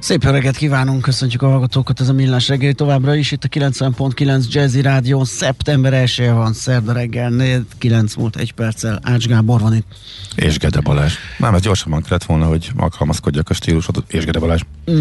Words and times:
Szép 0.00 0.24
öreget 0.24 0.56
kívánunk, 0.56 1.02
köszöntjük 1.02 1.42
a 1.42 1.48
hallgatókat, 1.48 2.00
ez 2.00 2.08
a 2.08 2.12
Millás 2.12 2.48
reggeli 2.48 2.74
továbbra 2.74 3.14
is, 3.14 3.32
itt 3.32 3.44
a 3.44 3.48
90.9 3.48 4.48
Jazzy 4.52 4.80
Rádió, 4.80 5.24
szeptember 5.24 5.92
1 5.92 6.30
van, 6.32 6.52
szerda 6.52 6.92
reggel, 6.92 7.64
9 7.78 8.14
múlt 8.14 8.36
egy 8.36 8.52
perccel, 8.52 9.00
Ács 9.02 9.26
Gábor 9.26 9.60
van 9.60 9.74
itt. 9.74 9.86
És 10.34 10.58
Gede 10.58 10.80
Balázs. 10.80 11.14
Nem, 11.38 11.54
ez 11.54 11.60
gyorsabban 11.60 12.02
kellett 12.02 12.24
volna, 12.24 12.46
hogy 12.46 12.70
alkalmazkodjak 12.76 13.50
a 13.50 13.54
stílusot, 13.54 14.04
és 14.08 14.24
Gede 14.24 14.38
Balázs. 14.38 14.60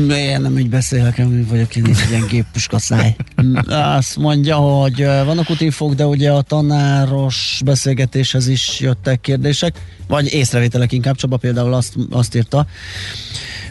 Én 0.10 0.42
nem 0.42 0.58
így 0.58 0.70
beszélek, 0.70 1.18
nem 1.18 1.46
vagyok 1.50 1.76
én 1.76 1.86
egy 1.86 2.10
ilyen 2.10 2.26
géppuska 2.28 2.80
száj. 2.80 3.16
Mm, 3.42 3.56
Azt 3.68 4.16
mondja, 4.18 4.56
hogy 4.56 5.04
vannak 5.06 5.50
útinfók, 5.50 5.94
de 5.94 6.06
ugye 6.06 6.32
a 6.32 6.42
tanáros 6.42 7.62
beszélgetéshez 7.66 8.48
is 8.48 8.80
jöttek 8.80 9.22
kérdések, 9.22 9.82
vagy 10.08 10.34
észrevételek 10.34 10.92
inkább, 10.92 11.16
Csaba 11.16 11.38
például 11.38 11.74
azt, 11.74 11.96
azt 12.10 12.36
írta, 12.36 12.68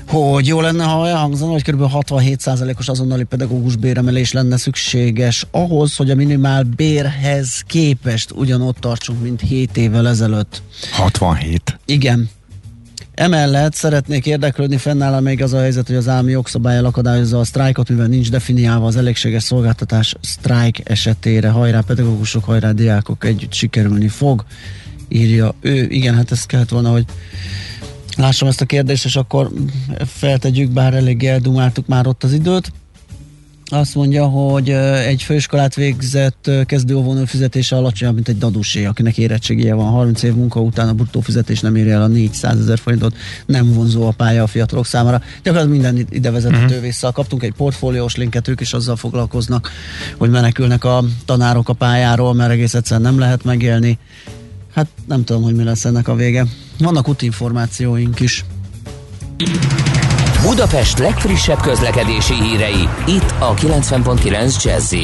hogy 0.09 0.47
jó 0.47 0.61
lenne, 0.61 0.85
ha 0.85 1.09
elhangzana, 1.09 1.53
hogy 1.53 1.63
kb. 1.63 1.83
67%-os 1.93 2.89
azonnali 2.89 3.25
pedagógus 3.25 3.77
béremelés 3.77 4.33
lenne 4.33 4.57
szükséges 4.57 5.47
ahhoz, 5.51 5.97
hogy 5.97 6.11
a 6.11 6.15
minimál 6.15 6.63
bérhez 6.63 7.63
képest 7.67 8.31
ugyanott 8.31 8.77
tartsunk, 8.77 9.23
mint 9.23 9.41
7 9.41 9.77
évvel 9.77 10.09
ezelőtt. 10.09 10.63
67. 10.91 11.79
Igen. 11.85 12.31
Emellett 13.15 13.75
szeretnék 13.75 14.27
érdeklődni, 14.27 14.77
fennáll 14.77 15.21
még 15.21 15.43
az 15.43 15.53
a 15.53 15.59
helyzet, 15.59 15.87
hogy 15.87 15.97
az 15.97 16.09
állami 16.09 16.31
jogszabály 16.31 16.79
akadályozza 16.79 17.39
a 17.39 17.45
sztrájkot, 17.45 17.89
mivel 17.89 18.07
nincs 18.07 18.31
definiálva 18.31 18.87
az 18.87 18.97
elégséges 18.97 19.43
szolgáltatás 19.43 20.15
sztrájk 20.21 20.89
esetére. 20.89 21.49
Hajrá 21.49 21.81
pedagógusok, 21.81 22.45
hajrá 22.45 22.71
diákok, 22.71 23.25
együtt 23.25 23.53
sikerülni 23.53 24.09
fog, 24.09 24.45
írja 25.09 25.55
ő. 25.61 25.87
Igen, 25.89 26.15
hát 26.15 26.31
ez 26.31 26.45
kellett 26.45 26.69
volna, 26.69 26.91
hogy 26.91 27.05
lássam 28.19 28.49
ezt 28.49 28.61
a 28.61 28.65
kérdést, 28.65 29.05
és 29.05 29.17
akkor 29.17 29.51
feltegyük, 30.07 30.71
bár 30.71 30.95
elég 30.95 31.25
eldumáltuk 31.25 31.87
már 31.87 32.07
ott 32.07 32.25
az 32.25 32.33
időt. 32.33 32.73
Azt 33.71 33.95
mondja, 33.95 34.27
hogy 34.27 34.71
ö, 34.71 34.95
egy 34.95 35.23
főiskolát 35.23 35.75
végzett 35.75 36.47
ö, 36.47 36.63
kezdőóvónő 36.65 37.25
fizetése 37.25 37.77
alacsonyabb, 37.77 38.15
mint 38.15 38.29
egy 38.29 38.39
dadusé, 38.39 38.85
akinek 38.85 39.19
érettségije 39.19 39.75
van. 39.75 39.91
30 39.91 40.23
év 40.23 40.35
munka 40.35 40.61
után 40.61 40.89
a 40.89 40.93
bruttó 40.93 41.21
fizetés 41.21 41.61
nem 41.61 41.77
érje 41.77 41.93
el 41.93 42.03
a 42.03 42.07
400 42.07 42.59
ezer 42.59 42.79
forintot, 42.79 43.17
nem 43.47 43.73
vonzó 43.73 44.07
a 44.07 44.11
pálya 44.11 44.43
a 44.43 44.47
fiatalok 44.47 44.87
számára. 44.87 45.23
Gyakorlatilag 45.43 45.71
minden 45.71 45.97
id- 45.97 46.15
ide 46.15 46.31
vezethető 46.31 46.65
uh-huh. 46.65 46.81
vissza. 46.81 47.13
Kaptunk 47.13 47.43
egy 47.43 47.53
portfóliós 47.53 48.17
linket, 48.17 48.49
ők 48.49 48.61
is 48.61 48.73
azzal 48.73 48.97
foglalkoznak, 48.97 49.71
hogy 50.17 50.31
menekülnek 50.31 50.85
a 50.85 51.05
tanárok 51.25 51.69
a 51.69 51.73
pályáról, 51.73 52.35
mert 52.35 52.51
egész 52.51 52.75
egyszerűen 52.75 53.11
nem 53.11 53.19
lehet 53.19 53.45
megélni. 53.45 53.99
Hát 54.79 54.89
nem 55.07 55.25
tudom, 55.25 55.43
hogy 55.43 55.55
mi 55.55 55.63
lesz 55.63 55.85
ennek 55.85 56.09
a 56.09 56.15
vége. 56.15 56.47
Vannak 56.79 57.09
útinformációink 57.09 58.21
is. 58.21 58.45
Budapest 60.43 60.99
legfrissebb 60.99 61.61
közlekedési 61.61 62.35
hírei, 62.35 62.89
itt 63.07 63.35
a 63.39 63.55
90.9 63.55 64.65
jazz 64.65 64.95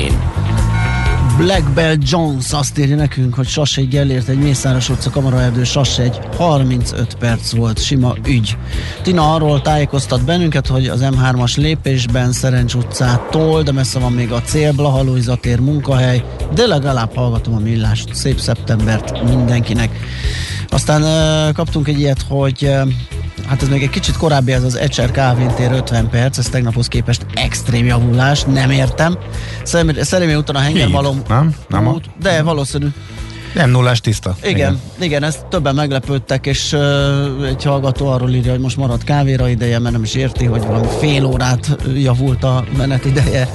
Black 1.36 1.70
Belt 1.74 2.10
Jones 2.10 2.52
azt 2.52 2.78
írja 2.78 2.96
nekünk, 2.96 3.34
hogy 3.34 3.46
Sassegy 3.46 3.96
elért 3.96 4.28
egy 4.28 4.38
Mészáros 4.38 4.88
utca 4.88 5.10
kamaraerdő 5.10 5.64
Sassegy 5.64 6.18
35 6.36 7.14
perc 7.14 7.50
volt, 7.56 7.82
sima 7.82 8.14
ügy. 8.26 8.56
Tina 9.02 9.34
arról 9.34 9.62
tájékoztat 9.62 10.24
bennünket, 10.24 10.66
hogy 10.66 10.86
az 10.86 11.00
M3-as 11.02 11.56
lépésben 11.56 12.32
Szerencs 12.32 12.74
utcától, 12.74 13.62
de 13.62 13.72
messze 13.72 13.98
van 13.98 14.12
még 14.12 14.32
a 14.32 14.40
cél, 14.40 14.72
Blaha 14.72 15.02
Lujza 15.02 15.36
tér 15.36 15.60
munkahely, 15.60 16.24
de 16.54 16.66
legalább 16.66 17.14
hallgatom 17.14 17.54
a 17.54 17.58
millást. 17.58 18.14
Szép 18.14 18.38
szeptembert 18.38 19.24
mindenkinek. 19.24 19.90
Aztán 20.68 21.02
kaptunk 21.52 21.88
egy 21.88 21.98
ilyet, 21.98 22.24
hogy 22.28 22.70
hát 23.46 23.62
ez 23.62 23.68
még 23.68 23.82
egy 23.82 23.90
kicsit 23.90 24.16
korábbi, 24.16 24.52
ez 24.52 24.62
az 24.62 24.74
Ecser 24.74 25.10
Kávin 25.10 25.48
tér 25.54 25.72
50 25.72 26.08
perc, 26.08 26.38
ez 26.38 26.48
tegnaphoz 26.48 26.88
képest 26.88 27.26
extrém 27.34 27.86
javulás, 27.86 28.42
nem 28.42 28.70
értem. 28.70 29.18
Szerémi, 30.00 30.34
úton 30.34 30.56
a 30.56 30.58
hengermalom 30.58 31.22
Nem? 31.28 31.54
Nem 31.68 31.88
a- 31.88 31.92
út, 31.92 32.04
de 32.20 32.42
valószínű. 32.42 32.86
Nem 33.54 33.70
nullás 33.70 34.00
tiszta. 34.00 34.36
Igen, 34.42 34.54
igen, 34.54 34.80
igen 35.00 35.22
ezt 35.22 35.46
többen 35.46 35.74
meglepődtek, 35.74 36.46
és 36.46 36.72
uh, 36.72 37.46
egy 37.46 37.62
hallgató 37.62 38.06
arról 38.06 38.30
írja, 38.30 38.50
hogy 38.50 38.60
most 38.60 38.76
maradt 38.76 39.04
kávéra 39.04 39.48
ideje, 39.48 39.78
mert 39.78 39.94
nem 39.94 40.02
is 40.02 40.14
érti, 40.14 40.44
hogy 40.44 40.62
valami 40.66 40.86
fél 41.00 41.24
órát 41.24 41.76
javult 41.94 42.44
a 42.44 42.64
menet 42.76 43.04
ideje. 43.04 43.48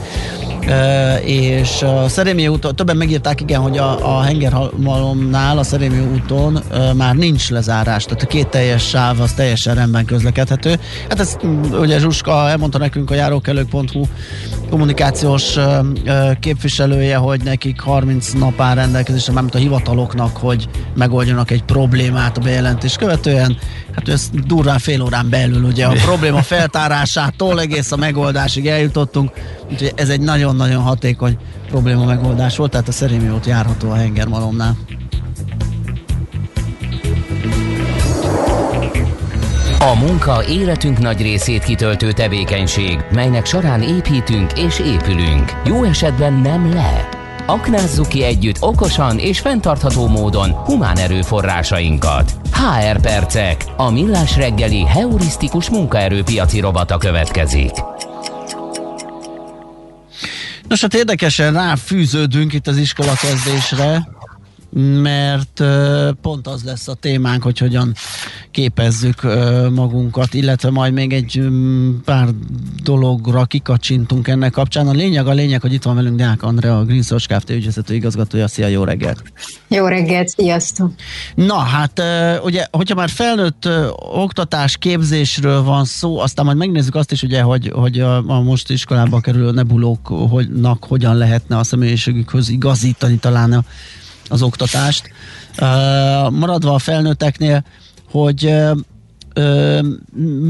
És 1.24 1.82
a 1.82 2.08
Szerémi 2.08 2.48
úton, 2.48 2.76
többen 2.76 2.98
megírták, 2.98 3.42
igen, 3.42 3.62
hogy 3.62 3.78
a, 3.78 4.18
a 4.18 4.22
hengermalomnál, 4.22 5.58
a 5.58 5.64
Szerémi 5.64 6.00
úton 6.00 6.60
már 6.96 7.16
nincs 7.16 7.50
lezárás, 7.50 8.06
tehát 8.06 8.24
a 8.24 8.28
két 8.28 8.48
teljes 8.48 8.88
sáv 8.88 9.20
az 9.22 9.34
teljesen 9.34 9.76
rendben 9.76 10.06
közlekedhető. 10.06 10.80
Hát 11.10 11.20
ezt 11.20 11.40
ugye 11.72 12.00
Zsuska 12.00 12.50
elmondta 12.50 12.78
nekünk 12.78 13.12
a 13.12 13.14
járókelők.hu 13.14 14.06
kommunikációs 14.70 15.58
képviselője, 16.40 17.16
hogy 17.16 17.42
nekik 17.44 17.80
30 17.80 18.32
nap 18.32 18.62
áll 18.62 18.76
rendelkezésre, 18.76 19.34
mármint 19.34 19.56
a 19.56 19.58
hivataloknak, 19.58 20.38
hogy 20.38 20.70
megoldjanak 20.96 21.52
egy 21.52 21.64
problémát 21.64 22.38
a 22.38 22.42
bejelentés 22.42 22.96
követően. 22.96 23.58
Hát 24.00 24.10
ez 24.10 24.30
durván 24.46 24.80
fél 24.80 25.02
órán 25.02 25.30
belül 25.30 25.64
ugye 25.64 25.86
a 25.86 25.94
probléma 26.06 26.42
feltárásától 26.42 27.60
egész 27.60 27.92
a 27.92 27.96
megoldásig 27.96 28.68
eljutottunk, 28.68 29.32
úgyhogy 29.72 29.94
ez 29.96 30.10
egy 30.10 30.22
nagyon-nagyon 30.22 30.82
hatékony 30.82 31.38
probléma 31.68 32.06
megoldás 32.06 32.58
volt, 32.58 32.72
tehát 32.72 32.88
a 32.88 32.92
Szerémi 32.92 33.30
út 33.30 33.46
járható 33.46 33.90
a 33.90 33.96
hengermalomnál. 33.96 34.78
A 39.80 39.96
munka 39.96 40.46
életünk 40.46 41.00
nagy 41.00 41.22
részét 41.22 41.64
kitöltő 41.64 42.12
tevékenység, 42.12 43.00
melynek 43.12 43.46
során 43.46 43.82
építünk 43.82 44.52
és 44.58 44.80
épülünk. 44.80 45.52
Jó 45.66 45.84
esetben 45.84 46.34
nem 46.34 46.74
le. 46.74 47.19
Aknázzuk 47.50 48.08
ki 48.08 48.24
együtt 48.24 48.62
okosan 48.62 49.18
és 49.18 49.40
fenntartható 49.40 50.08
módon 50.08 50.52
humán 50.52 50.98
erőforrásainkat. 50.98 52.36
HR 52.54 53.02
Percek, 53.02 53.66
a 53.78 53.90
millás 53.90 54.36
reggeli 54.36 54.86
heurisztikus 54.86 55.70
munkaerőpiaci 55.70 56.60
robata 56.60 56.98
következik. 56.98 57.72
Nos, 60.68 60.82
hát 60.82 60.94
érdekesen 60.94 61.54
ráfűződünk 61.54 62.54
itt 62.54 62.68
az 62.68 62.78
iskola 62.78 63.14
kezdésre, 63.22 64.08
mert 65.02 65.64
pont 66.22 66.48
az 66.48 66.64
lesz 66.64 66.88
a 66.88 66.94
témánk, 66.94 67.44
hogy 67.44 67.58
hogyan 67.58 67.94
képezzük 68.52 69.22
magunkat, 69.74 70.34
illetve 70.34 70.70
majd 70.70 70.94
még 70.94 71.14
egy 71.14 71.40
mm, 71.40 71.96
pár 72.06 72.28
dologra 72.84 73.46
kikacsintunk 73.46 74.28
ennek 74.28 74.52
kapcsán. 74.52 74.88
A 74.88 74.92
lényeg 74.92 75.28
a 75.28 75.34
lényeg, 75.34 75.62
hogy 75.62 75.74
itt 75.74 75.84
van 75.84 75.96
velünk 75.96 76.18
Deák 76.18 76.44
Andrea, 76.44 76.78
a 76.78 76.84
Green 76.84 77.02
Source 77.02 77.36
Kft. 77.36 77.50
ügyvezető 77.50 77.94
igazgatója. 77.94 78.48
Szia, 78.48 78.68
jó 78.68 78.84
reggelt! 78.84 79.24
Jó 79.68 79.86
reggelt, 79.86 80.28
sziasztok! 80.28 80.92
Na 81.36 81.58
hát, 81.58 82.02
ugye, 82.44 82.66
hogyha 82.72 82.96
már 82.96 83.10
felnőtt 83.10 83.70
oktatás, 84.14 84.78
képzésről 84.78 85.64
van 85.64 85.86
szó, 85.86 86.20
aztán 86.20 86.46
majd 86.46 86.58
megnézzük 86.58 86.96
azt 86.96 87.12
is, 87.12 87.24
ugye, 87.24 87.42
hogy, 87.42 87.72
hogy 87.76 88.00
a, 88.00 88.18
a 88.28 88.42
most 88.42 88.70
iskolába 88.70 89.20
kerülő 89.20 89.52
nebulóknak 89.52 90.84
hogyan 90.84 91.16
lehetne 91.16 91.58
a 91.58 91.64
személyiségükhöz 91.64 92.50
igazítani 92.50 93.18
talán 93.18 93.54
a, 93.54 93.64
az 94.30 94.42
oktatást. 94.42 95.10
Maradva 96.30 96.74
a 96.74 96.80
felnőtteknél, 96.80 97.64
hogy 98.12 98.56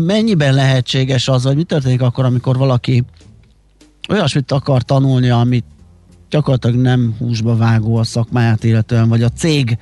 mennyiben 0.05 0.53
lehetséges 0.53 1.27
az, 1.27 1.43
vagy 1.43 1.55
mi 1.55 1.63
történik 1.63 2.01
akkor, 2.01 2.25
amikor 2.25 2.57
valaki 2.57 3.03
olyasmit 4.09 4.51
akar 4.51 4.81
tanulni, 4.81 5.29
amit 5.29 5.65
gyakorlatilag 6.29 6.75
nem 6.75 7.15
húsba 7.17 7.55
vágó 7.55 7.95
a 7.95 8.03
szakmáját 8.03 8.63
illetően, 8.63 9.09
vagy 9.09 9.23
a 9.23 9.29
cég 9.29 9.77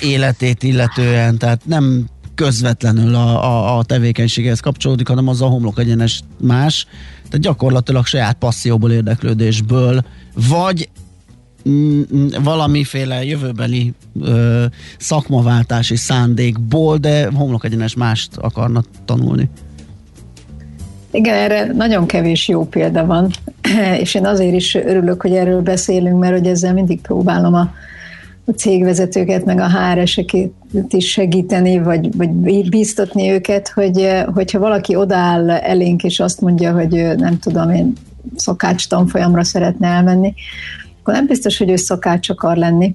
életét 0.00 0.62
illetően, 0.62 1.38
tehát 1.38 1.66
nem 1.66 2.06
közvetlenül 2.34 3.14
a, 3.14 3.44
a, 3.44 3.78
a 3.78 3.84
tevékenységhez 3.84 4.60
kapcsolódik, 4.60 5.08
hanem 5.08 5.28
az 5.28 5.42
a 5.42 5.46
homlok 5.46 5.78
egyenes 5.78 6.20
más, 6.40 6.86
tehát 7.24 7.40
gyakorlatilag 7.40 8.06
saját 8.06 8.36
passzióból, 8.36 8.92
érdeklődésből, 8.92 10.04
vagy 10.48 10.88
valamiféle 12.42 13.24
jövőbeli 13.24 13.92
ö, 14.20 14.64
szakmaváltási 14.98 15.96
szándékból, 15.96 16.96
de 16.96 17.28
homlok 17.34 17.64
egyenes 17.64 17.94
mást 17.94 18.36
akarna 18.36 18.82
tanulni. 19.04 19.48
Igen, 21.10 21.34
erre 21.34 21.72
nagyon 21.72 22.06
kevés 22.06 22.48
jó 22.48 22.64
példa 22.64 23.06
van, 23.06 23.30
és 24.02 24.14
én 24.14 24.26
azért 24.26 24.54
is 24.54 24.74
örülök, 24.74 25.22
hogy 25.22 25.32
erről 25.32 25.62
beszélünk, 25.62 26.18
mert 26.18 26.32
hogy 26.32 26.46
ezzel 26.46 26.72
mindig 26.72 27.00
próbálom 27.00 27.54
a, 27.54 27.72
a 28.44 28.50
cégvezetőket, 28.50 29.44
meg 29.44 29.60
a 29.60 29.70
HR-eseket 29.70 30.52
is 30.88 31.10
segíteni, 31.10 31.78
vagy, 31.78 32.16
vagy 32.16 32.68
bíztatni 32.68 33.30
őket, 33.30 33.68
hogy 33.68 34.08
hogyha 34.34 34.58
valaki 34.58 34.96
odáll 34.96 35.50
elénk, 35.50 36.02
és 36.02 36.20
azt 36.20 36.40
mondja, 36.40 36.72
hogy 36.72 37.16
nem 37.16 37.38
tudom, 37.38 37.70
én 37.70 37.92
szakács 38.36 38.88
tanfolyamra 38.88 39.44
szeretne 39.44 39.88
elmenni, 39.88 40.34
akkor 41.04 41.18
nem 41.18 41.26
biztos, 41.26 41.58
hogy 41.58 41.70
ő 41.70 41.76
szakács 41.76 42.30
akar 42.30 42.56
lenni, 42.56 42.94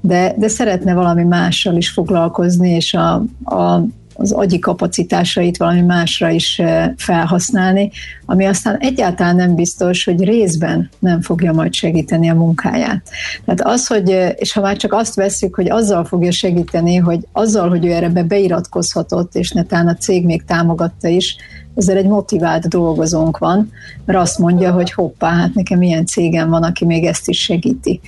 de, 0.00 0.34
de 0.36 0.48
szeretne 0.48 0.94
valami 0.94 1.24
mással 1.24 1.76
is 1.76 1.90
foglalkozni, 1.90 2.70
és 2.70 2.94
a, 2.94 3.14
a 3.44 3.82
az 4.20 4.32
agyi 4.32 4.58
kapacitásait 4.58 5.56
valami 5.56 5.80
másra 5.80 6.30
is 6.30 6.62
felhasználni, 6.96 7.90
ami 8.26 8.44
aztán 8.44 8.76
egyáltalán 8.76 9.36
nem 9.36 9.54
biztos, 9.54 10.04
hogy 10.04 10.24
részben 10.24 10.90
nem 10.98 11.20
fogja 11.20 11.52
majd 11.52 11.74
segíteni 11.74 12.28
a 12.28 12.34
munkáját. 12.34 13.08
Tehát 13.44 13.60
az, 13.60 13.86
hogy, 13.86 14.34
és 14.36 14.52
ha 14.52 14.60
már 14.60 14.76
csak 14.76 14.92
azt 14.92 15.14
veszük, 15.14 15.54
hogy 15.54 15.70
azzal 15.70 16.04
fogja 16.04 16.30
segíteni, 16.30 16.96
hogy 16.96 17.26
azzal, 17.32 17.68
hogy 17.68 17.86
ő 17.86 17.92
erre 17.92 18.08
beiratkozhatott, 18.08 19.34
és 19.34 19.50
netán 19.50 19.88
a 19.88 19.94
cég 19.94 20.24
még 20.24 20.44
támogatta 20.44 21.08
is, 21.08 21.36
ezzel 21.74 21.96
egy 21.96 22.06
motivált 22.06 22.68
dolgozónk 22.68 23.38
van, 23.38 23.72
mert 24.04 24.18
azt 24.18 24.38
mondja, 24.38 24.72
hogy 24.72 24.92
hoppá, 24.92 25.30
hát 25.30 25.54
nekem 25.54 25.82
ilyen 25.82 26.06
cégem 26.06 26.48
van, 26.50 26.62
aki 26.62 26.84
még 26.84 27.04
ezt 27.04 27.28
is 27.28 27.42
segíti. 27.42 28.00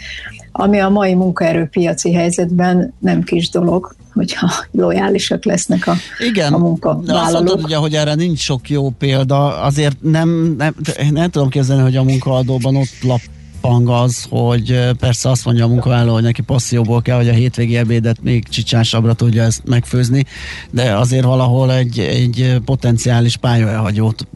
Ami 0.53 0.81
a 0.81 0.89
mai 0.89 1.15
munkaerőpiaci 1.15 2.13
helyzetben 2.13 2.95
nem 2.99 3.23
kis 3.23 3.49
dolog, 3.49 3.95
hogyha 4.13 4.51
lojálisak 4.71 5.45
lesznek 5.45 5.87
a, 5.87 5.95
Igen, 6.19 6.53
a 6.53 6.59
munkavállalók. 6.59 7.23
Azt 7.23 7.33
mondtad, 7.33 7.63
ugye, 7.63 7.77
hogy 7.77 7.95
erre 7.95 8.15
nincs 8.15 8.39
sok 8.39 8.71
jó 8.71 8.91
példa, 8.91 9.61
azért 9.61 9.97
nem, 10.03 10.55
nem, 10.59 10.75
nem 11.11 11.31
tudom 11.31 11.49
képzelni, 11.49 11.83
hogy 11.83 11.97
a 11.97 12.03
munkaadóban 12.03 12.77
ott 12.77 13.03
lap 13.03 13.21
pang 13.63 13.89
az, 13.89 14.27
hogy 14.29 14.91
persze 14.99 15.29
azt 15.31 15.45
mondja 15.45 15.65
a 15.65 15.69
munkavállaló, 15.69 16.13
hogy 16.13 16.23
neki 16.23 16.43
passzióból 16.43 17.03
kell, 17.03 17.17
hogy 17.17 17.29
a 17.29 17.33
hétvégi 17.33 17.77
ebédet 17.77 18.23
még 18.23 18.49
csicsásabbra 18.49 19.13
tudja 19.13 19.43
ezt 19.43 19.63
megfőzni, 19.65 20.25
de 20.71 20.97
azért 20.97 21.25
valahol 21.25 21.73
egy, 21.73 21.99
egy 21.99 22.57
potenciális 22.65 23.37
pályaelhagyót 23.37 24.27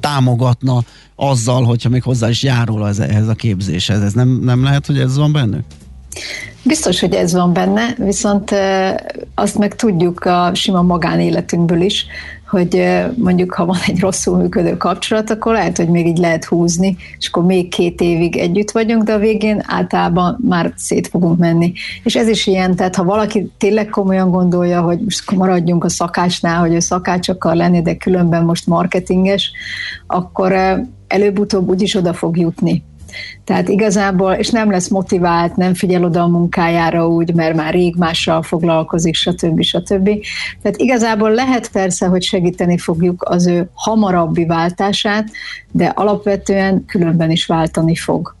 támogatna 0.00 0.82
azzal, 1.16 1.64
hogyha 1.64 1.88
még 1.88 2.02
hozzá 2.02 2.28
is 2.28 2.42
járul 2.42 2.82
az, 2.82 3.00
ehhez 3.00 3.28
a 3.28 3.34
képzéshez. 3.34 4.02
Ez 4.02 4.12
nem, 4.12 4.28
nem 4.28 4.62
lehet, 4.62 4.86
hogy 4.86 4.98
ez 4.98 5.16
van 5.16 5.32
bennük? 5.32 5.64
Biztos, 6.62 7.00
hogy 7.00 7.14
ez 7.14 7.32
van 7.32 7.52
benne, 7.52 7.94
viszont 7.98 8.54
azt 9.34 9.58
meg 9.58 9.76
tudjuk 9.76 10.24
a 10.24 10.50
sima 10.54 10.82
magánéletünkből 10.82 11.80
is, 11.80 12.06
hogy 12.52 12.82
mondjuk 13.16 13.54
ha 13.54 13.64
van 13.64 13.78
egy 13.86 14.00
rosszul 14.00 14.36
működő 14.36 14.76
kapcsolat, 14.76 15.30
akkor 15.30 15.52
lehet, 15.52 15.76
hogy 15.76 15.88
még 15.88 16.06
így 16.06 16.18
lehet 16.18 16.44
húzni, 16.44 16.96
és 17.18 17.28
akkor 17.28 17.44
még 17.44 17.68
két 17.68 18.00
évig 18.00 18.36
együtt 18.36 18.70
vagyunk, 18.70 19.02
de 19.02 19.12
a 19.12 19.18
végén 19.18 19.62
általában 19.66 20.38
már 20.48 20.72
szét 20.76 21.08
fogunk 21.08 21.38
menni. 21.38 21.72
És 22.02 22.16
ez 22.16 22.28
is 22.28 22.46
ilyen, 22.46 22.76
tehát 22.76 22.96
ha 22.96 23.04
valaki 23.04 23.50
tényleg 23.58 23.88
komolyan 23.88 24.30
gondolja, 24.30 24.80
hogy 24.80 25.00
most 25.00 25.30
maradjunk 25.30 25.84
a 25.84 25.88
szakácsnál, 25.88 26.60
hogy 26.60 26.74
ő 26.74 26.78
szakács 26.78 27.28
akar 27.28 27.54
lenni, 27.54 27.82
de 27.82 27.96
különben 27.96 28.44
most 28.44 28.66
marketinges, 28.66 29.52
akkor 30.06 30.54
előbb-utóbb 31.08 31.68
úgyis 31.68 31.94
oda 31.94 32.12
fog 32.12 32.38
jutni 32.38 32.84
tehát 33.44 33.68
igazából, 33.68 34.32
és 34.32 34.50
nem 34.50 34.70
lesz 34.70 34.88
motivált, 34.88 35.56
nem 35.56 35.74
figyel 35.74 36.04
oda 36.04 36.22
a 36.22 36.28
munkájára 36.28 37.08
úgy, 37.08 37.34
mert 37.34 37.56
már 37.56 37.72
rég 37.72 37.96
mással 37.96 38.42
foglalkozik, 38.42 39.14
stb. 39.14 39.62
stb. 39.62 40.10
Tehát 40.62 40.76
igazából 40.76 41.30
lehet 41.30 41.70
persze, 41.70 42.06
hogy 42.06 42.22
segíteni 42.22 42.78
fogjuk 42.78 43.22
az 43.28 43.46
ő 43.46 43.68
hamarabbi 43.74 44.44
váltását, 44.44 45.28
de 45.70 45.86
alapvetően 45.86 46.84
különben 46.86 47.30
is 47.30 47.46
váltani 47.46 47.96
fog. 47.96 48.34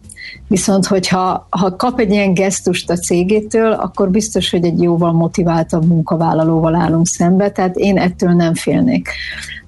Viszont, 0.48 0.86
hogyha 0.86 1.46
ha 1.50 1.76
kap 1.76 2.00
egy 2.00 2.10
ilyen 2.10 2.34
gesztust 2.34 2.90
a 2.90 2.96
cégétől, 2.96 3.72
akkor 3.72 4.10
biztos, 4.10 4.50
hogy 4.50 4.64
egy 4.64 4.82
jóval 4.82 5.12
motiváltabb 5.12 5.84
munkavállalóval 5.84 6.74
állunk 6.74 7.06
szembe, 7.06 7.50
tehát 7.50 7.76
én 7.76 7.98
ettől 7.98 8.32
nem 8.32 8.54
félnék. 8.54 9.08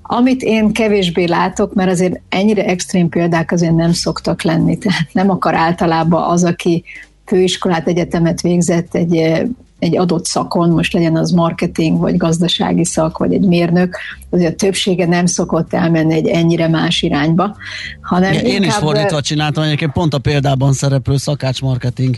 Amit 0.07 0.43
én 0.43 0.73
kevésbé 0.73 1.25
látok, 1.25 1.75
mert 1.75 1.91
azért 1.91 2.21
ennyire 2.29 2.65
extrém 2.65 3.09
példák 3.09 3.53
azért 3.53 3.75
nem 3.75 3.93
szoktak 3.93 4.43
lenni, 4.43 4.79
tehát 4.79 5.09
nem 5.13 5.31
akar 5.31 5.55
általában 5.55 6.31
az, 6.31 6.45
aki 6.45 6.85
főiskolát, 7.25 7.89
egyetemet 7.89 8.41
végzett 8.41 8.95
egy, 8.95 9.17
egy 9.79 9.97
adott 9.97 10.25
szakon, 10.25 10.71
most 10.71 10.93
legyen 10.93 11.17
az 11.17 11.31
marketing, 11.31 11.99
vagy 11.99 12.17
gazdasági 12.17 12.85
szak, 12.85 13.19
vagy 13.19 13.33
egy 13.33 13.47
mérnök, 13.47 13.97
azért 14.31 14.53
a 14.53 14.57
többsége 14.57 15.07
nem 15.07 15.27
szokott 15.27 15.75
elmenni 15.75 16.15
egy 16.15 16.27
ennyire 16.27 16.69
más 16.69 17.03
irányba, 17.03 17.57
hanem 18.01 18.33
Igen, 18.33 18.45
Én 18.45 18.63
is 18.63 18.75
fordítva 18.75 19.21
csináltam, 19.21 19.65
egyébként 19.65 19.93
pont 19.93 20.15
a 20.15 20.19
példában 20.19 20.73
szereplő 20.73 21.17
szakács 21.17 21.61
marketing 21.61 22.17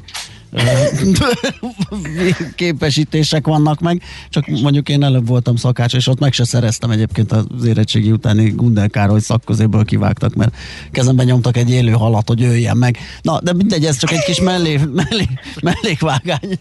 képesítések 2.54 3.46
vannak 3.46 3.80
meg, 3.80 4.02
csak 4.28 4.46
mondjuk 4.46 4.88
én 4.88 5.02
előbb 5.02 5.28
voltam 5.28 5.56
szakács, 5.56 5.94
és 5.94 6.08
ott 6.08 6.18
meg 6.18 6.32
se 6.32 6.44
szereztem 6.44 6.90
egyébként 6.90 7.32
az 7.32 7.64
érettségi 7.64 8.12
utáni 8.12 8.50
Gundel 8.50 8.88
Károly 8.88 9.20
szakközéből 9.20 9.84
kivágtak, 9.84 10.34
mert 10.34 10.54
kezemben 10.92 11.26
nyomtak 11.26 11.56
egy 11.56 11.70
élő 11.70 11.90
halat, 11.90 12.28
hogy 12.28 12.42
öljen 12.42 12.76
meg. 12.76 12.96
Na, 13.22 13.40
de 13.40 13.52
mindegy, 13.52 13.84
ez 13.84 13.98
csak 13.98 14.12
egy 14.12 14.24
kis 14.24 14.40
mellé, 14.40 14.80
mellé, 14.92 15.26
mellékvágány. 15.62 16.58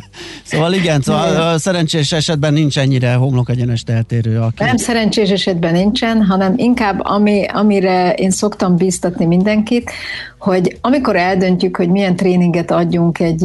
szóval 0.50 0.72
igen, 0.72 1.00
szóval 1.00 1.58
szerencsés 1.58 2.12
esetben 2.12 2.52
nincs 2.52 2.78
ennyire 2.78 3.14
homlok 3.14 3.50
egyenes 3.50 3.82
eltérő. 3.86 4.38
Aki... 4.38 4.64
Nem 4.64 4.76
szerencsés 4.76 5.30
esetben 5.30 5.72
nincsen, 5.72 6.24
hanem 6.24 6.54
inkább 6.56 7.00
ami, 7.04 7.44
amire 7.52 8.12
én 8.12 8.30
szoktam 8.30 8.76
bíztatni 8.76 9.24
mindenkit, 9.24 9.90
hogy 10.38 10.78
amikor 10.80 11.16
eldöntjük, 11.16 11.76
hogy 11.76 11.88
milyen 11.88 12.16
tréninget 12.16 12.70
adjunk 12.70 13.18
egy, 13.18 13.35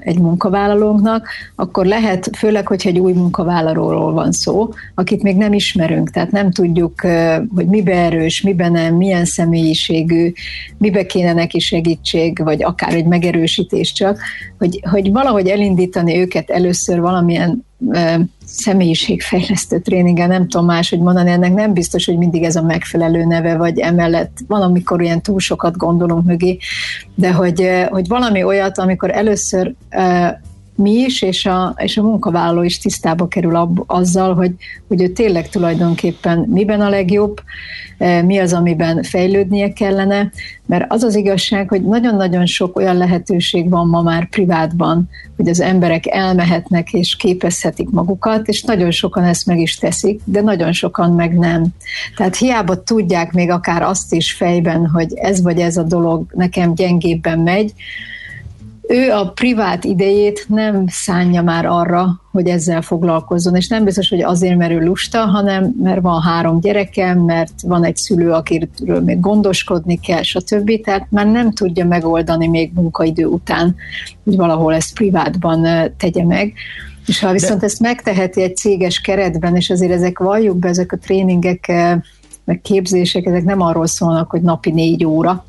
egy 0.00 0.18
munkavállalónknak, 0.18 1.28
akkor 1.54 1.86
lehet, 1.86 2.30
főleg, 2.36 2.66
hogyha 2.66 2.88
egy 2.88 2.98
új 2.98 3.12
munkavállalóról 3.12 4.12
van 4.12 4.32
szó, 4.32 4.68
akit 4.94 5.22
még 5.22 5.36
nem 5.36 5.52
ismerünk, 5.52 6.10
tehát 6.10 6.30
nem 6.30 6.50
tudjuk, 6.50 7.00
hogy 7.54 7.66
mibe 7.66 7.94
erős, 7.94 8.40
mibe 8.40 8.68
nem, 8.68 8.94
milyen 8.94 9.24
személyiségű, 9.24 10.32
mibe 10.78 11.06
kéne 11.06 11.32
neki 11.32 11.58
segítség, 11.58 12.38
vagy 12.44 12.62
akár 12.62 12.94
egy 12.94 13.06
megerősítés 13.06 13.92
csak, 13.92 14.18
hogy, 14.58 14.80
hogy 14.90 15.12
valahogy 15.12 15.48
elindítani 15.48 16.18
őket 16.18 16.50
először 16.50 17.00
valamilyen 17.00 17.64
személyiségfejlesztő 18.52 19.80
tréningen, 19.80 20.28
nem 20.28 20.48
tudom 20.48 20.66
máshogy 20.66 21.00
mondani, 21.00 21.30
ennek 21.30 21.54
nem 21.54 21.72
biztos, 21.72 22.04
hogy 22.04 22.16
mindig 22.16 22.42
ez 22.42 22.56
a 22.56 22.62
megfelelő 22.62 23.24
neve, 23.24 23.56
vagy 23.56 23.78
emellett 23.78 24.38
van, 24.46 24.62
amikor 24.62 25.02
ilyen 25.02 25.22
túl 25.22 25.38
sokat 25.38 25.76
gondolunk 25.76 26.24
mögé, 26.24 26.58
de 27.14 27.32
hogy, 27.32 27.68
hogy 27.88 28.08
valami 28.08 28.42
olyat, 28.42 28.78
amikor 28.78 29.10
először 29.10 29.74
mi 30.74 30.90
is, 30.90 31.22
és 31.22 31.46
a, 31.46 31.74
és 31.76 31.96
a 31.96 32.02
munkavállaló 32.02 32.62
is 32.62 32.78
tisztába 32.78 33.28
kerül 33.28 33.56
ab, 33.56 33.82
azzal, 33.86 34.34
hogy, 34.34 34.54
hogy 34.88 35.02
ő 35.02 35.08
tényleg 35.08 35.48
tulajdonképpen 35.48 36.38
miben 36.38 36.80
a 36.80 36.88
legjobb, 36.88 37.40
e, 37.98 38.22
mi 38.22 38.38
az, 38.38 38.52
amiben 38.52 39.02
fejlődnie 39.02 39.72
kellene, 39.72 40.30
mert 40.66 40.84
az 40.88 41.02
az 41.02 41.14
igazság, 41.14 41.68
hogy 41.68 41.82
nagyon-nagyon 41.84 42.46
sok 42.46 42.76
olyan 42.76 42.96
lehetőség 42.96 43.68
van 43.68 43.86
ma 43.86 44.02
már 44.02 44.28
privátban, 44.28 45.08
hogy 45.36 45.48
az 45.48 45.60
emberek 45.60 46.06
elmehetnek 46.06 46.92
és 46.92 47.16
képezhetik 47.16 47.90
magukat, 47.90 48.48
és 48.48 48.62
nagyon 48.62 48.90
sokan 48.90 49.24
ezt 49.24 49.46
meg 49.46 49.58
is 49.58 49.76
teszik, 49.76 50.20
de 50.24 50.40
nagyon 50.40 50.72
sokan 50.72 51.12
meg 51.14 51.38
nem. 51.38 51.66
Tehát 52.16 52.36
hiába 52.36 52.82
tudják 52.82 53.32
még 53.32 53.50
akár 53.50 53.82
azt 53.82 54.14
is 54.14 54.32
fejben, 54.32 54.86
hogy 54.86 55.14
ez 55.14 55.42
vagy 55.42 55.58
ez 55.58 55.76
a 55.76 55.82
dolog 55.82 56.24
nekem 56.34 56.74
gyengébben 56.74 57.38
megy, 57.38 57.72
ő 58.88 59.10
a 59.10 59.30
privát 59.30 59.84
idejét 59.84 60.44
nem 60.48 60.84
szánja 60.86 61.42
már 61.42 61.66
arra, 61.66 62.20
hogy 62.32 62.46
ezzel 62.46 62.82
foglalkozzon, 62.82 63.56
és 63.56 63.68
nem 63.68 63.84
biztos, 63.84 64.08
hogy 64.08 64.22
azért, 64.22 64.56
mert 64.56 64.72
ő 64.72 64.84
lusta, 64.84 65.18
hanem 65.18 65.74
mert 65.82 66.00
van 66.00 66.22
három 66.22 66.60
gyerekem, 66.60 67.18
mert 67.18 67.52
van 67.62 67.84
egy 67.84 67.96
szülő, 67.96 68.30
akiről 68.30 69.00
még 69.00 69.20
gondoskodni 69.20 70.00
kell, 70.00 70.22
stb. 70.22 70.80
Tehát 70.80 71.06
már 71.10 71.26
nem 71.26 71.52
tudja 71.52 71.86
megoldani 71.86 72.48
még 72.48 72.72
munkaidő 72.74 73.24
után, 73.24 73.74
hogy 74.24 74.36
valahol 74.36 74.74
ezt 74.74 74.94
privátban 74.94 75.66
tegye 75.96 76.24
meg. 76.24 76.52
És 77.06 77.20
ha 77.20 77.32
viszont 77.32 77.60
De... 77.60 77.66
ezt 77.66 77.80
megteheti 77.80 78.42
egy 78.42 78.56
céges 78.56 79.00
keretben, 79.00 79.56
és 79.56 79.70
azért 79.70 79.92
ezek 79.92 80.18
valljuk 80.18 80.56
be, 80.56 80.68
ezek 80.68 80.92
a 80.92 80.98
tréningek, 80.98 81.72
meg 82.44 82.60
képzések, 82.62 83.26
ezek 83.26 83.44
nem 83.44 83.60
arról 83.60 83.86
szólnak, 83.86 84.30
hogy 84.30 84.42
napi 84.42 84.70
négy 84.70 85.04
óra, 85.04 85.44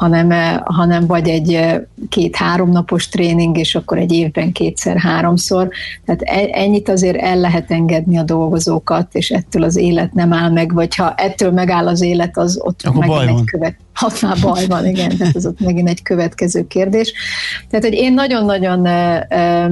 hanem, 0.00 0.30
eh, 0.30 0.58
hanem 0.64 1.06
vagy 1.06 1.28
egy 1.28 1.54
eh, 1.54 1.80
két-három 2.08 2.70
napos 2.70 3.08
tréning, 3.08 3.58
és 3.58 3.74
akkor 3.74 3.98
egy 3.98 4.12
évben 4.12 4.52
kétszer-háromszor. 4.52 5.68
Tehát 6.04 6.22
e, 6.22 6.48
ennyit 6.60 6.88
azért 6.88 7.16
el 7.16 7.38
lehet 7.38 7.70
engedni 7.70 8.18
a 8.18 8.22
dolgozókat, 8.22 9.14
és 9.14 9.30
ettől 9.30 9.62
az 9.62 9.76
élet 9.76 10.12
nem 10.12 10.32
áll 10.32 10.50
meg, 10.50 10.74
vagy 10.74 10.94
ha 10.94 11.14
ettől 11.14 11.50
megáll 11.50 11.88
az 11.88 12.00
élet, 12.00 12.38
az 12.38 12.60
ott 12.62 12.80
akkor 12.84 13.06
megint 13.06 13.38
egy 13.38 13.44
követ. 13.44 13.76
Ott 14.06 14.22
már 14.22 14.36
baj 14.40 14.66
van, 14.66 14.86
igen, 14.86 15.16
tehát 15.16 15.36
az 15.36 15.46
ott 15.46 15.60
megint 15.60 15.88
egy 15.88 16.02
következő 16.02 16.66
kérdés. 16.66 17.12
Tehát, 17.70 17.84
hogy 17.84 17.94
én 17.94 18.14
nagyon-nagyon 18.14 18.86
eh, 18.86 19.66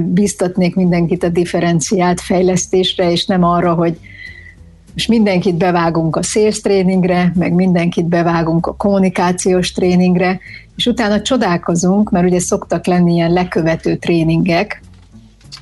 biztatnék 0.00 0.74
mindenkit 0.74 1.22
a 1.22 1.28
differenciált 1.28 2.20
fejlesztésre, 2.20 3.10
és 3.10 3.26
nem 3.26 3.42
arra, 3.42 3.74
hogy 3.74 3.98
most 4.94 5.08
mindenkit 5.08 5.54
bevágunk 5.54 6.16
a 6.16 6.22
sales 6.22 6.60
tréningre, 6.60 7.32
meg 7.34 7.52
mindenkit 7.52 8.04
bevágunk 8.04 8.66
a 8.66 8.74
kommunikációs 8.74 9.72
tréningre, 9.72 10.40
és 10.76 10.86
utána 10.86 11.22
csodálkozunk, 11.22 12.10
mert 12.10 12.26
ugye 12.26 12.38
szoktak 12.38 12.86
lenni 12.86 13.12
ilyen 13.12 13.32
lekövető 13.32 13.96
tréningek, 13.96 14.82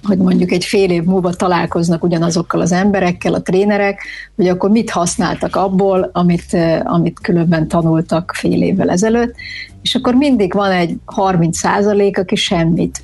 hogy 0.02 0.18
mondjuk 0.18 0.50
egy 0.50 0.64
fél 0.64 0.90
év 0.90 1.02
múlva 1.02 1.32
találkoznak 1.32 2.04
ugyanazokkal 2.04 2.60
az 2.60 2.72
emberekkel, 2.72 3.34
a 3.34 3.42
trénerek, 3.42 4.02
hogy 4.36 4.48
akkor 4.48 4.70
mit 4.70 4.90
használtak 4.90 5.56
abból, 5.56 6.10
amit, 6.12 6.56
amit 6.84 7.20
különben 7.20 7.68
tanultak 7.68 8.32
fél 8.34 8.62
évvel 8.62 8.90
ezelőtt, 8.90 9.34
és 9.82 9.94
akkor 9.94 10.14
mindig 10.14 10.52
van 10.52 10.70
egy 10.70 10.96
30 11.04 11.58
százalék, 11.58 12.18
aki 12.18 12.34
semmit. 12.34 13.02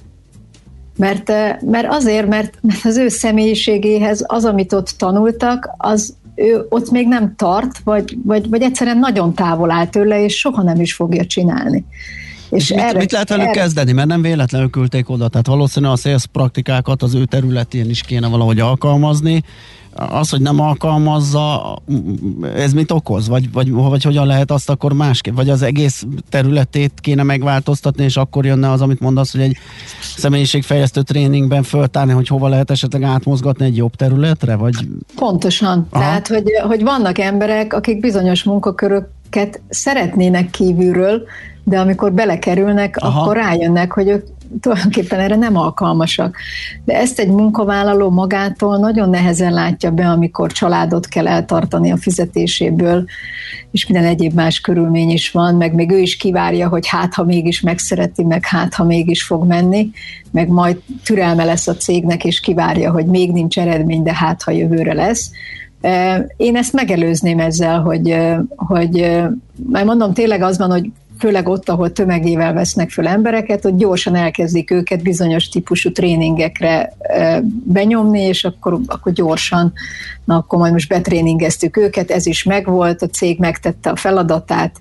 Mert, 0.97 1.28
mert 1.61 1.87
azért, 1.88 2.28
mert, 2.28 2.58
mert 2.61 2.85
az 2.85 2.97
ő 2.97 3.08
személyiségéhez 3.08 4.25
az, 4.26 4.44
amit 4.44 4.73
ott 4.73 4.94
tanultak, 4.99 5.70
az 5.76 6.14
ő 6.38 6.66
ott 6.68 6.90
még 6.90 7.09
nem 7.09 7.35
tart, 7.37 7.78
vagy, 7.85 8.18
vagy, 8.25 8.49
vagy 8.49 8.62
egyszerűen 8.62 8.99
nagyon 8.99 9.35
távol 9.35 9.71
áll 9.71 9.87
tőle, 9.87 10.25
és 10.25 10.38
soha 10.38 10.62
nem 10.62 10.80
is 10.80 10.95
fogja 10.95 11.26
csinálni. 11.26 11.85
És 12.50 12.68
mit, 12.70 12.78
erre, 12.80 12.98
mit 12.98 13.12
lehet 13.12 13.28
velük 13.28 13.44
erre... 13.44 13.60
kezdeni? 13.60 13.92
Mert 13.92 14.08
nem 14.08 14.22
véletlenül 14.22 14.70
küldték 14.70 15.10
oda, 15.10 15.28
tehát 15.28 15.46
valószínűleg 15.46 15.94
a 15.94 15.98
sales 15.98 16.26
praktikákat 16.26 17.02
az 17.02 17.14
ő 17.14 17.24
területén 17.24 17.90
is 17.90 18.00
kéne 18.00 18.28
valahogy 18.28 18.60
alkalmazni. 18.60 19.42
Az, 20.10 20.30
hogy 20.30 20.40
nem 20.40 20.60
alkalmazza, 20.60 21.76
ez 22.56 22.72
mit 22.72 22.90
okoz? 22.90 23.28
Vagy, 23.28 23.52
vagy, 23.52 23.70
vagy 23.70 24.02
hogyan 24.02 24.26
lehet 24.26 24.50
azt 24.50 24.70
akkor 24.70 24.92
másképp? 24.92 25.34
Vagy 25.34 25.50
az 25.50 25.62
egész 25.62 26.06
területét 26.28 26.92
kéne 27.00 27.22
megváltoztatni, 27.22 28.04
és 28.04 28.16
akkor 28.16 28.44
jönne 28.44 28.70
az, 28.70 28.80
amit 28.80 29.00
mondasz, 29.00 29.32
hogy 29.32 29.40
egy 29.40 29.56
személyiségfejlesztő 30.16 31.02
tréningben 31.02 31.62
föltárni, 31.62 32.12
hogy 32.12 32.28
hova 32.28 32.48
lehet 32.48 32.70
esetleg 32.70 33.02
átmozgatni 33.02 33.64
egy 33.64 33.76
jobb 33.76 33.94
területre? 33.94 34.54
Vagy... 34.54 34.74
Pontosan. 35.14 35.86
Aha. 35.90 36.02
Tehát, 36.02 36.28
hogy, 36.28 36.44
hogy 36.66 36.82
vannak 36.82 37.18
emberek, 37.18 37.72
akik 37.72 38.00
bizonyos 38.00 38.42
munkaköröket 38.42 39.60
szeretnének 39.68 40.50
kívülről, 40.50 41.22
de 41.68 41.78
amikor 41.78 42.12
belekerülnek, 42.12 42.96
Aha. 42.96 43.20
akkor 43.20 43.37
rájönnek, 43.37 43.92
hogy 43.92 44.08
ők 44.08 44.25
tulajdonképpen 44.60 45.20
erre 45.20 45.37
nem 45.37 45.56
alkalmasak. 45.56 46.37
De 46.84 46.94
ezt 46.94 47.18
egy 47.18 47.28
munkavállaló 47.28 48.10
magától 48.10 48.78
nagyon 48.78 49.10
nehezen 49.10 49.52
látja 49.52 49.90
be, 49.90 50.08
amikor 50.08 50.52
családot 50.52 51.06
kell 51.06 51.28
eltartani 51.28 51.90
a 51.90 51.96
fizetéséből, 51.96 53.04
és 53.70 53.87
minden 53.87 54.08
egyéb 54.08 54.34
más 54.34 54.60
körülmény 54.60 55.10
is 55.10 55.30
van, 55.30 55.54
meg 55.54 55.75
még 55.75 55.90
ő 55.90 55.98
is 55.98 56.16
kivárja, 56.16 56.68
hogy 56.68 56.87
hát, 56.87 57.14
ha 57.14 57.25
mégis 57.25 57.60
megszereti, 57.60 58.25
meg 58.25 58.46
hát, 58.46 58.75
ha 58.75 58.84
mégis 58.84 59.22
fog 59.22 59.46
menni, 59.46 59.90
meg 60.30 60.48
majd 60.48 60.76
türelme 61.04 61.44
lesz 61.44 61.68
a 61.68 61.76
cégnek, 61.76 62.25
és 62.25 62.40
kivárja, 62.40 62.90
hogy 62.90 63.06
még 63.06 63.32
nincs 63.32 63.58
eredmény, 63.58 64.02
de 64.02 64.14
hát, 64.14 64.42
ha 64.42 64.50
jövőre 64.50 64.94
lesz. 64.94 65.30
Én 66.37 66.56
ezt 66.56 66.72
megelőzném 66.72 67.38
ezzel, 67.38 67.80
hogy, 67.80 68.16
hogy 68.56 69.18
már 69.70 69.84
mondom, 69.84 70.12
tényleg 70.12 70.42
az 70.42 70.58
van, 70.58 70.70
hogy 70.70 70.90
főleg 71.18 71.48
ott, 71.48 71.68
ahol 71.68 71.92
tömegével 71.92 72.52
vesznek 72.52 72.90
föl 72.90 73.06
embereket, 73.06 73.62
hogy 73.62 73.76
gyorsan 73.76 74.14
elkezdik 74.14 74.70
őket 74.70 75.02
bizonyos 75.02 75.48
típusú 75.48 75.92
tréningekre 75.92 76.92
benyomni, 77.64 78.20
és 78.20 78.44
akkor, 78.44 78.80
akkor 78.87 79.12
gyorsan, 79.12 79.72
na 80.25 80.37
akkor 80.37 80.58
majd 80.58 80.72
most 80.72 80.88
betréningeztük 80.88 81.76
őket, 81.76 82.10
ez 82.10 82.26
is 82.26 82.42
megvolt, 82.42 83.02
a 83.02 83.06
cég 83.06 83.38
megtette 83.38 83.90
a 83.90 83.96
feladatát, 83.96 84.80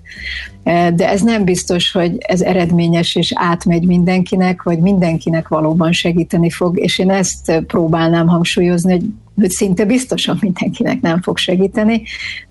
de 0.94 1.08
ez 1.08 1.20
nem 1.20 1.44
biztos, 1.44 1.92
hogy 1.92 2.16
ez 2.18 2.40
eredményes 2.40 3.14
és 3.14 3.32
átmegy 3.34 3.86
mindenkinek, 3.86 4.62
vagy 4.62 4.78
mindenkinek 4.78 5.48
valóban 5.48 5.92
segíteni 5.92 6.50
fog, 6.50 6.78
és 6.78 6.98
én 6.98 7.10
ezt 7.10 7.62
próbálnám 7.66 8.26
hangsúlyozni, 8.26 8.92
hogy 8.92 9.04
hogy 9.40 9.50
szinte 9.50 9.84
biztosan 9.84 10.38
mindenkinek 10.40 11.00
nem 11.00 11.22
fog 11.22 11.38
segíteni, 11.38 12.02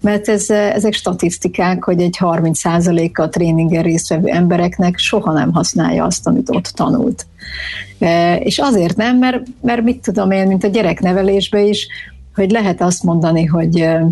mert 0.02 0.28
ez, 0.28 0.50
ezek 0.50 0.94
statisztikák, 0.94 1.84
hogy 1.84 2.02
egy 2.02 2.18
30%-a 2.20 3.22
a 3.22 3.30
tréningen 3.30 3.84
résztvevő 3.84 4.28
embereknek 4.28 4.98
soha 4.98 5.34
nem 5.34 5.54
használja 5.54 6.06
azt, 6.06 6.28
amit 6.28 6.50
ott 6.50 6.66
tanult. 6.66 7.26
E, 8.00 8.36
és 8.36 8.58
azért 8.58 8.96
nem, 8.96 9.18
mert, 9.18 9.44
mert 9.62 9.84
mit 9.84 10.02
tudom 10.02 10.32
én, 10.32 10.48
mint 10.48 10.64
a 10.64 10.68
gyereknevelésben 10.68 11.66
is, 11.66 11.88
hogy 12.36 12.52
lehet 12.52 12.82
azt 12.82 13.04
mondani, 13.04 13.46
hogy 13.46 13.80
e, 13.80 14.08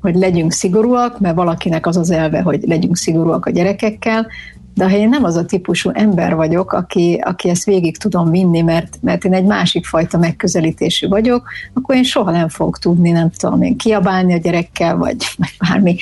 hogy 0.00 0.14
legyünk 0.14 0.52
szigorúak, 0.52 1.20
mert 1.20 1.34
valakinek 1.34 1.86
az 1.86 1.96
az 1.96 2.10
elve, 2.10 2.40
hogy 2.40 2.62
legyünk 2.66 2.96
szigorúak 2.96 3.46
a 3.46 3.50
gyerekekkel, 3.50 4.26
de 4.74 4.84
ha 4.84 4.96
én 4.96 5.08
nem 5.08 5.24
az 5.24 5.36
a 5.36 5.44
típusú 5.44 5.90
ember 5.94 6.34
vagyok, 6.34 6.72
aki, 6.72 7.20
aki 7.24 7.48
ezt 7.48 7.64
végig 7.64 7.96
tudom 7.96 8.30
vinni, 8.30 8.60
mert, 8.60 8.98
mert 9.00 9.24
én 9.24 9.34
egy 9.34 9.44
másik 9.44 9.86
fajta 9.86 10.18
megközelítésű 10.18 11.08
vagyok, 11.08 11.48
akkor 11.74 11.94
én 11.94 12.02
soha 12.02 12.30
nem 12.30 12.48
fogok 12.48 12.78
tudni, 12.78 13.10
nem 13.10 13.30
tudom 13.30 13.62
én, 13.62 13.76
kiabálni 13.76 14.32
a 14.32 14.38
gyerekkel, 14.38 14.96
vagy, 14.96 15.16
vagy 15.38 15.56
bármi 15.68 15.96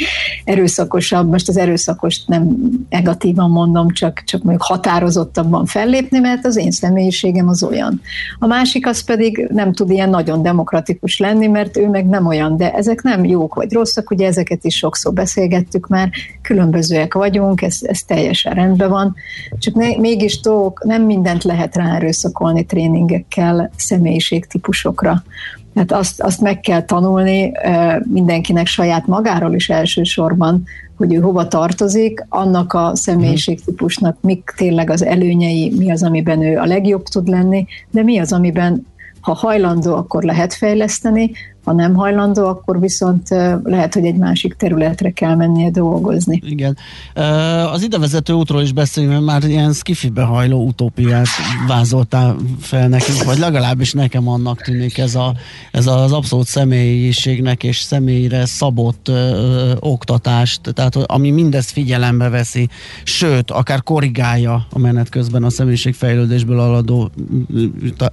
erőszakosabb. 0.44 1.30
Most 1.30 1.48
az 1.48 1.56
erőszakost 1.56 2.28
nem 2.28 2.56
negatívan 2.88 3.50
mondom, 3.50 3.90
csak, 3.90 4.22
csak 4.24 4.42
mondjuk 4.42 4.66
határozottabban 4.66 5.66
fellépni, 5.66 6.18
mert 6.18 6.46
az 6.46 6.56
én 6.56 6.70
személyiségem 6.70 7.48
az 7.48 7.62
olyan. 7.62 8.00
A 8.38 8.46
másik 8.46 8.86
az 8.86 9.04
pedig 9.04 9.48
nem 9.52 9.72
tud 9.72 9.90
ilyen 9.90 10.10
nagyon 10.10 10.42
demokratikus 10.42 11.18
lenni, 11.18 11.46
mert 11.46 11.76
ő 11.76 11.88
meg 11.88 12.06
nem 12.06 12.26
olyan, 12.26 12.56
de 12.56 12.72
ezek 12.72 13.02
nem 13.02 13.24
jók 13.24 13.54
vagy 13.54 13.72
rosszak, 13.72 14.10
ugye 14.10 14.26
ezeket 14.26 14.64
is 14.64 14.76
sokszor 14.76 15.12
beszélgettük 15.12 15.88
már, 15.88 16.10
különbözőek 16.42 17.14
vagyunk, 17.14 17.62
ez, 17.62 17.78
ez 17.82 18.02
teljesen 18.02 18.58
rendben 18.60 18.90
van, 18.90 19.14
csak 19.58 19.74
ne, 19.74 19.96
mégis 19.96 20.40
dolgok, 20.40 20.84
nem 20.84 21.02
mindent 21.02 21.44
lehet 21.44 21.76
rá 21.76 21.94
erőszakolni 21.94 22.64
tréningekkel 22.64 23.70
személyiségtípusokra. 23.76 25.22
Tehát 25.74 25.92
azt, 25.92 26.22
azt 26.22 26.40
meg 26.40 26.60
kell 26.60 26.84
tanulni 26.84 27.52
mindenkinek 28.08 28.66
saját 28.66 29.06
magáról 29.06 29.54
is 29.54 29.68
elsősorban, 29.68 30.62
hogy 30.96 31.14
ő 31.14 31.18
hova 31.20 31.48
tartozik, 31.48 32.24
annak 32.28 32.72
a 32.72 32.90
személyiségtípusnak 32.94 34.16
mik 34.20 34.52
tényleg 34.56 34.90
az 34.90 35.04
előnyei, 35.04 35.72
mi 35.76 35.90
az, 35.90 36.02
amiben 36.02 36.42
ő 36.42 36.58
a 36.58 36.64
legjobb 36.64 37.02
tud 37.02 37.28
lenni, 37.28 37.66
de 37.90 38.02
mi 38.02 38.18
az, 38.18 38.32
amiben 38.32 38.86
ha 39.20 39.34
hajlandó, 39.34 39.94
akkor 39.94 40.22
lehet 40.22 40.54
fejleszteni, 40.54 41.30
ha 41.64 41.72
nem 41.72 41.94
hajlandó, 41.94 42.46
akkor 42.46 42.80
viszont 42.80 43.28
lehet, 43.62 43.94
hogy 43.94 44.04
egy 44.04 44.16
másik 44.16 44.54
területre 44.54 45.10
kell 45.10 45.34
mennie 45.34 45.70
dolgozni. 45.70 46.40
Igen. 46.46 46.76
Az 47.72 47.82
idevezető 47.82 48.32
útról 48.32 48.62
is 48.62 48.72
beszélünk, 48.72 49.12
mert 49.12 49.24
már 49.24 49.44
ilyen 49.44 49.72
skifibe 49.72 50.22
hajló 50.22 50.66
utópiát 50.66 51.26
vázoltál 51.66 52.36
fel 52.60 52.88
nekünk, 52.88 53.24
vagy 53.24 53.38
legalábbis 53.38 53.92
nekem 53.92 54.28
annak 54.28 54.62
tűnik 54.62 54.98
ez, 54.98 55.14
a, 55.14 55.34
ez 55.72 55.86
az 55.86 56.12
abszolút 56.12 56.46
személyiségnek 56.46 57.62
és 57.62 57.78
személyre 57.78 58.46
szabott 58.46 59.08
ö, 59.08 59.72
oktatást, 59.78 60.60
tehát 60.74 60.96
ami 60.96 61.30
mindezt 61.30 61.70
figyelembe 61.70 62.28
veszi, 62.28 62.68
sőt, 63.04 63.50
akár 63.50 63.82
korrigálja 63.82 64.66
a 64.72 64.78
menet 64.78 65.08
közben 65.08 65.42
a 65.42 65.50
személyiségfejlődésből 65.50 66.60
aladó 66.60 67.10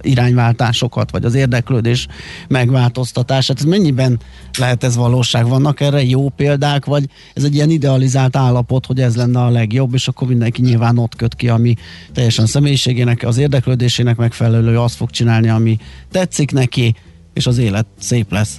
irányváltásokat, 0.00 1.10
vagy 1.10 1.24
az 1.24 1.34
érdeklődés 1.34 2.06
megváltoztatását 2.48 3.37
Hát 3.46 3.58
ez 3.58 3.64
mennyiben 3.64 4.18
lehet 4.58 4.84
ez 4.84 4.96
valóság? 4.96 5.48
Vannak 5.48 5.80
erre 5.80 6.02
jó 6.02 6.28
példák, 6.28 6.84
vagy 6.84 7.04
ez 7.34 7.44
egy 7.44 7.54
ilyen 7.54 7.70
idealizált 7.70 8.36
állapot, 8.36 8.86
hogy 8.86 9.00
ez 9.00 9.16
lenne 9.16 9.40
a 9.42 9.50
legjobb, 9.50 9.94
és 9.94 10.08
akkor 10.08 10.28
mindenki 10.28 10.62
nyilván 10.62 10.98
ott 10.98 11.16
köt 11.16 11.34
ki, 11.34 11.48
ami 11.48 11.74
teljesen 12.12 12.46
személyiségének, 12.46 13.22
az 13.22 13.38
érdeklődésének 13.38 14.16
megfelelő, 14.16 14.78
azt 14.78 14.96
fog 14.96 15.10
csinálni, 15.10 15.48
ami 15.48 15.78
tetszik 16.10 16.52
neki, 16.52 16.94
és 17.34 17.46
az 17.46 17.58
élet 17.58 17.86
szép 18.00 18.32
lesz. 18.32 18.56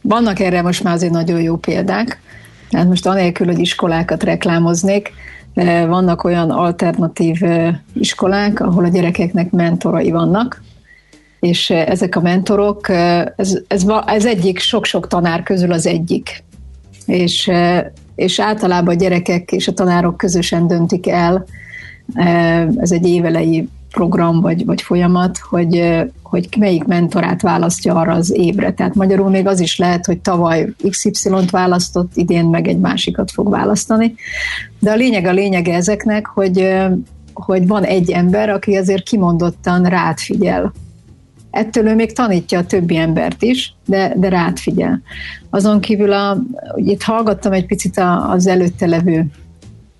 Vannak 0.00 0.40
erre 0.40 0.62
most 0.62 0.82
már 0.82 0.94
azért 0.94 1.12
nagyon 1.12 1.40
jó 1.40 1.56
példák. 1.56 2.20
Tehát 2.70 2.86
most 2.86 3.06
anélkül, 3.06 3.46
hogy 3.46 3.58
iskolákat 3.58 4.22
reklámoznék, 4.22 5.12
vannak 5.86 6.24
olyan 6.24 6.50
alternatív 6.50 7.40
iskolák, 7.94 8.60
ahol 8.60 8.84
a 8.84 8.88
gyerekeknek 8.88 9.50
mentorai 9.50 10.10
vannak, 10.10 10.62
és 11.40 11.70
eh, 11.70 11.86
ezek 11.86 12.16
a 12.16 12.20
mentorok, 12.20 12.88
eh, 12.88 13.24
ez, 13.36 13.58
ez, 13.68 13.86
ez 14.06 14.26
egyik, 14.26 14.58
sok-sok 14.58 15.06
tanár 15.06 15.42
közül 15.42 15.72
az 15.72 15.86
egyik. 15.86 16.44
És, 17.06 17.48
eh, 17.48 17.84
és 18.14 18.40
általában 18.40 18.94
a 18.94 18.98
gyerekek 18.98 19.52
és 19.52 19.68
a 19.68 19.72
tanárok 19.72 20.16
közösen 20.16 20.66
döntik 20.66 21.08
el, 21.08 21.44
ez 22.76 22.92
egy 22.92 23.06
évelei 23.06 23.68
program 23.90 24.40
vagy, 24.40 24.64
vagy 24.64 24.82
folyamat, 24.82 25.38
hogy, 25.38 26.02
hogy 26.22 26.48
melyik 26.58 26.84
mentorát 26.84 27.42
választja 27.42 27.94
arra 27.94 28.12
az 28.12 28.32
évre. 28.32 28.72
Tehát 28.72 28.94
magyarul 28.94 29.30
még 29.30 29.46
az 29.46 29.60
is 29.60 29.78
lehet, 29.78 30.06
hogy 30.06 30.18
tavaly 30.18 30.68
XY-t 30.88 31.50
választott, 31.50 32.12
idén 32.14 32.44
meg 32.44 32.68
egy 32.68 32.78
másikat 32.78 33.30
fog 33.30 33.50
választani. 33.50 34.14
De 34.78 34.90
a 34.90 34.94
lényeg 34.94 35.24
a 35.24 35.32
lényege 35.32 35.74
ezeknek, 35.74 36.26
hogy, 36.26 36.76
hogy 37.32 37.66
van 37.66 37.84
egy 37.84 38.10
ember, 38.10 38.48
aki 38.48 38.76
azért 38.76 39.02
kimondottan 39.02 39.84
rád 39.84 40.18
figyel 40.18 40.72
ettől 41.50 41.86
ő 41.86 41.94
még 41.94 42.12
tanítja 42.12 42.58
a 42.58 42.66
többi 42.66 42.96
embert 42.96 43.42
is, 43.42 43.74
de, 43.86 44.12
de 44.16 44.28
rád 44.28 44.58
figyel. 44.58 45.02
Azon 45.50 45.80
kívül 45.80 46.12
a, 46.12 46.38
itt 46.76 47.02
hallgattam 47.02 47.52
egy 47.52 47.66
picit 47.66 48.00
az 48.28 48.46
előtte 48.46 48.86
levő 48.86 49.26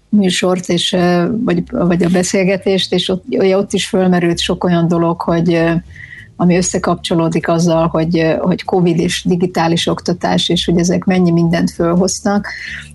műsort, 0.09 0.69
és, 0.69 0.97
vagy, 1.45 1.63
vagy 1.71 2.03
a 2.03 2.09
beszélgetést, 2.09 2.93
és 2.93 3.09
ott, 3.09 3.25
ott 3.39 3.73
is 3.73 3.89
fölmerült 3.89 4.39
sok 4.39 4.65
olyan 4.65 4.89
dolog, 4.89 5.21
hogy, 5.21 5.63
ami 6.41 6.57
összekapcsolódik 6.57 7.49
azzal, 7.49 7.87
hogy, 7.87 8.37
hogy 8.39 8.65
COVID 8.65 8.99
és 8.99 9.25
digitális 9.25 9.87
oktatás, 9.87 10.49
és 10.49 10.65
hogy 10.65 10.79
ezek 10.79 11.05
mennyi 11.05 11.31
mindent 11.31 11.71
fölhoznak. 11.71 12.49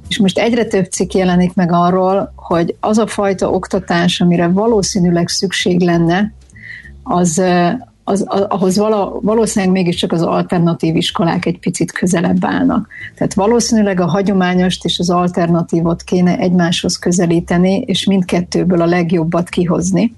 És 0.08 0.20
most 0.20 0.40
egyre 0.40 0.66
több 0.66 0.86
cikk 0.86 1.14
jelenik 1.14 1.54
meg 1.54 1.72
arról, 1.72 2.34
hogy 2.36 2.76
az 2.80 2.98
a 2.98 3.08
fajta 3.08 3.50
oktatás, 3.50 4.22
amire 4.22 4.48
valószínűleg 4.48 5.28
szükség 5.28 5.80
lenne, 5.80 6.34
az, 7.04 7.42
az, 8.04 8.26
ahhoz 8.48 8.78
vala, 8.78 9.20
valószínűleg 9.22 9.74
mégiscsak 9.74 10.12
az 10.12 10.22
alternatív 10.22 10.96
iskolák 10.96 11.46
egy 11.46 11.60
picit 11.60 11.92
közelebb 11.92 12.46
állnak. 12.46 12.88
Tehát 13.16 13.34
valószínűleg 13.34 14.00
a 14.00 14.08
hagyományost 14.08 14.86
és 14.86 15.00
az 15.00 15.10
alternatívot 15.10 16.04
kéne 16.04 16.38
egymáshoz 16.38 16.98
közelíteni, 16.98 17.80
és 17.80 18.06
mindkettőből 18.06 18.82
a 18.82 18.86
legjobbat 18.86 19.50
kihozni. 19.50 20.16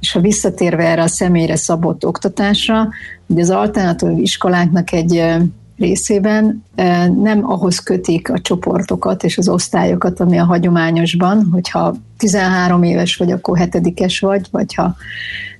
És 0.00 0.12
ha 0.12 0.20
visszatérve 0.20 0.84
erre 0.84 1.02
a 1.02 1.08
személyre 1.08 1.56
szabott 1.56 2.06
oktatásra, 2.06 2.88
hogy 3.26 3.40
az 3.40 3.50
alternatív 3.50 4.18
iskoláknak 4.18 4.92
egy 4.92 5.24
részében 5.78 6.64
nem 7.22 7.50
ahhoz 7.50 7.78
kötik 7.78 8.30
a 8.30 8.40
csoportokat 8.40 9.24
és 9.24 9.38
az 9.38 9.48
osztályokat, 9.48 10.20
ami 10.20 10.38
a 10.38 10.44
hagyományosban, 10.44 11.48
hogyha 11.52 11.94
13 12.16 12.82
éves 12.82 13.16
vagy, 13.16 13.30
akkor 13.30 13.58
hetedikes 13.58 14.20
vagy, 14.20 14.46
vagy 14.50 14.74
ha 14.74 14.96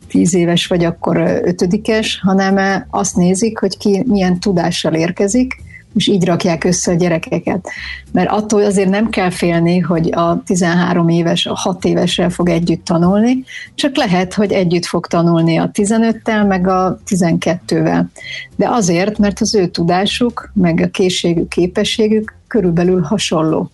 tíz 0.08 0.34
éves 0.34 0.66
vagy, 0.66 0.84
akkor 0.84 1.16
ötödikes, 1.44 2.20
hanem 2.22 2.84
azt 2.90 3.16
nézik, 3.16 3.58
hogy 3.58 3.78
ki 3.78 4.02
milyen 4.06 4.40
tudással 4.40 4.94
érkezik, 4.94 5.66
és 5.94 6.06
így 6.06 6.24
rakják 6.24 6.64
össze 6.64 6.90
a 6.90 6.94
gyerekeket. 6.94 7.68
Mert 8.12 8.30
attól 8.30 8.64
azért 8.64 8.88
nem 8.88 9.08
kell 9.08 9.30
félni, 9.30 9.78
hogy 9.78 10.12
a 10.12 10.42
13 10.46 11.08
éves, 11.08 11.46
a 11.46 11.54
6 11.54 11.84
évesre 11.84 12.28
fog 12.28 12.48
együtt 12.48 12.84
tanulni, 12.84 13.44
csak 13.74 13.96
lehet, 13.96 14.34
hogy 14.34 14.52
együtt 14.52 14.84
fog 14.84 15.06
tanulni 15.06 15.56
a 15.56 15.70
15-tel, 15.72 16.46
meg 16.46 16.68
a 16.68 16.98
12-vel. 17.08 18.04
De 18.56 18.68
azért, 18.68 19.18
mert 19.18 19.40
az 19.40 19.54
ő 19.54 19.66
tudásuk, 19.66 20.50
meg 20.54 20.80
a 20.80 20.90
készségük, 20.90 21.48
képességük 21.48 22.34
körülbelül 22.46 23.02
hasonló. 23.02 23.70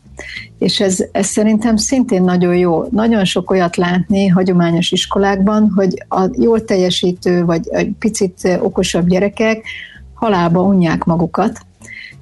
És 0.58 0.80
ez, 0.80 1.04
ez 1.12 1.26
szerintem 1.26 1.76
szintén 1.76 2.22
nagyon 2.22 2.56
jó. 2.56 2.84
Nagyon 2.90 3.24
sok 3.24 3.50
olyat 3.50 3.76
látni 3.76 4.26
hagyományos 4.26 4.92
iskolákban, 4.92 5.72
hogy 5.74 6.04
a 6.08 6.28
jól 6.32 6.64
teljesítő, 6.64 7.44
vagy 7.44 7.68
egy 7.68 7.92
picit 7.98 8.58
okosabb 8.60 9.08
gyerekek 9.08 9.64
halálba 10.14 10.62
unják 10.62 11.04
magukat, 11.04 11.60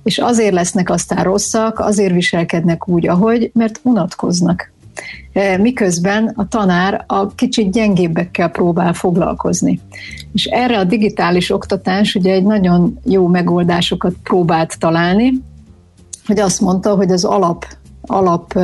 és 0.03 0.19
azért 0.19 0.55
lesznek 0.55 0.91
aztán 0.91 1.25
rosszak, 1.25 1.79
azért 1.79 2.13
viselkednek 2.13 2.89
úgy, 2.89 3.09
ahogy, 3.09 3.51
mert 3.55 3.81
unatkoznak. 3.83 4.73
E, 5.33 5.57
miközben 5.57 6.33
a 6.37 6.49
tanár 6.49 7.05
a 7.07 7.35
kicsit 7.35 7.73
gyengébbekkel 7.73 8.49
próbál 8.49 8.93
foglalkozni. 8.93 9.81
És 10.33 10.45
erre 10.45 10.79
a 10.79 10.85
digitális 10.85 11.51
oktatás 11.51 12.15
ugye 12.15 12.33
egy 12.33 12.45
nagyon 12.45 12.99
jó 13.05 13.27
megoldásokat 13.27 14.15
próbált 14.23 14.79
találni, 14.79 15.33
hogy 16.27 16.39
azt 16.39 16.61
mondta, 16.61 16.95
hogy 16.95 17.11
az 17.11 17.25
alap 17.25 17.67
alap 18.03 18.59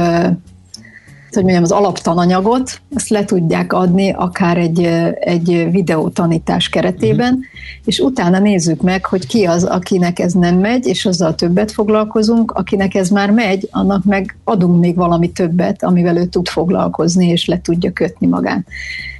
hogy 1.30 1.42
mondjam, 1.42 1.62
az 1.62 1.72
alaptananyagot, 1.72 2.80
azt 2.94 3.08
le 3.08 3.24
tudják 3.24 3.72
adni 3.72 4.10
akár 4.10 4.56
egy, 4.56 4.84
egy 5.20 5.68
videótanítás 5.70 6.68
keretében, 6.68 7.32
uh-huh. 7.32 7.44
és 7.84 7.98
utána 7.98 8.38
nézzük 8.38 8.82
meg, 8.82 9.04
hogy 9.04 9.26
ki 9.26 9.44
az, 9.44 9.64
akinek 9.64 10.18
ez 10.18 10.32
nem 10.32 10.58
megy, 10.58 10.86
és 10.86 11.06
azzal 11.06 11.34
többet 11.34 11.72
foglalkozunk, 11.72 12.50
akinek 12.50 12.94
ez 12.94 13.08
már 13.08 13.30
megy, 13.30 13.68
annak 13.70 14.04
meg 14.04 14.36
adunk 14.44 14.80
még 14.80 14.96
valami 14.96 15.32
többet, 15.32 15.82
amivel 15.82 16.16
ő 16.16 16.26
tud 16.26 16.48
foglalkozni, 16.48 17.26
és 17.26 17.46
le 17.46 17.60
tudja 17.60 17.92
kötni 17.92 18.26
magát. 18.26 18.66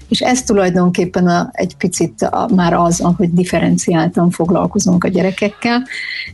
És 0.08 0.20
ez 0.20 0.42
tulajdonképpen 0.42 1.26
a, 1.26 1.48
egy 1.52 1.76
picit 1.76 2.22
a, 2.22 2.48
már 2.54 2.72
az, 2.72 3.00
ahogy 3.00 3.32
differenciáltan 3.32 4.30
foglalkozunk 4.30 5.04
a 5.04 5.08
gyerekekkel, 5.08 5.82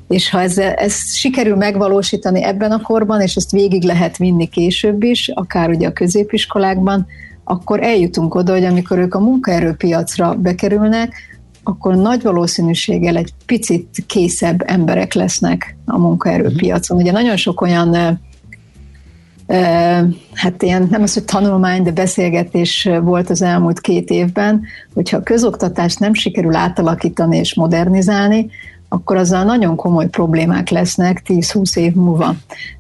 és 0.08 0.30
ha 0.30 0.40
ez, 0.40 0.58
ez 0.58 1.16
sikerül 1.16 1.56
megvalósítani 1.56 2.42
ebben 2.42 2.72
a 2.72 2.80
korban, 2.80 3.20
és 3.20 3.34
ezt 3.34 3.50
végig 3.50 3.82
lehet 3.82 4.16
vinni 4.16 4.48
később 4.48 5.02
is, 5.02 5.28
akár 5.34 5.68
ugye 5.68 5.88
a 5.88 5.92
középiskolákban, 5.92 7.06
akkor 7.44 7.82
eljutunk 7.82 8.34
oda, 8.34 8.52
hogy 8.52 8.64
amikor 8.64 8.98
ők 8.98 9.14
a 9.14 9.20
munkaerőpiacra 9.20 10.34
bekerülnek, 10.34 11.12
akkor 11.62 11.94
nagy 11.94 12.22
valószínűséggel 12.22 13.16
egy 13.16 13.32
picit 13.46 14.04
készebb 14.06 14.62
emberek 14.66 15.14
lesznek 15.14 15.76
a 15.84 15.98
munkaerőpiacon. 15.98 16.96
Ugye 16.96 17.12
nagyon 17.12 17.36
sok 17.36 17.60
olyan 17.60 18.20
hát 20.32 20.62
ilyen 20.62 20.86
nem 20.90 21.02
az, 21.02 21.14
hogy 21.14 21.24
tanulmány, 21.24 21.82
de 21.82 21.92
beszélgetés 21.92 22.88
volt 23.02 23.30
az 23.30 23.42
elmúlt 23.42 23.80
két 23.80 24.10
évben, 24.10 24.62
hogyha 24.94 25.16
a 25.16 25.22
közoktatást 25.22 25.98
nem 25.98 26.14
sikerül 26.14 26.54
átalakítani 26.54 27.36
és 27.36 27.54
modernizálni, 27.54 28.50
akkor 28.88 29.16
azzal 29.16 29.44
nagyon 29.44 29.76
komoly 29.76 30.08
problémák 30.08 30.68
lesznek 30.68 31.22
10-20 31.26 31.76
év 31.76 31.94
múlva. 31.94 32.34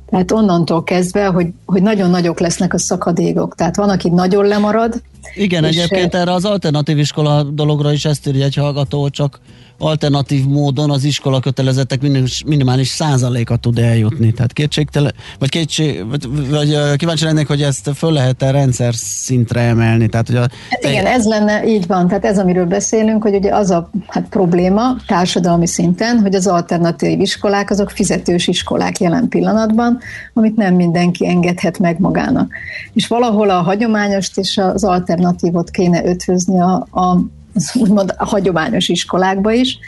Tehát 0.06 0.32
onnantól 0.32 0.84
kezdve, 0.84 1.26
hogy, 1.26 1.46
hogy 1.66 1.82
nagyon 1.82 2.10
nagyok 2.10 2.40
lesznek 2.40 2.74
a 2.74 2.78
szakadékok. 2.78 3.54
Tehát 3.54 3.76
van, 3.76 3.88
aki 3.88 4.08
nagyon 4.08 4.46
lemarad. 4.46 5.02
Igen, 5.34 5.64
egyébként 5.64 6.14
erre 6.14 6.32
az 6.32 6.44
alternatív 6.44 6.98
iskola 6.98 7.42
dologra 7.42 7.92
is 7.92 8.04
ezt 8.04 8.26
írja 8.26 8.44
egy 8.44 8.54
hallgató, 8.54 9.08
csak 9.08 9.40
alternatív 9.78 10.44
módon 10.44 10.90
az 10.90 11.04
iskola 11.04 11.40
kötelezettek 11.40 12.00
minimális 12.46 12.88
százaléka 12.88 13.56
tud 13.56 13.78
eljutni. 13.78 14.32
Tehát 14.32 14.52
kétségtelen, 14.52 15.14
vagy, 15.38 15.48
kétség, 15.48 16.06
vagy, 16.08 16.28
vagy 16.50 16.96
kíváncsi 16.96 17.24
lennék, 17.24 17.46
hogy 17.46 17.62
ezt 17.62 17.90
föl 17.94 18.12
lehet-e 18.12 18.50
rendszer 18.50 18.94
szintre 18.94 19.60
emelni. 19.60 20.08
Tehát, 20.08 20.26
hogy 20.26 20.36
a, 20.36 20.40
hát 20.40 20.84
igen, 20.84 21.06
ez 21.06 21.26
lenne, 21.26 21.66
így 21.66 21.86
van. 21.86 22.08
Tehát 22.08 22.24
ez, 22.24 22.38
amiről 22.38 22.66
beszélünk, 22.66 23.22
hogy 23.22 23.34
ugye 23.34 23.54
az 23.54 23.70
a 23.70 23.90
hát, 24.06 24.28
probléma 24.28 24.96
társadalmi 25.06 25.66
szinten, 25.66 26.18
hogy 26.18 26.34
az 26.34 26.46
alternatív 26.46 27.20
iskolák 27.20 27.70
azok 27.70 27.90
fizetős 27.90 28.46
iskolák 28.46 28.98
jelen 29.00 29.28
pillanatban, 29.28 29.98
amit 30.32 30.56
nem 30.56 30.74
mindenki 30.74 31.26
engedhet 31.26 31.78
meg 31.78 32.00
magának. 32.00 32.52
És 32.92 33.06
valahol 33.06 33.50
a 33.50 33.62
hagyományost 33.62 34.38
és 34.38 34.58
az 34.58 34.84
alternatívot 35.14 35.70
kéne 35.70 36.04
ötvözni 36.04 36.60
a, 36.60 36.74
a 36.90 37.18
az 37.56 37.70
úgymond 37.74 38.14
a 38.16 38.24
hagyományos 38.24 38.88
iskolákba 38.88 39.52
is, 39.52 39.78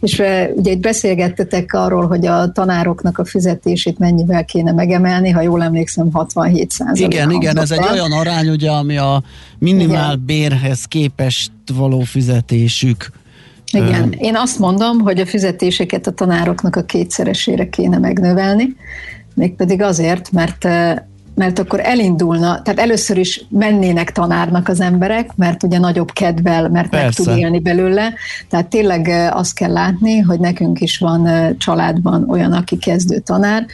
és 0.00 0.22
ugye 0.54 0.70
itt 0.70 0.80
beszélgettetek 0.80 1.72
arról, 1.72 2.06
hogy 2.06 2.26
a 2.26 2.52
tanároknak 2.52 3.18
a 3.18 3.24
fizetését 3.24 3.98
mennyivel 3.98 4.44
kéne 4.44 4.72
megemelni, 4.72 5.30
ha 5.30 5.40
jól 5.40 5.62
emlékszem 5.62 6.12
67 6.12 6.70
százalék. 6.70 7.12
Igen, 7.12 7.30
igen, 7.30 7.58
ez 7.58 7.70
egy 7.70 7.86
olyan 7.92 8.12
arány, 8.12 8.48
ugye, 8.48 8.70
ami 8.70 8.96
a 8.96 9.22
minimál 9.58 10.12
igen. 10.12 10.24
bérhez 10.26 10.84
képest 10.84 11.52
való 11.74 12.00
fizetésük. 12.00 13.10
Igen, 13.72 14.12
én 14.12 14.36
azt 14.36 14.58
mondom, 14.58 14.98
hogy 14.98 15.20
a 15.20 15.26
fizetéseket 15.26 16.06
a 16.06 16.10
tanároknak 16.10 16.76
a 16.76 16.82
kétszeresére 16.82 17.68
kéne 17.68 17.98
megnövelni, 17.98 18.76
mégpedig 19.34 19.82
azért, 19.82 20.32
mert 20.32 20.68
mert 21.40 21.58
akkor 21.58 21.80
elindulna, 21.80 22.62
tehát 22.62 22.80
először 22.80 23.18
is 23.18 23.44
mennének 23.48 24.12
tanárnak 24.12 24.68
az 24.68 24.80
emberek, 24.80 25.36
mert 25.36 25.62
ugye 25.62 25.78
nagyobb 25.78 26.12
kedvel, 26.12 26.68
mert 26.68 26.88
Persze. 26.88 27.04
meg 27.04 27.12
tud 27.14 27.42
élni 27.42 27.60
belőle. 27.60 28.14
Tehát 28.48 28.66
tényleg 28.66 29.30
azt 29.32 29.54
kell 29.54 29.72
látni, 29.72 30.18
hogy 30.18 30.40
nekünk 30.40 30.80
is 30.80 30.98
van 30.98 31.28
családban 31.58 32.30
olyan, 32.30 32.52
aki 32.52 32.76
kezdő 32.76 33.18
tanár, 33.18 33.66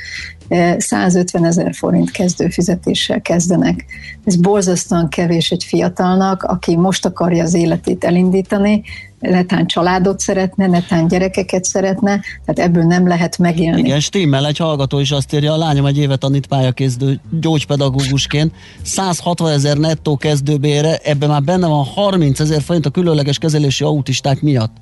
150 0.78 1.44
ezer 1.44 1.74
forint 1.74 2.10
kezdő 2.10 2.48
fizetéssel 2.48 3.20
kezdenek. 3.20 3.84
Ez 4.24 4.36
borzasztóan 4.36 5.08
kevés 5.08 5.50
egy 5.50 5.64
fiatalnak, 5.64 6.42
aki 6.42 6.76
most 6.76 7.06
akarja 7.06 7.42
az 7.42 7.54
életét 7.54 8.04
elindítani, 8.04 8.82
netán 9.30 9.66
családot 9.66 10.20
szeretne, 10.20 10.66
netán 10.66 11.08
gyerekeket 11.08 11.64
szeretne, 11.64 12.20
tehát 12.44 12.70
ebből 12.70 12.82
nem 12.82 13.06
lehet 13.06 13.38
megélni. 13.38 13.80
Igen, 13.80 14.00
stimmel, 14.00 14.46
egy 14.46 14.58
hallgató 14.58 14.98
is 14.98 15.10
azt 15.10 15.34
írja, 15.34 15.52
a 15.52 15.56
lányom 15.56 15.86
egy 15.86 15.98
évet 15.98 16.18
tanít 16.18 16.46
pályakézdő 16.46 17.20
gyógypedagógusként, 17.40 18.52
160 18.82 19.52
ezer 19.52 19.76
nettó 19.76 20.16
kezdőbére, 20.16 20.96
ebben 20.96 21.28
már 21.28 21.42
benne 21.42 21.66
van 21.66 21.84
30 21.84 22.40
ezer 22.40 22.62
forint 22.62 22.86
a 22.86 22.90
különleges 22.90 23.38
kezelési 23.38 23.84
autisták 23.84 24.42
miatt. 24.42 24.76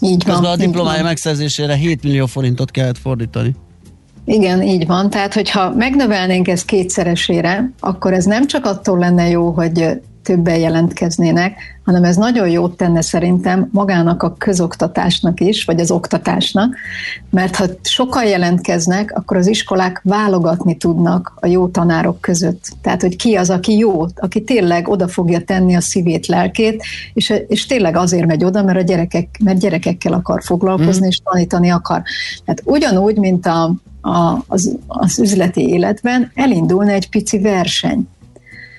Így 0.00 0.24
van. 0.24 0.34
Közben 0.34 0.52
a 0.52 0.56
diplomája 0.56 1.02
megszerzésére 1.02 1.74
7 1.74 2.02
millió 2.02 2.26
forintot 2.26 2.70
kellett 2.70 2.98
fordítani. 2.98 3.54
Igen, 4.24 4.62
így 4.62 4.86
van. 4.86 5.10
Tehát, 5.10 5.34
hogyha 5.34 5.74
megnövelnénk 5.74 6.48
ezt 6.48 6.64
kétszeresére, 6.64 7.70
akkor 7.80 8.12
ez 8.12 8.24
nem 8.24 8.46
csak 8.46 8.64
attól 8.64 8.98
lenne 8.98 9.28
jó, 9.28 9.50
hogy 9.50 10.00
többen 10.28 10.58
jelentkeznének, 10.58 11.56
hanem 11.84 12.04
ez 12.04 12.16
nagyon 12.16 12.48
jót 12.48 12.76
tenne 12.76 13.00
szerintem 13.00 13.68
magának 13.72 14.22
a 14.22 14.34
közoktatásnak 14.38 15.40
is, 15.40 15.64
vagy 15.64 15.80
az 15.80 15.90
oktatásnak, 15.90 16.74
mert 17.30 17.56
ha 17.56 17.64
sokan 17.82 18.26
jelentkeznek, 18.26 19.16
akkor 19.16 19.36
az 19.36 19.46
iskolák 19.46 20.00
válogatni 20.04 20.76
tudnak 20.76 21.32
a 21.40 21.46
jó 21.46 21.68
tanárok 21.68 22.20
között. 22.20 22.68
Tehát, 22.82 23.00
hogy 23.00 23.16
ki 23.16 23.34
az, 23.34 23.50
aki 23.50 23.76
jó, 23.76 24.06
aki 24.16 24.44
tényleg 24.44 24.88
oda 24.88 25.08
fogja 25.08 25.40
tenni 25.44 25.74
a 25.74 25.80
szívét, 25.80 26.26
lelkét, 26.26 26.82
és, 27.14 27.32
és 27.46 27.66
tényleg 27.66 27.96
azért 27.96 28.26
megy 28.26 28.44
oda, 28.44 28.62
mert 28.62 28.78
a 28.78 28.82
gyerekek, 28.82 29.28
mert 29.44 29.58
gyerekekkel 29.58 30.12
akar 30.12 30.42
foglalkozni, 30.42 31.06
mm. 31.06 31.08
és 31.08 31.20
tanítani 31.24 31.70
akar. 31.70 32.02
Tehát 32.44 32.62
ugyanúgy, 32.64 33.16
mint 33.16 33.46
a, 33.46 33.74
a, 34.00 34.44
az, 34.46 34.76
az 34.86 35.18
üzleti 35.18 35.68
életben 35.68 36.30
elindulna 36.34 36.90
egy 36.90 37.08
pici 37.08 37.38
verseny 37.38 38.06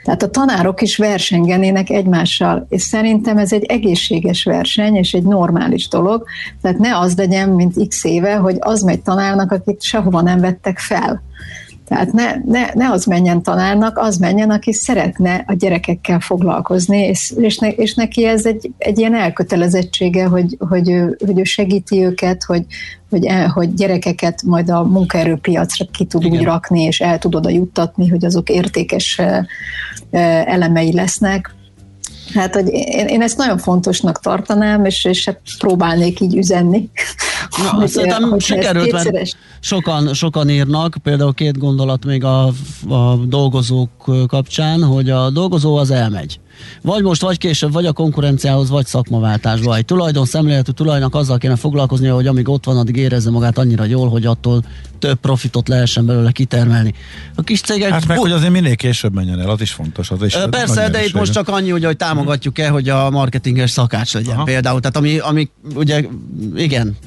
Tehát 0.10 0.24
a 0.24 0.30
tanárok 0.30 0.82
is 0.82 0.98
versengenének 0.98 1.89
egymással, 1.89 2.65
és 2.69 2.82
szerintem 2.82 3.38
ez 3.38 3.54
egy 3.54 3.63
egészséges 3.63 4.43
verseny, 4.43 4.95
és 4.95 5.13
egy 5.13 5.24
normális 5.24 5.88
dolog. 5.88 6.24
Tehát 6.62 6.78
ne 6.78 6.98
az 6.98 7.17
legyen, 7.17 7.50
mint 7.50 7.88
x 7.88 8.04
éve, 8.04 8.36
hogy 8.36 8.56
az 8.60 8.82
megy 8.82 9.02
tanárnak, 9.02 9.52
akit 9.52 9.82
sehova 9.82 10.22
nem 10.22 10.39
vettek 10.39 10.80
fel. 10.80 11.22
Tehát 11.89 12.12
ne, 12.12 12.36
ne, 12.45 12.69
ne 12.73 12.91
az 12.91 13.06
menjen 13.06 13.43
tanárnak, 13.43 13.97
az 13.97 14.17
menjen, 14.17 14.49
aki 14.49 14.73
szeretne 14.73 15.43
a 15.47 15.54
gyerekekkel 15.54 16.19
foglalkozni, 16.19 16.97
és, 16.97 17.34
és, 17.38 17.58
ne, 17.58 17.67
és 17.69 17.93
neki 17.93 18.25
ez 18.25 18.45
egy, 18.45 18.71
egy 18.78 18.99
ilyen 18.99 19.15
elkötelezettsége, 19.15 20.25
hogy, 20.25 20.58
hogy, 20.69 20.89
ő, 20.89 21.17
hogy 21.25 21.39
ő 21.39 21.43
segíti 21.43 22.04
őket, 22.04 22.43
hogy, 22.43 22.65
hogy, 23.10 23.25
el, 23.25 23.47
hogy 23.47 23.73
gyerekeket 23.73 24.43
majd 24.43 24.69
a 24.69 24.84
munkaerőpiacra 24.84 25.86
ki 25.91 26.06
tud 26.06 26.23
Igen. 26.23 26.38
úgy 26.38 26.43
rakni, 26.43 26.82
és 26.82 26.99
el 26.99 27.17
tud 27.17 27.36
oda 27.36 27.49
juttatni, 27.49 28.08
hogy 28.08 28.25
azok 28.25 28.49
értékes 28.49 29.21
elemei 30.45 30.93
lesznek. 30.93 31.56
Hát, 32.34 32.54
hogy 32.54 32.67
én, 32.71 33.08
én 33.08 33.21
ezt 33.21 33.38
nagyon 33.38 33.58
fontosnak 33.58 34.19
tartanám, 34.19 34.86
és, 34.86 35.06
és 35.06 35.25
hát 35.25 35.39
próbálnék 35.58 36.19
így 36.19 36.38
üzenni. 36.38 36.89
Na, 37.63 37.69
hogy, 37.69 37.88
szerintem 37.88 38.30
hogy 38.30 38.41
sikerült, 38.41 38.91
mert 38.91 39.38
sokan, 39.60 40.13
sokan 40.13 40.50
írnak, 40.50 40.95
például 41.04 41.34
két 41.34 41.58
gondolat 41.58 42.06
még 42.06 42.24
a, 42.24 42.45
a 42.89 43.15
dolgozók 43.26 43.89
kapcsán, 44.28 44.84
hogy 44.84 45.10
a 45.10 45.30
dolgozó 45.30 45.76
az 45.76 45.91
elmegy. 45.91 46.39
Vagy 46.82 47.04
most, 47.04 47.22
vagy 47.22 47.38
később, 47.38 47.72
vagy 47.72 47.86
a 47.86 47.93
konkurenciához, 47.93 48.69
vagy 48.69 48.86
szakmaváltásba. 48.86 49.76
Egy 49.76 49.86
tulajdon 49.86 50.26
szemléletű 50.26 50.72
tulajnak 50.72 51.15
azzal 51.15 51.38
kéne 51.38 51.56
foglalkoznia, 51.56 52.13
hogy 52.13 52.28
amíg 52.28 52.50
ott 52.50 52.65
van, 52.65 52.78
addig 52.78 52.95
érezze 52.95 53.30
magát 53.30 53.58
annyira 53.58 53.84
jól, 53.84 54.10
hogy 54.10 54.26
attól 54.26 54.63
több 54.99 55.19
profitot 55.19 55.67
lehessen 55.67 56.05
belőle 56.05 56.31
kitermelni. 56.31 56.93
A 57.35 57.41
kis 57.41 57.62
cégek... 57.62 57.89
Hát 57.89 58.07
meg, 58.07 58.17
hogy 58.17 58.31
azért 58.31 58.51
minél 58.51 58.75
később 58.75 59.13
menjen 59.13 59.39
el, 59.39 59.49
az 59.49 59.62
is 59.62 59.71
fontos. 59.71 60.12
Az 60.12 60.23
is 60.23 60.38
Persze, 60.49 60.89
de 60.89 61.05
itt 61.05 61.13
most 61.13 61.33
csak 61.33 61.47
annyi, 61.47 61.69
hogy, 61.69 61.85
hogy 61.85 61.97
támogatjuk-e, 61.97 62.69
hogy 62.69 62.89
a 62.89 63.09
marketinges 63.09 63.71
szakács 63.71 64.13
legyen 64.13 64.35
Aha. 64.35 64.43
például. 64.43 64.79
Tehát 64.79 64.97
ami, 64.97 65.17
ami 65.17 65.49
ugye, 65.75 66.03
igen. 66.55 66.97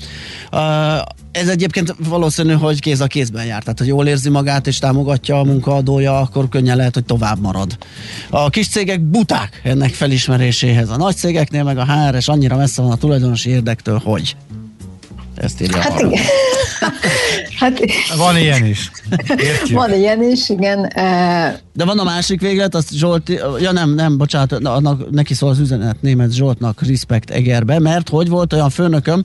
Ez 1.30 1.48
egyébként 1.48 1.94
valószínű, 2.08 2.52
hogy 2.52 2.80
kéz 2.80 3.00
a 3.00 3.06
kézben 3.06 3.44
jár. 3.44 3.62
Tehát, 3.62 3.78
hogy 3.78 3.88
jól 3.88 4.06
érzi 4.06 4.28
magát 4.28 4.66
és 4.66 4.78
támogatja 4.78 5.38
a 5.38 5.44
munkaadója, 5.44 6.20
akkor 6.20 6.48
könnyen 6.48 6.76
lehet, 6.76 6.94
hogy 6.94 7.04
tovább 7.04 7.40
marad. 7.40 7.76
A 8.30 8.50
kis 8.50 8.68
cégek 8.68 9.00
buták 9.00 9.60
ennek 9.64 9.90
felismeréséhez. 9.90 10.90
A 10.90 10.96
nagy 10.96 11.16
cégeknél 11.16 11.64
meg 11.64 11.78
a 11.78 11.84
HRS 11.84 12.28
annyira 12.28 12.56
messze 12.56 12.82
van 12.82 12.90
a 12.90 12.96
tulajdonosi 12.96 13.50
érdektől, 13.50 14.00
hogy 14.04 14.36
ezt 15.42 15.60
írja 15.60 15.80
hát 15.80 16.00
igen. 16.00 16.22
hát, 17.60 17.80
van 18.16 18.36
ilyen 18.36 18.64
is. 18.66 18.90
Értjük. 19.28 19.78
Van 19.78 19.94
ilyen 19.94 20.22
is, 20.22 20.48
igen. 20.48 20.92
De 21.74 21.84
van 21.84 21.98
a 21.98 22.04
másik 22.04 22.40
véglet, 22.40 22.74
azt 22.74 22.92
Zsolt, 22.92 23.28
ja 23.60 23.72
nem, 23.72 23.94
nem, 23.94 24.16
bocsánat, 24.16 24.52
annak, 24.52 25.10
neki 25.10 25.34
szól 25.34 25.50
az 25.50 25.58
üzenet 25.58 26.02
német 26.02 26.32
Zsoltnak, 26.32 26.86
respect 26.86 27.30
Egerbe, 27.30 27.78
mert 27.78 28.08
hogy 28.08 28.28
volt 28.28 28.52
olyan 28.52 28.70
főnököm, 28.70 29.24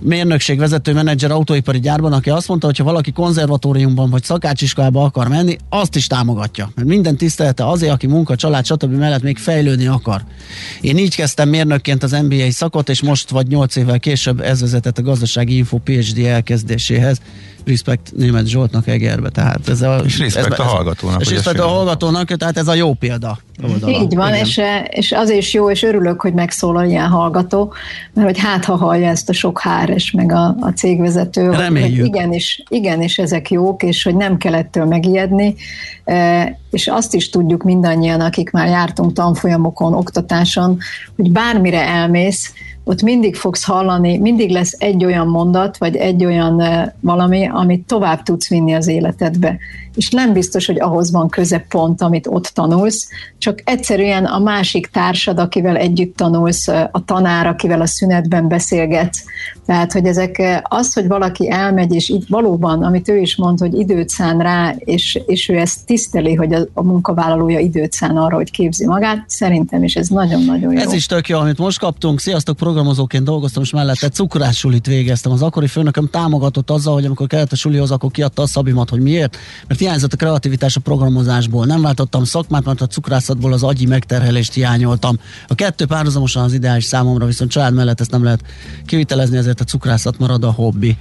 mérnökség 0.00 0.58
vezető 0.58 0.92
menedzser 0.92 1.30
autóipari 1.30 1.80
gyárban, 1.80 2.12
aki 2.12 2.30
azt 2.30 2.48
mondta, 2.48 2.66
hogy 2.66 2.76
ha 2.76 2.84
valaki 2.84 3.12
konzervatóriumban 3.12 4.10
vagy 4.10 4.24
szakácsiskolába 4.24 5.04
akar 5.04 5.28
menni, 5.28 5.56
azt 5.68 5.96
is 5.96 6.06
támogatja. 6.06 6.70
Mert 6.74 6.88
minden 6.88 7.16
tisztelete 7.16 7.66
azért, 7.68 7.92
aki 7.92 8.06
munka, 8.06 8.36
család, 8.36 8.66
stb. 8.66 8.94
mellett 8.94 9.22
még 9.22 9.38
fejlődni 9.38 9.86
akar. 9.86 10.24
Én 10.80 10.98
így 10.98 11.14
kezdtem 11.14 11.48
mérnökként 11.48 12.02
az 12.02 12.12
MBA 12.12 12.50
szakot, 12.50 12.88
és 12.88 13.02
most 13.02 13.30
vagy 13.30 13.46
8 13.46 13.76
évvel 13.76 13.98
később 13.98 14.40
ez 14.40 14.60
vezetett 14.60 14.98
a 14.98 15.02
gazdasági 15.02 15.56
info 15.56 15.78
PhD 15.78 16.18
elkezdéséhez 16.18 17.20
respekt 17.66 18.12
német 18.16 18.46
Zsoltnak 18.46 18.86
Egerbe. 18.86 19.28
Tehát 19.28 19.68
ez 19.68 19.82
a, 19.82 19.96
és 20.04 20.18
respekt 20.18 20.52
ez, 20.52 20.58
a 20.58 20.62
hallgatónak. 20.62 21.20
És 21.20 21.30
respekt 21.30 21.58
a 21.58 21.66
hallgatónak, 21.70 22.36
tehát 22.36 22.56
ez 22.56 22.68
a 22.68 22.74
jó 22.74 22.92
példa. 22.92 23.38
Oldala. 23.62 23.92
Így 23.92 24.14
van, 24.14 24.34
és, 24.34 24.60
és 24.88 25.12
az 25.12 25.30
is 25.30 25.54
jó, 25.54 25.70
és 25.70 25.82
örülök, 25.82 26.20
hogy 26.20 26.32
megszólal 26.32 26.84
ilyen 26.84 27.08
hallgató, 27.08 27.72
mert 28.14 28.26
hogy 28.26 28.38
hát 28.38 28.64
ha 28.64 28.76
hallja 28.76 29.08
ezt 29.08 29.28
a 29.28 29.32
sok 29.32 29.60
háres, 29.60 30.10
meg 30.10 30.32
a, 30.32 30.56
a 30.60 30.72
cégvezető, 30.76 31.50
Reméljük. 31.50 31.98
hogy 31.98 32.06
igenis, 32.06 32.62
igenis 32.68 33.18
ezek 33.18 33.50
jók, 33.50 33.82
és 33.82 34.02
hogy 34.02 34.16
nem 34.16 34.36
kell 34.36 34.54
ettől 34.54 34.84
megijedni, 34.84 35.54
e, 36.04 36.58
és 36.70 36.86
azt 36.86 37.14
is 37.14 37.30
tudjuk 37.30 37.62
mindannyian, 37.62 38.20
akik 38.20 38.50
már 38.50 38.68
jártunk 38.68 39.12
tanfolyamokon, 39.12 39.94
oktatáson, 39.94 40.78
hogy 41.16 41.30
bármire 41.30 41.86
elmész, 41.86 42.52
ott 42.84 43.02
mindig 43.02 43.36
fogsz 43.36 43.64
hallani, 43.64 44.18
mindig 44.18 44.50
lesz 44.50 44.76
egy 44.78 45.04
olyan 45.04 45.26
mondat, 45.26 45.78
vagy 45.78 45.96
egy 45.96 46.24
olyan 46.24 46.62
valami, 47.00 47.48
amit 47.52 47.86
tovább 47.86 48.22
tudsz 48.22 48.48
vinni 48.48 48.74
az 48.74 48.86
életedbe. 48.86 49.58
És 49.94 50.10
nem 50.10 50.32
biztos, 50.32 50.66
hogy 50.66 50.80
ahhoz 50.80 51.10
van 51.10 51.28
köze 51.28 51.66
pont, 51.68 52.02
amit 52.02 52.26
ott 52.26 52.46
tanulsz, 52.46 53.08
csak 53.38 53.62
egyszerűen 53.64 54.24
a 54.24 54.38
másik 54.38 54.86
társad, 54.86 55.38
akivel 55.38 55.76
együtt 55.76 56.16
tanulsz, 56.16 56.68
a 56.68 57.02
tanár, 57.04 57.46
akivel 57.46 57.80
a 57.80 57.86
szünetben 57.86 58.48
beszélgetsz. 58.48 59.22
Tehát, 59.66 59.92
hogy 59.92 60.06
ezek 60.06 60.62
az, 60.62 60.94
hogy 60.94 61.06
valaki 61.06 61.50
elmegy, 61.50 61.94
és 61.94 62.08
így 62.08 62.24
valóban, 62.28 62.82
amit 62.82 63.08
ő 63.08 63.18
is 63.18 63.36
mond, 63.36 63.58
hogy 63.58 63.74
időt 63.74 64.08
szán 64.08 64.38
rá, 64.38 64.74
és, 64.78 65.20
és 65.26 65.48
ő 65.48 65.56
ezt 65.56 65.86
tiszteli, 65.86 66.34
hogy 66.34 66.54
a, 66.54 66.60
a 66.74 66.82
munkavállalója 66.82 67.58
időt 67.58 67.92
szán 67.92 68.16
arra, 68.16 68.34
hogy 68.36 68.50
képzi 68.50 68.86
magát, 68.86 69.24
szerintem 69.26 69.84
is 69.84 69.94
ez 69.94 70.08
nagyon-nagyon 70.08 70.72
jó. 70.72 70.78
Ez 70.78 70.92
is 70.92 71.06
tök 71.06 71.28
jó, 71.28 71.38
amit 71.38 71.58
most 71.58 71.78
kaptunk. 71.78 72.20
Sziasztok, 72.20 72.56
programozóként 72.56 73.24
dolgoztam, 73.24 73.62
és 73.62 73.70
mellette 73.70 74.08
cukrásulit 74.08 74.86
végeztem. 74.86 75.32
Az 75.32 75.42
akkori 75.42 75.66
főnököm 75.66 76.08
támogatott 76.10 76.70
azzal, 76.70 76.94
hogy 76.94 77.04
amikor 77.04 77.26
kellett 77.26 77.52
a 77.52 77.56
sulihoz, 77.56 77.90
akkor 77.90 78.10
kiadta 78.10 78.42
a 78.42 78.46
szabimat, 78.46 78.90
hogy 78.90 79.00
miért, 79.00 79.36
mert 79.66 79.79
hiányzott 79.80 80.12
a 80.12 80.16
kreativitás 80.16 80.76
a 80.76 80.80
programozásból. 80.80 81.66
Nem 81.66 81.82
váltottam 81.82 82.24
szakmát, 82.24 82.64
mert 82.64 82.80
a 82.80 82.86
cukrászatból 82.86 83.52
az 83.52 83.62
agyi 83.62 83.86
megterhelést 83.86 84.52
hiányoltam. 84.52 85.18
A 85.48 85.54
kettő 85.54 85.86
párhuzamosan 85.86 86.42
az 86.42 86.52
ideális 86.52 86.84
számomra, 86.84 87.26
viszont 87.26 87.50
család 87.50 87.74
mellett 87.74 88.00
ezt 88.00 88.10
nem 88.10 88.24
lehet 88.24 88.40
kivitelezni, 88.86 89.36
ezért 89.36 89.60
a 89.60 89.64
cukrászat 89.64 90.18
marad 90.18 90.44
a 90.44 90.50
hobbi. 90.50 90.96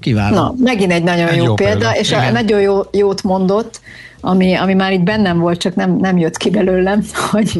Kiváló. 0.00 0.34
Na, 0.34 0.54
megint 0.58 0.92
egy 0.92 1.02
nagyon 1.02 1.28
egy 1.28 1.36
jó, 1.36 1.44
jó 1.44 1.54
példa, 1.54 1.78
példa, 1.78 1.98
és 1.98 2.10
Igen. 2.10 2.32
nagyon 2.32 2.60
jó, 2.60 2.80
jót 2.92 3.22
mondott, 3.22 3.80
ami, 4.20 4.54
ami 4.54 4.74
már 4.74 4.92
itt 4.92 5.02
bennem 5.02 5.38
volt, 5.38 5.60
csak 5.60 5.74
nem, 5.74 5.96
nem 5.96 6.18
jött 6.18 6.36
ki 6.36 6.50
belőlem, 6.50 7.04
hogy, 7.30 7.58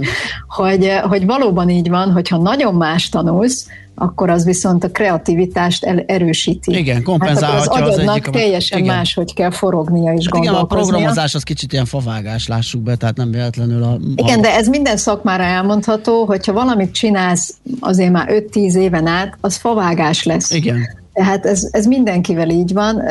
hogy, 0.49 0.93
hogy 1.03 1.27
valóban 1.27 1.71
így 1.71 1.89
van, 1.89 2.13
hogyha 2.13 2.37
nagyon 2.37 2.75
más 2.75 3.09
tanulsz, 3.09 3.67
akkor 4.03 4.31
az 4.31 4.45
viszont 4.45 4.85
a 4.85 4.91
kreativitást 4.91 5.85
erősíti. 6.07 6.79
Igen, 6.79 7.03
kompenzálhatja 7.03 7.73
hát 7.73 7.83
az, 7.83 7.99
az 7.99 8.07
az 8.07 8.21
teljesen 8.33 8.79
igen. 8.79 8.97
más, 8.97 9.15
hogy 9.15 9.35
kell 9.35 9.51
forognia 9.51 10.13
és 10.13 10.29
hát 10.33 10.43
igen, 10.43 10.55
a 10.55 10.65
programozás 10.65 11.35
az 11.35 11.43
kicsit 11.43 11.73
ilyen 11.73 11.85
favágás, 11.85 12.47
lássuk 12.47 12.83
be, 12.83 12.97
tehát 12.97 13.17
nem 13.17 13.31
véletlenül 13.31 13.83
a... 13.83 13.99
Igen, 14.15 14.39
a... 14.39 14.43
de 14.43 14.55
ez 14.55 14.69
minden 14.69 14.97
szakmára 14.97 15.43
elmondható, 15.43 16.25
hogyha 16.25 16.53
valamit 16.53 16.93
csinálsz 16.93 17.55
azért 17.81 18.13
már 18.13 18.29
5-10 18.31 18.75
éven 18.75 19.07
át, 19.07 19.37
az 19.41 19.57
favágás 19.57 20.25
lesz. 20.25 20.51
Igen. 20.51 21.00
Tehát 21.13 21.47
ez, 21.47 21.69
ez 21.71 21.87
mindenkivel 21.87 22.51
így 22.51 22.73
van, 22.73 23.03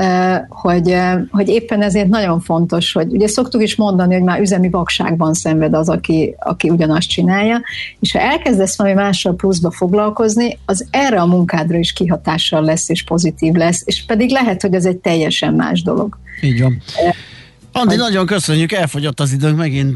hogy, 0.50 0.96
hogy 1.32 1.48
éppen 1.48 1.82
ezért 1.82 2.08
nagyon 2.08 2.40
fontos, 2.40 2.92
hogy 2.92 3.12
ugye 3.12 3.28
szoktuk 3.28 3.62
is 3.62 3.76
mondani, 3.76 4.14
hogy 4.14 4.24
már 4.24 4.40
üzemi 4.40 4.70
vakságban 4.70 5.34
szenved 5.34 5.74
az, 5.74 5.90
aki, 5.90 6.36
aki 6.40 6.70
ugyanazt 6.70 7.10
csinálja, 7.10 7.62
és 8.00 8.12
ha 8.12 8.20
elkezdesz 8.20 8.78
valami 8.78 8.96
mással 8.96 9.36
pluszba 9.36 9.72
foglalkozni, 9.72 10.58
az 10.66 10.88
erre 10.92 11.22
a 11.22 11.26
munkádra 11.26 11.78
is 11.78 11.94
kihatással 11.94 12.62
lesz, 12.64 12.90
és 12.90 13.04
pozitív 13.04 13.54
lesz, 13.54 13.82
és 13.86 14.06
pedig 14.06 14.30
lehet, 14.30 14.62
hogy 14.62 14.74
ez 14.74 14.86
egy 14.86 14.98
teljesen 14.98 15.54
más 15.54 15.82
dolog. 15.82 16.18
Így 16.42 16.62
van. 16.62 16.82
Andi, 17.72 17.96
hogy... 17.96 17.98
nagyon 17.98 18.26
köszönjük, 18.26 18.72
elfogyott 18.72 19.20
az 19.20 19.32
időnk, 19.32 19.58
megint 19.58 19.96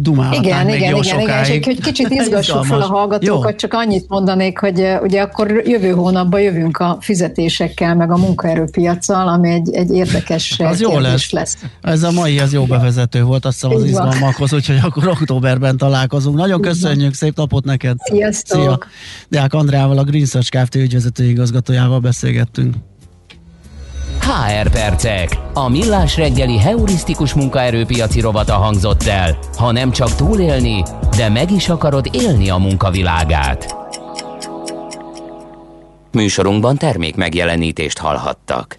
dumálhatnánk 0.00 0.46
igen, 0.46 0.66
még 0.66 0.74
igen, 0.74 0.90
jó 0.90 0.98
igen, 0.98 1.20
sokáig. 1.20 1.54
igen, 1.54 1.74
hogy 1.74 1.80
kicsit 1.80 2.10
izgassuk 2.10 2.64
fel 2.64 2.80
a 2.80 2.86
hallgatókat, 2.86 3.50
jó. 3.50 3.56
csak 3.56 3.72
annyit 3.72 4.08
mondanék, 4.08 4.58
hogy 4.58 4.86
ugye 5.02 5.22
akkor 5.22 5.62
jövő 5.64 5.90
hónapban 5.90 6.40
jövünk 6.40 6.76
a 6.76 6.98
fizetésekkel, 7.00 7.94
meg 7.94 8.10
a 8.10 8.16
munkaerőpiacsal, 8.16 9.28
ami 9.28 9.50
egy, 9.50 9.70
egy 9.70 9.90
érdekes 9.90 10.56
az 10.58 10.80
jó 10.80 10.98
lesz. 10.98 11.30
lesz. 11.30 11.58
Ez 11.82 12.02
a 12.02 12.10
mai, 12.10 12.38
az 12.38 12.52
jó 12.52 12.64
bevezető 12.64 13.22
volt, 13.22 13.44
azt 13.44 13.60
hiszem 13.60 13.76
az 13.76 13.84
izgalmakhoz, 13.84 14.52
úgyhogy 14.52 14.78
akkor 14.82 15.08
októberben 15.08 15.76
találkozunk. 15.76 16.36
Nagyon 16.36 16.60
köszönjük, 16.60 17.14
szép 17.14 17.36
napot 17.36 17.64
neked! 17.64 17.96
Sziasztok! 17.98 18.60
Szia! 18.60 18.78
Deák 19.28 19.54
Andrával, 19.54 19.98
a 19.98 20.04
Green 20.04 20.26
Search 20.26 20.50
Kft. 20.50 20.74
ügyvezető 20.74 21.24
igazgatójával 21.24 21.98
beszélgettünk. 21.98 22.74
HR 24.28 24.70
percek. 24.70 25.38
A 25.52 25.68
millás 25.68 26.16
reggeli 26.16 26.58
heurisztikus 26.58 27.34
munkaerőpiaci 27.34 28.20
rovata 28.20 28.54
hangzott 28.54 29.02
el. 29.02 29.38
Ha 29.56 29.72
nem 29.72 29.90
csak 29.90 30.14
túlélni, 30.14 30.82
de 31.16 31.28
meg 31.28 31.50
is 31.50 31.68
akarod 31.68 32.08
élni 32.12 32.50
a 32.50 32.56
munkavilágát. 32.56 33.76
Műsorunkban 36.12 36.76
termék 36.76 37.16
megjelenítést 37.16 37.98
hallhattak. 37.98 38.76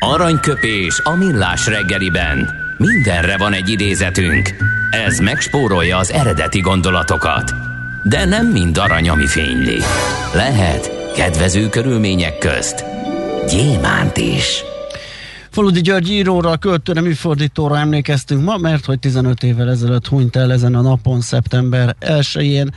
Aranyköpés 0.00 1.00
a 1.04 1.10
millás 1.10 1.66
reggeliben. 1.66 2.50
Mindenre 2.78 3.36
van 3.36 3.52
egy 3.52 3.68
idézetünk. 3.68 4.54
Ez 4.90 5.18
megspórolja 5.18 5.96
az 5.96 6.12
eredeti 6.12 6.60
gondolatokat. 6.60 7.52
De 8.02 8.24
nem 8.24 8.46
mind 8.46 8.78
arany, 8.78 9.08
ami 9.08 9.26
fényli. 9.26 9.78
Lehet 10.34 11.12
kedvező 11.14 11.68
körülmények 11.68 12.38
közt 12.38 12.95
gyémánt 13.50 14.16
is. 14.16 14.64
Faludi 15.50 15.80
György 15.80 16.10
íróra, 16.10 16.56
költőre, 16.56 17.00
műfordítóra 17.00 17.78
emlékeztünk 17.78 18.44
ma, 18.44 18.56
mert 18.56 18.84
hogy 18.84 18.98
15 18.98 19.42
évvel 19.42 19.70
ezelőtt 19.70 20.06
hunyt 20.06 20.36
el 20.36 20.52
ezen 20.52 20.74
a 20.74 20.80
napon, 20.80 21.20
szeptember 21.20 21.96
1-én. 22.00 22.74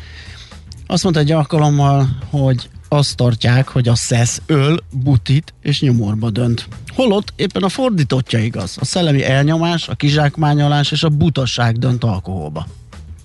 Azt 0.88 1.04
mondta 1.04 1.22
egy 1.22 1.32
alkalommal, 1.32 2.10
hogy 2.30 2.70
azt 2.88 3.16
tartják, 3.16 3.68
hogy 3.68 3.88
a 3.88 3.96
szesz 3.96 4.42
öl, 4.46 4.78
butit 4.92 5.54
és 5.62 5.82
nyomorba 5.82 6.30
dönt. 6.30 6.68
Holott 6.96 7.34
éppen 7.36 7.64
a 7.64 7.70
fordítottja 7.70 8.40
igaz. 8.40 8.78
A 8.80 8.86
szellemi 8.86 9.24
elnyomás, 9.24 9.88
a 9.88 9.96
kizsákmányolás 9.96 10.92
és 10.92 11.04
a 11.04 11.10
butasság 11.10 11.78
dönt 11.78 12.04
alkoholba. 12.04 12.68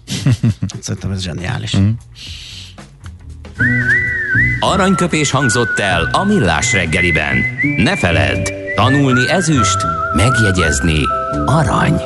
Szerintem 0.80 1.10
ez 1.10 1.22
zseniális. 1.22 1.76
Mm. 1.76 1.90
Aranyköpés 4.60 5.30
hangzott 5.30 5.78
el 5.78 6.08
a 6.12 6.24
millás 6.24 6.72
reggeliben. 6.72 7.36
Ne 7.76 7.96
feledd, 7.96 8.50
tanulni 8.74 9.30
ezüst, 9.30 9.76
megjegyezni 10.14 11.00
arany. 11.46 12.00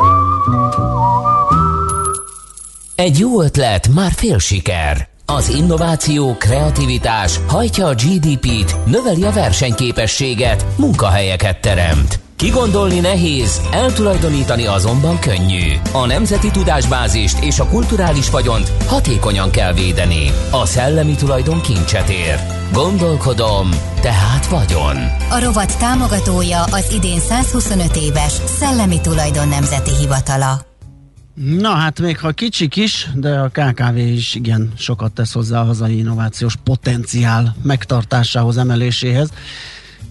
Egy 2.95 3.19
jó 3.19 3.43
ötlet, 3.43 3.89
már 3.95 4.13
fél 4.13 4.39
siker. 4.39 5.09
Az 5.27 5.49
innováció, 5.49 6.37
kreativitás 6.37 7.41
hajtja 7.47 7.87
a 7.87 7.95
GDP-t, 7.95 8.77
növeli 8.87 9.25
a 9.25 9.33
versenyképességet, 9.33 10.65
munkahelyeket 10.77 11.61
teremt. 11.61 12.28
Kigondolni 12.39 13.01
nehéz, 13.01 13.61
eltulajdonítani 13.71 14.67
azonban 14.67 15.19
könnyű. 15.19 15.73
A 15.93 16.07
nemzeti 16.07 16.51
tudásbázist 16.51 17.45
és 17.45 17.59
a 17.59 17.67
kulturális 17.69 18.31
vagyont 18.31 18.73
hatékonyan 18.87 19.51
kell 19.51 19.73
védeni. 19.73 20.31
A 20.51 20.67
szellemi 20.67 21.15
tulajdon 21.15 21.61
kincset 21.61 22.09
ér. 22.09 22.39
Gondolkodom, 22.73 23.69
tehát 24.01 24.47
vagyon. 24.47 24.97
A 25.31 25.41
rovat 25.45 25.79
támogatója 25.79 26.63
az 26.63 26.93
idén 26.93 27.19
125 27.19 27.97
éves 27.97 28.33
Szellemi 28.33 29.01
Tulajdon 29.01 29.49
Nemzeti 29.49 29.95
Hivatala. 29.95 30.61
Na 31.35 31.71
hát 31.71 32.01
még 32.01 32.19
ha 32.19 32.31
kicsik 32.31 32.77
is, 32.77 33.09
de 33.15 33.39
a 33.39 33.49
KKV 33.49 33.97
is 33.97 34.35
igen 34.35 34.73
sokat 34.77 35.13
tesz 35.13 35.33
hozzá 35.33 35.61
a 35.61 35.65
hazai 35.65 35.99
innovációs 35.99 36.55
potenciál 36.65 37.57
megtartásához, 37.63 38.57
emeléséhez. 38.57 39.31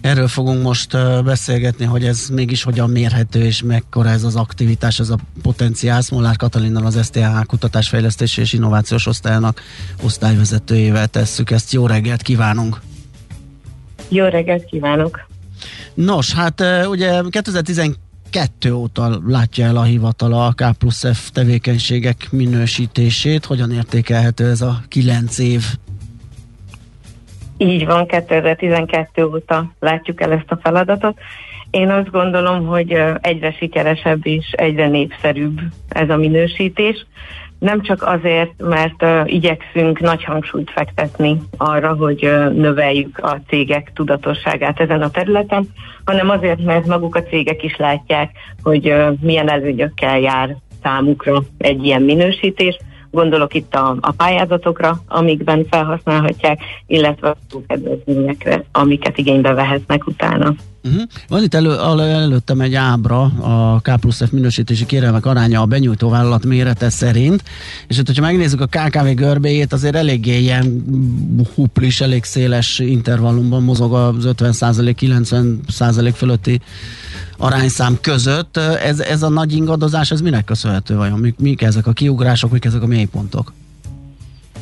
Erről 0.00 0.28
fogunk 0.28 0.62
most 0.62 0.96
beszélgetni, 1.24 1.84
hogy 1.84 2.04
ez 2.04 2.28
mégis 2.32 2.62
hogyan 2.62 2.90
mérhető, 2.90 3.44
és 3.44 3.62
mekkora 3.62 4.08
ez 4.08 4.24
az 4.24 4.36
aktivitás, 4.36 4.98
ez 4.98 5.10
a 5.10 5.18
potenciál. 5.42 6.00
Smolár 6.00 6.36
Katalinnal 6.36 6.86
az 6.86 7.04
STH 7.04 7.46
kutatásfejlesztési 7.46 8.40
és 8.40 8.52
innovációs 8.52 9.06
osztályának 9.06 9.62
osztályvezetőjével 10.02 11.06
tesszük 11.06 11.50
ezt. 11.50 11.72
Jó 11.72 11.86
reggelt 11.86 12.22
kívánunk! 12.22 12.80
Jó 14.08 14.24
reggelt 14.24 14.64
kívánok! 14.64 15.26
Nos, 15.94 16.32
hát 16.32 16.64
ugye 16.88 17.20
2012 17.30 18.72
óta 18.72 19.20
látja 19.26 19.66
el 19.66 19.76
a 19.76 19.82
hivatala 19.82 20.46
a 20.46 20.52
K 20.52 20.76
plusz 20.78 21.04
F 21.12 21.30
tevékenységek 21.30 22.28
minősítését. 22.30 23.44
Hogyan 23.44 23.72
értékelhető 23.72 24.48
ez 24.50 24.60
a 24.60 24.82
kilenc 24.88 25.38
év 25.38 25.64
így 27.58 27.86
van, 27.86 28.06
2012 28.06 29.24
óta 29.24 29.72
látjuk 29.80 30.20
el 30.20 30.32
ezt 30.32 30.50
a 30.50 30.58
feladatot. 30.62 31.18
Én 31.70 31.90
azt 31.90 32.10
gondolom, 32.10 32.66
hogy 32.66 33.02
egyre 33.20 33.52
sikeresebb 33.52 34.26
és 34.26 34.50
egyre 34.50 34.88
népszerűbb 34.88 35.60
ez 35.88 36.10
a 36.10 36.16
minősítés. 36.16 37.06
Nem 37.58 37.82
csak 37.82 38.02
azért, 38.02 38.52
mert 38.58 39.02
uh, 39.02 39.32
igyekszünk 39.32 40.00
nagy 40.00 40.24
hangsúlyt 40.24 40.70
fektetni 40.70 41.40
arra, 41.56 41.94
hogy 41.94 42.24
uh, 42.24 42.52
növeljük 42.52 43.18
a 43.18 43.40
cégek 43.48 43.90
tudatosságát 43.94 44.80
ezen 44.80 45.02
a 45.02 45.10
területen, 45.10 45.68
hanem 46.04 46.30
azért, 46.30 46.64
mert 46.64 46.86
maguk 46.86 47.14
a 47.14 47.22
cégek 47.22 47.62
is 47.62 47.76
látják, 47.76 48.30
hogy 48.62 48.90
uh, 48.90 49.12
milyen 49.20 49.50
előnyökkel 49.50 50.20
jár 50.20 50.56
számukra 50.82 51.42
egy 51.58 51.84
ilyen 51.84 52.02
minősítés, 52.02 52.78
Gondolok 53.10 53.54
itt 53.54 53.74
a, 53.74 53.96
a 54.00 54.12
pályázatokra, 54.12 55.02
amikben 55.06 55.66
felhasználhatják, 55.70 56.60
illetve 56.86 57.28
a 57.28 57.36
kedvezményekre, 57.66 58.64
amiket 58.72 59.18
igénybe 59.18 59.52
vehetnek 59.52 60.06
utána. 60.06 60.54
Uh-huh. 60.84 61.02
Van 61.28 61.42
itt 61.42 61.54
elő, 61.54 61.78
előttem 62.00 62.60
egy 62.60 62.74
ábra, 62.74 63.20
a 63.22 63.80
K 63.80 64.00
plusz 64.00 64.24
F 64.24 64.30
minősítési 64.30 64.86
kérelmek 64.86 65.26
aránya 65.26 65.60
a 65.60 65.66
benyújtó 65.66 66.08
vállalat 66.08 66.44
mérete 66.44 66.90
szerint, 66.90 67.42
és 67.88 67.96
hát, 67.96 68.06
hogyha 68.06 68.22
megnézzük 68.22 68.60
a 68.60 68.66
KKV 68.66 69.06
görbéjét, 69.14 69.72
azért 69.72 69.94
eléggé 69.94 70.38
ilyen 70.38 70.84
huplis, 71.54 72.00
elég 72.00 72.24
széles 72.24 72.78
intervallumban 72.78 73.62
mozog 73.62 73.94
az 73.94 74.28
50%-90% 74.38 76.12
fölötti 76.14 76.60
arányszám 77.38 77.98
között. 78.00 78.56
Ez, 78.56 79.00
ez 79.00 79.22
a 79.22 79.28
nagy 79.28 79.52
ingadozás, 79.52 80.10
ez 80.10 80.20
minek 80.20 80.44
köszönhető 80.44 80.96
vajon? 80.96 81.18
Mik, 81.18 81.38
mik 81.38 81.62
ezek 81.62 81.86
a 81.86 81.92
kiugrások, 81.92 82.50
mik 82.50 82.64
ezek 82.64 82.82
a 82.82 82.86
mélypontok? 82.86 83.52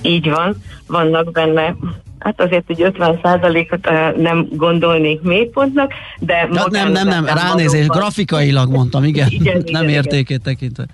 Így 0.03 0.29
van, 0.29 0.62
vannak 0.87 1.33
benne 1.33 1.77
Hát 2.19 2.41
azért, 2.41 2.67
hogy 2.67 2.93
50% 2.99 3.73
ot 3.73 4.17
nem 4.17 4.49
gondolnék 4.51 5.21
mélypontnak, 5.23 5.93
de... 6.19 6.49
Ja, 6.53 6.67
nem, 6.71 6.93
nem, 6.93 7.09
nem, 7.09 7.25
ránézés, 7.25 7.87
grafikailag 7.87 8.71
mondtam, 8.71 9.05
igen, 9.05 9.29
igen 9.31 9.62
nem 9.71 9.83
igen, 9.83 9.95
értékét 9.95 10.43
tekintve. 10.43 10.87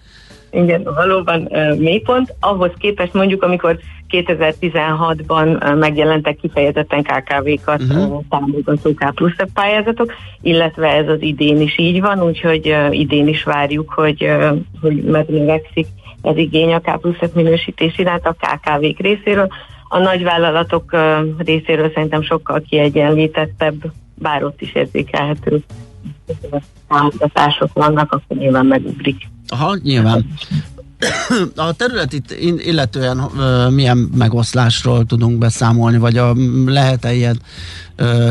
Igen, 0.52 0.82
valóban 0.82 1.48
mélypont. 1.78 2.34
Ahhoz 2.40 2.70
képest 2.78 3.12
mondjuk, 3.12 3.42
amikor 3.42 3.78
2016-ban 4.10 5.78
megjelentek 5.78 6.36
kifejezetten 6.36 7.02
KKV-kat 7.02 7.82
uh-huh. 7.82 8.22
támogató 8.28 8.94
K 8.94 9.14
plusz 9.14 9.36
pályázatok, 9.54 10.12
illetve 10.40 10.88
ez 10.88 11.08
az 11.08 11.22
idén 11.22 11.60
is 11.60 11.78
így 11.78 12.00
van, 12.00 12.22
úgyhogy 12.22 12.76
idén 12.90 13.28
is 13.28 13.42
várjuk, 13.42 13.90
hogy, 13.90 14.32
hogy 14.80 15.02
megnövekszik 15.02 15.86
az 16.22 16.36
igény 16.36 16.72
a 16.72 16.80
K 16.80 17.00
plusz 17.00 17.32
minősítés 17.34 17.98
iránt 17.98 18.26
a 18.26 18.36
KKV-k 18.38 18.98
részéről. 18.98 19.48
A 19.88 19.98
nagyvállalatok 19.98 20.96
részéről 21.38 21.90
szerintem 21.94 22.22
sokkal 22.22 22.62
kiegyenlítettebb, 22.68 23.92
bár 24.14 24.44
ott 24.44 24.60
is 24.60 24.74
érzékelhető 24.74 25.62
támogatások 26.88 27.72
vannak, 27.72 28.12
akkor 28.12 28.36
nyilván 28.36 28.66
megugrik. 28.66 29.30
Aha, 29.52 29.76
nyilván. 29.82 30.26
A 31.56 31.72
területit 31.72 32.36
illetően 32.58 33.18
milyen 33.70 33.96
megoszlásról 34.14 35.04
tudunk 35.04 35.38
beszámolni, 35.38 35.98
vagy 35.98 36.16
a, 36.16 36.34
lehet-e 36.66 37.12
ilyen 37.12 37.40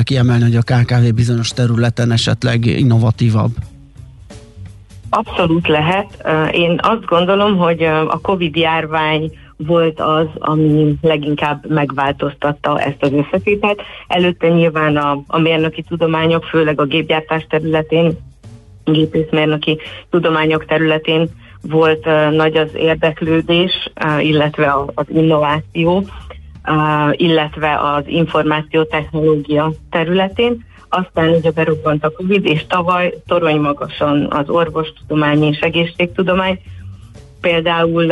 kiemelni, 0.03 0.43
hogy 0.43 0.55
a 0.55 0.61
KKV 0.61 1.13
bizonyos 1.15 1.49
területen 1.49 2.11
esetleg 2.11 2.65
innovatívabb? 2.65 3.51
Abszolút 5.09 5.67
lehet. 5.67 6.25
Én 6.51 6.79
azt 6.81 7.05
gondolom, 7.05 7.57
hogy 7.57 7.83
a 7.83 8.19
Covid 8.21 8.55
járvány 8.55 9.31
volt 9.57 9.99
az, 9.99 10.27
ami 10.39 10.95
leginkább 11.01 11.69
megváltoztatta 11.69 12.79
ezt 12.79 13.03
az 13.03 13.11
összetételt. 13.11 13.81
Előtte 14.07 14.47
nyilván 14.47 14.97
a, 14.97 15.23
a 15.27 15.39
mérnöki 15.39 15.83
tudományok, 15.87 16.43
főleg 16.43 16.79
a 16.79 16.85
gépgyártás 16.85 17.45
területén, 17.49 18.17
gépészmérnöki 18.83 19.79
tudományok 20.09 20.65
területén 20.65 21.29
volt 21.61 22.05
nagy 22.31 22.57
az 22.57 22.69
érdeklődés, 22.75 23.91
illetve 24.19 24.75
az 24.95 25.05
innováció, 25.09 26.05
illetve 27.11 27.79
az 27.79 28.03
információtechnológia 28.05 29.71
területén. 29.89 30.65
Aztán 30.89 31.29
ugye 31.29 31.51
berobbant 31.51 32.05
a 32.05 32.11
Covid, 32.11 32.45
és 32.45 32.65
tavaly 32.67 33.13
torony 33.27 33.59
magasan 33.59 34.27
az 34.31 34.49
orvostudomány 34.49 35.43
és 35.43 35.59
egészségtudomány. 35.59 36.59
Például 37.41 38.11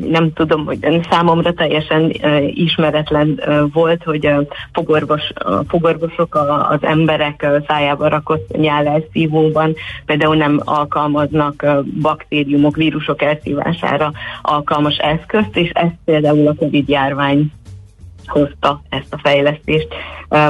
nem 0.00 0.32
tudom, 0.32 0.64
hogy 0.64 1.06
számomra 1.10 1.52
teljesen 1.52 2.12
ismeretlen 2.46 3.40
volt, 3.72 4.02
hogy 4.02 4.26
a 4.26 4.44
fogorvos, 4.72 5.32
uh, 5.44 5.60
fogorvosok 5.68 6.34
a, 6.34 6.68
az 6.68 6.78
emberek 6.80 7.46
szájába 7.66 8.08
rakott 8.08 8.56
nyálelszívóban 8.56 9.74
például 10.06 10.36
nem 10.36 10.60
alkalmaznak 10.64 11.66
baktériumok, 12.00 12.76
vírusok 12.76 13.22
elszívására 13.22 14.12
alkalmas 14.42 14.96
eszközt, 14.96 15.56
és 15.56 15.70
ezt 15.72 15.94
például 16.04 16.48
a 16.48 16.54
Covid 16.54 16.88
járvány 16.88 17.52
hozta 18.26 18.82
ezt 18.88 19.14
a 19.14 19.18
fejlesztést. 19.18 19.88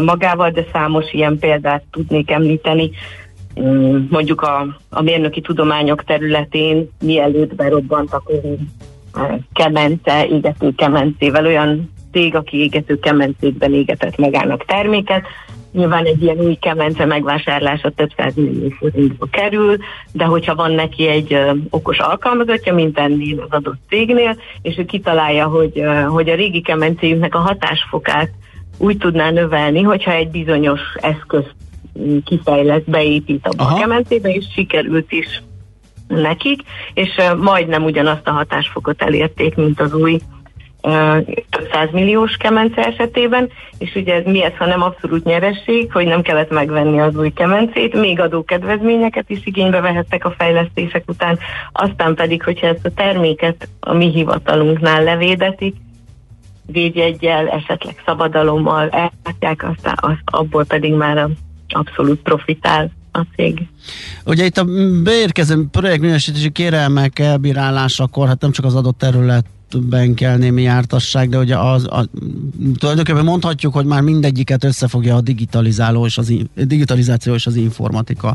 Magával, 0.04 0.50
de 0.50 0.64
számos 0.72 1.12
ilyen 1.12 1.38
példát 1.38 1.82
tudnék 1.90 2.30
említeni, 2.30 2.90
mondjuk 4.08 4.40
a, 4.40 4.66
a 4.90 5.02
mérnöki 5.02 5.40
tudományok 5.40 6.04
területén 6.04 6.88
mielőtt 7.00 7.54
berobbant 7.54 8.12
a 8.12 8.22
COVID 8.24 8.58
kemence, 9.52 10.26
égető 10.26 10.74
kemencével, 10.74 11.46
olyan 11.46 11.92
cég, 12.12 12.34
aki 12.34 12.56
égető 12.56 12.98
kemencékben 12.98 13.74
égetett 13.74 14.16
magának 14.16 14.64
terméket, 14.64 15.22
Nyilván 15.72 16.04
egy 16.04 16.22
ilyen 16.22 16.38
új 16.38 16.54
kemence 16.54 17.04
megvásárlása 17.04 17.90
több 17.90 18.10
száz 18.16 18.34
millió 18.34 18.68
forintba 18.68 19.26
kerül, 19.30 19.76
de 20.12 20.24
hogyha 20.24 20.54
van 20.54 20.72
neki 20.72 21.06
egy 21.06 21.32
ö, 21.32 21.52
okos 21.70 21.98
alkalmazottja, 21.98 22.74
mint 22.74 22.98
ennél 22.98 23.40
az 23.40 23.50
adott 23.50 23.78
cégnél, 23.88 24.36
és 24.62 24.78
ő 24.78 24.84
kitalálja, 24.84 25.46
hogy, 25.46 25.78
ö, 25.78 26.00
hogy 26.00 26.28
a 26.28 26.34
régi 26.34 26.60
kemencéjüknek 26.60 27.34
a 27.34 27.38
hatásfokát 27.38 28.30
úgy 28.78 28.96
tudná 28.96 29.30
növelni, 29.30 29.82
hogyha 29.82 30.12
egy 30.12 30.30
bizonyos 30.30 30.80
eszközt 30.94 31.54
kifejlett, 32.24 32.90
beépít 32.90 33.46
abba 33.46 33.64
Aha. 33.64 33.76
a 33.76 33.78
kemencébe, 33.78 34.28
és 34.28 34.44
sikerült 34.54 35.12
is 35.12 35.42
nekik, 36.20 36.60
és 36.94 37.20
majdnem 37.36 37.84
ugyanazt 37.84 38.28
a 38.28 38.30
hatásfokot 38.30 39.02
elérték, 39.02 39.54
mint 39.54 39.80
az 39.80 39.94
új 39.94 40.20
500 40.82 41.90
milliós 41.92 42.36
kemence 42.36 42.86
esetében, 42.86 43.50
és 43.78 43.94
ugye 43.94 44.14
ez 44.14 44.24
mi 44.24 44.44
ez, 44.44 44.52
ha 44.58 44.66
nem 44.66 44.82
abszolút 44.82 45.24
nyeresség, 45.24 45.92
hogy 45.92 46.06
nem 46.06 46.22
kellett 46.22 46.50
megvenni 46.50 47.00
az 47.00 47.16
új 47.16 47.30
kemencét, 47.30 48.00
még 48.00 48.20
adókedvezményeket 48.20 49.30
is 49.30 49.40
igénybe 49.44 49.80
vehettek 49.80 50.24
a 50.24 50.34
fejlesztések 50.38 51.02
után, 51.06 51.38
aztán 51.72 52.14
pedig, 52.14 52.42
hogyha 52.42 52.66
ezt 52.66 52.86
a 52.86 52.94
terméket 52.94 53.68
a 53.80 53.92
mi 53.92 54.10
hivatalunknál 54.10 55.02
levédetik, 55.02 55.76
védjegyel, 56.66 57.48
esetleg 57.48 58.02
szabadalommal 58.06 58.88
ellátják, 58.88 59.64
aztán 59.74 59.94
az, 59.96 60.16
abból 60.24 60.64
pedig 60.64 60.92
már 60.92 61.28
abszolút 61.68 62.22
profitál 62.22 62.90
a 63.12 63.26
cég. 63.36 63.68
Ugye 64.24 64.44
itt 64.44 64.58
a 64.58 64.66
beérkező 65.02 65.66
projektminősítési 65.70 66.50
kérelmek 66.50 67.18
elbírálásakor, 67.18 68.26
hát 68.26 68.40
nem 68.40 68.52
csak 68.52 68.64
az 68.64 68.74
adott 68.74 68.98
terület 68.98 69.44
ben 69.78 70.14
kell 70.14 70.36
némi 70.36 70.62
jártasság, 70.62 71.28
de 71.28 71.38
ugye 71.38 71.58
az, 71.58 71.84
a, 71.84 72.08
tulajdonképpen 72.78 73.24
mondhatjuk, 73.24 73.72
hogy 73.72 73.84
már 73.84 74.00
mindegyiket 74.00 74.64
összefogja 74.64 75.16
a 75.16 75.20
digitalizáló 75.20 76.06
és 76.06 76.18
az, 76.18 76.32
digitalizáció 76.54 77.34
és 77.34 77.46
az 77.46 77.56
informatika. 77.56 78.34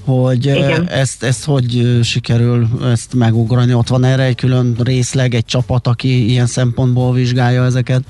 Hogy 0.00 0.44
Igen. 0.44 0.88
ezt, 0.88 1.22
ezt 1.22 1.44
hogy 1.44 1.98
sikerül 2.02 2.68
ezt 2.84 3.14
megugrani? 3.14 3.74
Ott 3.74 3.88
van 3.88 4.04
erre 4.04 4.22
egy 4.22 4.34
külön 4.34 4.76
részleg, 4.78 5.34
egy 5.34 5.44
csapat, 5.44 5.86
aki 5.86 6.30
ilyen 6.30 6.46
szempontból 6.46 7.12
vizsgálja 7.12 7.64
ezeket? 7.64 8.02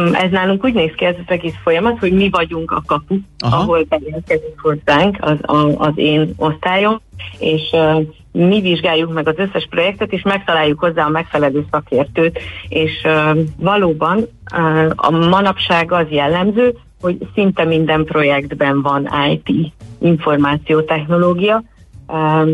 Mm, 0.00 0.14
ez 0.14 0.30
nálunk 0.30 0.64
úgy 0.64 0.74
néz 0.74 0.92
ki 0.96 1.04
ez 1.04 1.14
az 1.18 1.32
egész 1.32 1.54
folyamat, 1.62 1.98
hogy 1.98 2.12
mi 2.12 2.28
vagyunk 2.30 2.70
a 2.70 2.82
kapu, 2.86 3.16
Aha. 3.38 3.56
ahol 3.56 3.86
bejelentkezik 3.88 4.60
hozzánk 4.60 5.16
az, 5.20 5.38
a, 5.42 5.56
az 5.78 5.92
én 5.94 6.34
osztályom, 6.36 7.00
és 7.38 7.62
uh, 7.72 8.06
mi 8.32 8.60
vizsgáljuk 8.60 9.12
meg 9.12 9.28
az 9.28 9.38
összes 9.38 9.66
projektet, 9.70 10.12
és 10.12 10.22
megtaláljuk 10.22 10.80
hozzá 10.80 11.04
a 11.04 11.08
megfelelő 11.08 11.66
szakértőt, 11.70 12.38
és 12.68 12.92
uh, 13.04 13.38
valóban 13.56 14.28
uh, 14.56 14.90
a 14.96 15.10
manapság 15.10 15.92
az 15.92 16.06
jellemző, 16.08 16.74
hogy 17.00 17.18
szinte 17.34 17.64
minden 17.64 18.04
projektben 18.04 18.82
van 18.82 19.08
IT, 19.30 19.72
információtechnológia, 19.98 21.62
uh, 22.06 22.50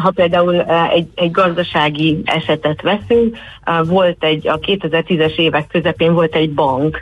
ha 0.00 0.10
például 0.10 0.60
egy, 0.90 1.08
egy 1.14 1.30
gazdasági 1.30 2.22
esetet 2.24 2.82
veszünk, 2.82 3.36
volt 3.84 4.24
egy, 4.24 4.48
a 4.48 4.58
2010-es 4.58 5.36
évek 5.36 5.66
közepén 5.66 6.12
volt 6.12 6.34
egy 6.34 6.50
bank, 6.50 7.00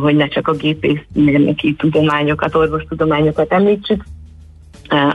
hogy 0.00 0.16
ne 0.16 0.28
csak 0.28 0.48
a 0.48 0.52
gépészmérnöki 0.52 1.74
tudományokat, 1.74 2.54
orvostudományokat 2.54 3.52
említsük, 3.52 4.04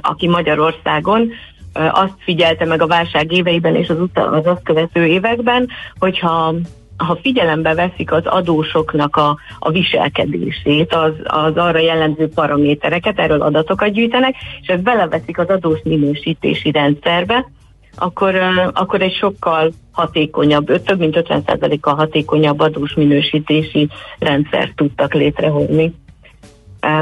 aki 0.01 0.27
Magyarországon 0.27 1.31
azt 1.73 2.15
figyelte 2.17 2.65
meg 2.65 2.81
a 2.81 2.87
válság 2.87 3.31
éveiben 3.31 3.75
és 3.75 3.89
az, 3.89 3.97
az 4.13 4.45
azt 4.45 4.63
követő 4.63 5.05
években, 5.05 5.69
hogyha 5.99 6.55
ha 6.97 7.17
figyelembe 7.21 7.73
veszik 7.73 8.11
az 8.11 8.25
adósoknak 8.25 9.15
a, 9.15 9.37
a 9.59 9.71
viselkedését, 9.71 10.93
az, 10.93 11.13
az 11.23 11.55
arra 11.55 11.79
jellemző 11.79 12.29
paramétereket, 12.29 13.19
erről 13.19 13.41
adatokat 13.41 13.91
gyűjtenek, 13.91 14.35
és 14.61 14.67
ezt 14.67 14.83
beleveszik 14.83 15.37
az 15.39 15.47
adós 15.47 15.79
minősítési 15.83 16.71
rendszerbe, 16.71 17.49
akkor, 17.95 18.35
akkor 18.73 19.01
egy 19.01 19.13
sokkal 19.13 19.71
hatékonyabb, 19.91 20.83
több 20.83 20.99
mint 20.99 21.23
50%-kal 21.29 21.95
hatékonyabb 21.95 22.59
adós 22.59 22.93
minősítési 22.93 23.89
rendszert 24.19 24.75
tudtak 24.75 25.13
létrehozni. 25.13 25.93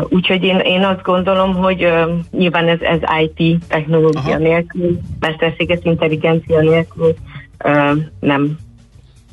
Úgyhogy 0.09 0.43
én, 0.43 0.59
én 0.59 0.83
azt 0.83 1.01
gondolom, 1.01 1.55
hogy 1.55 1.85
uh, 1.85 2.09
nyilván 2.31 2.67
ez, 2.67 2.79
ez 2.81 2.99
IT 3.21 3.65
technológia 3.67 4.21
Aha. 4.21 4.37
nélkül, 4.37 4.99
mesterséges 5.19 5.79
intelligencia 5.83 6.59
nélkül 6.59 7.13
uh, 7.63 7.91
nem 8.19 8.57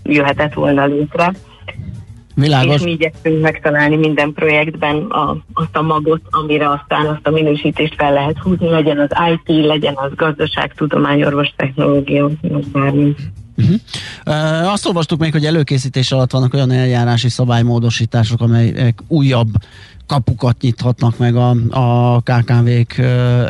jöhetett 0.03 0.55
volna 0.55 0.87
létre. 0.87 1.33
Világos. 2.35 2.75
És 2.75 2.83
mi 2.83 2.91
igyekszünk 2.91 3.41
megtalálni 3.43 3.97
minden 3.97 4.33
projektben 4.33 4.97
a, 4.97 5.37
azt 5.53 5.77
a 5.77 5.83
magot, 5.83 6.21
amire 6.31 6.71
aztán 6.71 7.07
azt 7.07 7.27
a 7.27 7.31
minősítést 7.31 7.95
fel 7.95 8.13
lehet 8.13 8.39
húzni, 8.39 8.69
legyen 8.69 8.99
az 8.99 9.11
IT, 9.33 9.67
legyen 9.67 9.95
az 9.97 10.11
gazdaság, 10.15 10.75
tudomány, 10.75 11.25
orvos, 11.25 11.53
technológia, 11.57 12.31
bármi. 12.73 13.15
Uh-huh. 13.57 13.75
Uh, 14.27 14.73
azt 14.73 14.87
olvastuk 14.87 15.21
még, 15.21 15.33
hogy 15.33 15.45
előkészítés 15.45 16.13
alatt 16.13 16.31
vannak 16.31 16.55
olyan 16.55 16.71
eljárási 16.71 17.29
szabálymódosítások, 17.29 18.41
amelyek 18.41 18.99
újabb 19.09 19.49
kapukat 20.07 20.61
nyithatnak 20.61 21.19
meg 21.19 21.37
a, 21.37 21.57
a 21.71 22.21
KKV-k 22.21 22.99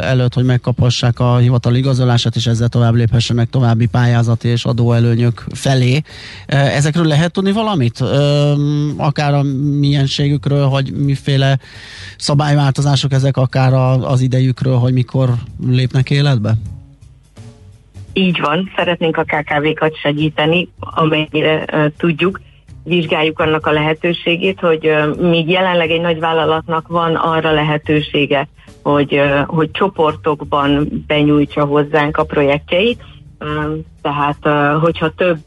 előtt, 0.01 0.35
hogy 0.35 0.45
megkaphassák 0.45 1.21
a 1.21 1.37
hivatal 1.37 1.75
igazolását, 1.75 2.37
és 2.37 2.47
ezzel 2.47 2.69
tovább 2.69 2.95
léphessenek 2.95 3.51
további 3.51 3.87
pályázati 3.87 4.49
és 4.49 4.65
adóelőnyök 4.65 5.45
felé. 5.53 6.03
Ezekről 6.47 7.07
lehet 7.07 7.33
tudni 7.33 7.53
valamit? 7.53 8.01
Akár 8.97 9.35
a 9.35 9.43
mienségükről, 9.81 10.69
vagy 10.69 10.93
miféle 10.93 11.59
szabályváltozások 12.17 13.13
ezek, 13.13 13.37
akár 13.37 13.73
az 14.03 14.21
idejükről, 14.21 14.77
hogy 14.77 14.93
mikor 14.93 15.35
lépnek 15.67 16.11
életbe? 16.11 16.55
Így 18.13 18.41
van, 18.41 18.71
szeretnénk 18.77 19.17
a 19.17 19.25
KKV-kat 19.25 19.97
segíteni, 19.97 20.69
amennyire 20.79 21.65
uh, 21.73 21.93
tudjuk 21.97 22.41
vizsgáljuk 22.85 23.39
annak 23.39 23.67
a 23.67 23.73
lehetőségét, 23.73 24.61
hogy 24.61 24.93
még 25.19 25.49
jelenleg 25.49 25.91
egy 25.91 26.01
nagy 26.01 26.19
vállalatnak 26.19 26.89
van 26.89 27.15
arra 27.15 27.51
lehetősége, 27.53 28.49
hogy, 28.83 29.21
hogy 29.47 29.71
csoportokban 29.71 30.89
benyújtsa 31.07 31.65
hozzánk 31.65 32.17
a 32.17 32.25
projektjeit, 32.25 33.03
tehát 34.03 34.77
hogyha 34.81 35.11
több 35.11 35.39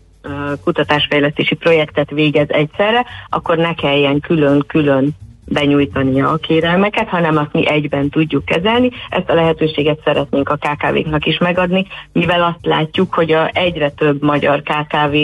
kutatásfejlesztési 0.63 1.55
projektet 1.55 2.09
végez 2.09 2.49
egyszerre, 2.49 3.05
akkor 3.29 3.57
ne 3.57 3.73
kelljen 3.73 4.19
külön-külön 4.19 5.09
benyújtania 5.45 6.29
a 6.29 6.37
kérelmeket, 6.37 7.07
hanem 7.07 7.37
azt 7.37 7.53
mi 7.53 7.67
egyben 7.67 8.09
tudjuk 8.09 8.45
kezelni. 8.45 8.91
Ezt 9.09 9.29
a 9.29 9.33
lehetőséget 9.33 9.99
szeretnénk 10.03 10.49
a 10.49 10.55
KKV-knak 10.55 11.25
is 11.25 11.37
megadni, 11.37 11.87
mivel 12.11 12.43
azt 12.43 12.65
látjuk, 12.65 13.13
hogy 13.13 13.31
a 13.31 13.49
egyre 13.53 13.89
több 13.89 14.23
magyar 14.23 14.61
KKV 14.61 15.15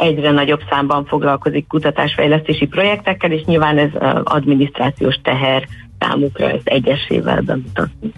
egyre 0.00 0.30
nagyobb 0.30 0.60
számban 0.70 1.04
foglalkozik 1.04 1.66
kutatásfejlesztési 1.66 2.66
projektekkel, 2.66 3.32
és 3.32 3.44
nyilván 3.44 3.78
ez 3.78 3.90
adminisztrációs 4.24 5.14
teher 5.22 5.66
számukra 5.98 6.50
ezt 6.50 6.66
egyesével 6.66 7.40
bemutatni. 7.40 8.12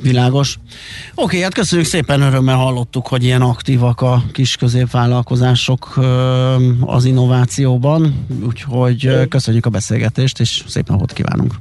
Világos. 0.00 0.56
Oké, 1.14 1.40
hát 1.40 1.54
köszönjük 1.54 1.88
szépen, 1.88 2.20
örömmel 2.20 2.56
hallottuk, 2.56 3.06
hogy 3.06 3.24
ilyen 3.24 3.42
aktívak 3.42 4.00
a 4.00 4.22
kis 4.32 4.56
középvállalkozások 4.56 5.98
az 6.80 7.04
innovációban, 7.04 8.26
úgyhogy 8.46 9.28
köszönjük 9.28 9.66
a 9.66 9.70
beszélgetést, 9.70 10.40
és 10.40 10.62
szép 10.66 10.88
napot 10.88 11.12
kívánunk. 11.12 11.54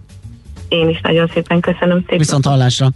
Én 0.67 0.89
is 0.89 1.01
nagyon 1.01 1.29
szépen 1.33 1.59
köszönöm 1.59 1.99
szépen. 1.99 2.17
Viszont 2.17 2.45
hallásra. 2.45 2.89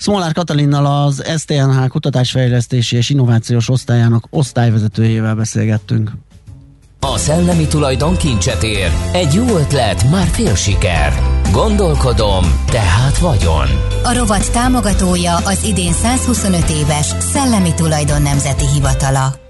Szmolár 0.00 0.32
Katalinnal 0.32 1.04
az 1.04 1.24
STNH 1.38 1.88
kutatásfejlesztési 1.88 2.96
és 2.96 3.10
innovációs 3.10 3.68
osztályának 3.68 4.26
osztályvezetőjével 4.30 5.34
beszélgettünk. 5.34 6.12
A 7.00 7.18
szellemi 7.18 7.66
tulajdon 7.66 8.16
kincset 8.16 8.62
ér. 8.62 8.90
Egy 9.12 9.34
jó 9.34 9.56
ötlet, 9.56 10.10
már 10.10 10.26
fél 10.26 10.54
siker. 10.54 11.12
Gondolkodom, 11.52 12.44
tehát 12.66 13.18
vagyon. 13.18 13.66
A 14.04 14.14
rovat 14.14 14.52
támogatója 14.52 15.36
az 15.36 15.64
idén 15.64 15.92
125 15.92 16.68
éves 16.68 17.06
Szellemi 17.06 17.74
Tulajdon 17.74 18.22
Nemzeti 18.22 18.66
Hivatala. 18.74 19.49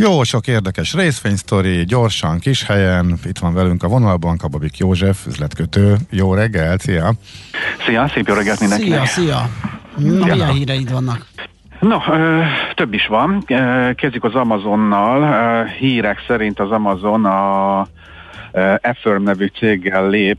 Jó, 0.00 0.22
sok 0.22 0.46
érdekes 0.46 0.94
részvénysztori, 0.94 1.84
gyorsan, 1.84 2.38
kis 2.38 2.64
helyen. 2.64 3.18
Itt 3.24 3.38
van 3.38 3.54
velünk 3.54 3.82
a 3.82 3.88
vonalban 3.88 4.36
Kababik 4.36 4.76
József, 4.76 5.26
üzletkötő. 5.26 5.96
Jó 6.10 6.34
reggel, 6.34 6.78
szia! 6.78 7.12
Szia, 7.86 8.08
szép 8.14 8.26
jó 8.26 8.34
reggelt 8.34 8.60
mindenkinek! 8.60 9.06
Szia, 9.06 9.24
szia! 9.24 9.48
Na, 9.96 10.24
szia. 10.24 10.34
milyen 10.34 10.52
híreid 10.52 10.92
vannak? 10.92 11.26
No, 11.80 11.98
több 12.74 12.92
is 12.92 13.06
van. 13.06 13.44
Kezdjük 13.94 14.24
az 14.24 14.34
Amazonnal. 14.34 15.64
Hírek 15.64 16.24
szerint 16.26 16.60
az 16.60 16.70
Amazon 16.70 17.24
a 17.24 17.86
Affirm 18.82 19.22
nevű 19.22 19.46
céggel 19.58 20.08
lép 20.08 20.38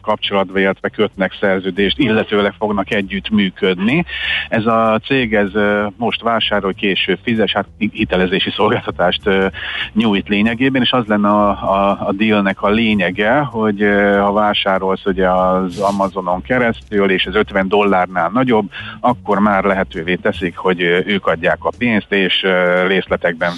kapcsolatba, 0.00 0.58
illetve 0.58 0.88
kötnek 0.88 1.36
szerződést, 1.40 1.98
illetőleg 1.98 2.52
fognak 2.58 2.90
együtt 2.90 3.30
működni. 3.30 4.04
Ez 4.48 4.66
a 4.66 5.00
cég 5.04 5.34
ez 5.34 5.50
most 5.96 6.22
vásárol, 6.22 6.74
később 6.74 7.18
fizes, 7.22 7.52
hát 7.52 7.66
hitelezési 7.78 8.50
szolgáltatást 8.50 9.22
nyújt 9.92 10.28
lényegében, 10.28 10.82
és 10.82 10.90
az 10.90 11.04
lenne 11.06 11.28
a, 11.28 11.48
a, 11.48 12.06
a 12.06 12.12
dealnek 12.12 12.62
a 12.62 12.68
lényege, 12.68 13.38
hogy 13.38 13.80
ha 14.20 14.32
vásárolsz 14.32 15.04
ugye 15.04 15.28
az 15.30 15.78
Amazonon 15.78 16.42
keresztül, 16.42 17.10
és 17.10 17.24
ez 17.24 17.34
50 17.34 17.68
dollárnál 17.68 18.30
nagyobb, 18.32 18.70
akkor 19.00 19.38
már 19.38 19.64
lehetővé 19.64 20.14
teszik, 20.14 20.56
hogy 20.56 20.80
ők 21.06 21.26
adják 21.26 21.58
a 21.60 21.72
pénzt, 21.78 22.12
és 22.12 22.46
részletekben 22.86 23.52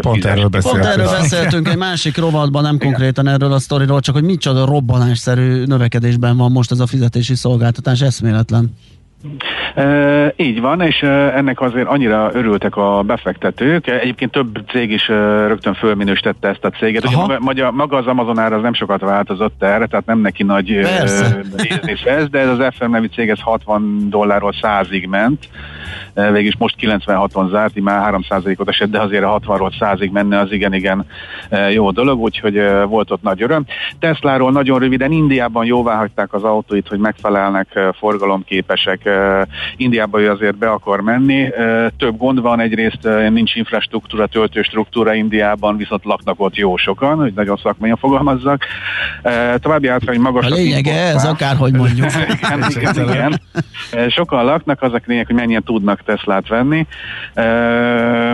Pont 0.00 0.24
erről 0.24 0.48
Pont 0.62 0.84
erről 0.84 1.10
beszéltünk 1.10 1.68
egy 1.68 1.76
másik 1.76 2.16
rovatban, 2.16 2.62
nem 2.62 2.74
Igen. 2.74 2.92
Konkrétan 3.00 3.34
erről 3.34 3.52
a 3.52 3.58
sztoriról, 3.58 4.00
csak 4.00 4.14
hogy 4.14 4.24
micsoda 4.24 4.64
robbanásszerű 4.64 5.64
növekedésben 5.64 6.36
van 6.36 6.52
most 6.52 6.70
ez 6.70 6.80
a 6.80 6.86
fizetési 6.86 7.34
szolgáltatás, 7.34 8.00
eszméletlen. 8.00 8.76
E, 9.74 10.32
így 10.36 10.60
van, 10.60 10.80
és 10.80 11.02
ennek 11.34 11.60
azért 11.60 11.86
annyira 11.86 12.30
örültek 12.32 12.76
a 12.76 13.02
befektetők. 13.02 13.86
Egyébként 13.86 14.30
több 14.30 14.64
cég 14.68 14.90
is 14.90 15.08
rögtön 15.46 15.74
fölminősítette 15.74 16.48
ezt 16.48 16.64
a 16.64 16.70
céget. 16.70 17.04
Ugye 17.04 17.38
maga, 17.38 17.70
maga 17.70 17.96
az 17.96 18.06
Amazon 18.06 18.38
ára 18.38 18.56
az 18.56 18.62
nem 18.62 18.74
sokat 18.74 19.00
változott 19.00 19.62
erre, 19.62 19.86
tehát 19.86 20.06
nem 20.06 20.20
neki 20.20 20.42
nagy 20.42 20.66
nézni 20.66 22.10
ez, 22.10 22.28
de 22.28 22.38
ez 22.38 22.48
az 22.48 22.74
FM 22.78 22.90
nevű 22.90 23.06
cég 23.06 23.28
ez 23.28 23.40
60 23.40 24.06
dollárról 24.10 24.54
100-ig 24.62 25.08
ment. 25.08 25.48
Végülis 26.14 26.56
most 26.58 26.76
96-on 26.80 27.50
zárt, 27.50 27.76
így 27.76 27.82
már 27.82 28.14
3%-ot 28.30 28.68
esett, 28.68 28.90
de 28.90 29.00
azért 29.00 29.24
a 29.24 29.40
60-ról 29.40 29.72
100-ig 29.80 30.10
menne 30.10 30.38
az 30.38 30.52
igen-igen 30.52 31.06
jó 31.72 31.90
dolog, 31.90 32.20
úgyhogy 32.20 32.62
volt 32.88 33.10
ott 33.10 33.22
nagy 33.22 33.42
öröm. 33.42 33.64
Tesláról 33.98 34.52
nagyon 34.52 34.78
röviden, 34.78 35.12
Indiában 35.12 35.64
jóvá 35.64 35.96
hagyták 35.96 36.32
az 36.32 36.42
autóit, 36.44 36.88
hogy 36.88 36.98
megfelelnek, 36.98 37.78
forgalomképesek, 37.98 39.08
Indiába 39.76 40.20
ő 40.20 40.30
azért 40.30 40.56
be 40.56 40.70
akar 40.70 41.00
menni. 41.00 41.48
Több 41.98 42.16
gond 42.16 42.40
van, 42.40 42.60
egyrészt 42.60 43.08
nincs 43.30 43.54
infrastruktúra, 43.54 44.26
töltőstruktúra 44.26 45.14
Indiában, 45.14 45.76
viszont 45.76 46.04
laknak 46.04 46.40
ott 46.40 46.56
jó 46.56 46.76
sokan, 46.76 47.16
hogy 47.16 47.32
nagyon 47.34 47.56
szakmányan 47.62 47.96
fogalmazzak. 47.96 48.64
További 49.56 49.88
által, 49.88 50.08
hogy 50.08 50.18
magas. 50.18 50.46
A 50.46 50.54
lényege 50.54 50.92
ez, 50.92 51.24
akárhogy 51.24 51.72
mondjuk. 51.72 52.06
igen, 52.42 52.64
igen, 52.70 53.08
igen. 53.08 53.40
Sokan 54.10 54.44
laknak, 54.44 54.82
az 54.82 54.92
a 54.92 55.00
lényeg, 55.04 55.26
hogy 55.26 55.34
mennyien 55.34 55.62
tudnak 55.80 56.02
Teslát 56.02 56.48
venni. 56.48 56.86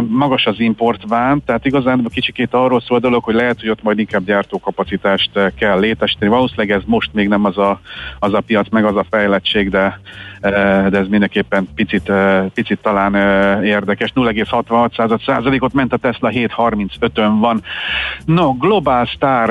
Magas 0.09 0.47
az 0.47 0.61
importván, 0.61 1.43
tehát 1.45 1.65
igazán 1.65 2.07
kicsikét 2.13 2.55
arról 2.55 2.81
szól 2.81 2.97
a 2.97 3.01
dolog, 3.01 3.25
hogy 3.25 3.35
lehet, 3.35 3.61
hogy 3.61 3.69
ott 3.69 3.83
majd 3.83 3.99
inkább 3.99 4.25
gyártókapacitást 4.25 5.31
kell 5.59 5.79
létesíteni. 5.79 6.31
Valószínűleg 6.31 6.71
ez 6.71 6.83
most 6.87 7.13
még 7.13 7.29
nem 7.29 7.45
az 7.45 7.59
a, 7.59 7.81
az 8.19 8.35
a 8.35 8.41
piac, 8.41 8.69
meg 8.71 8.85
az 8.85 8.97
a 8.97 9.07
fejlettség, 9.11 9.71
de 9.71 10.01
de 10.91 10.99
ez 10.99 11.09
mindenképpen 11.09 11.69
picit, 11.75 12.13
picit 12.55 12.79
talán 12.83 13.15
érdekes. 13.65 14.13
0,66 14.15 15.25
százalékot 15.27 15.73
ment 15.73 15.93
a 15.93 15.97
Tesla, 15.97 16.31
7,35-ön 16.31 17.39
van. 17.39 17.63
No, 18.25 18.53
Global 18.53 19.05
Star 19.05 19.49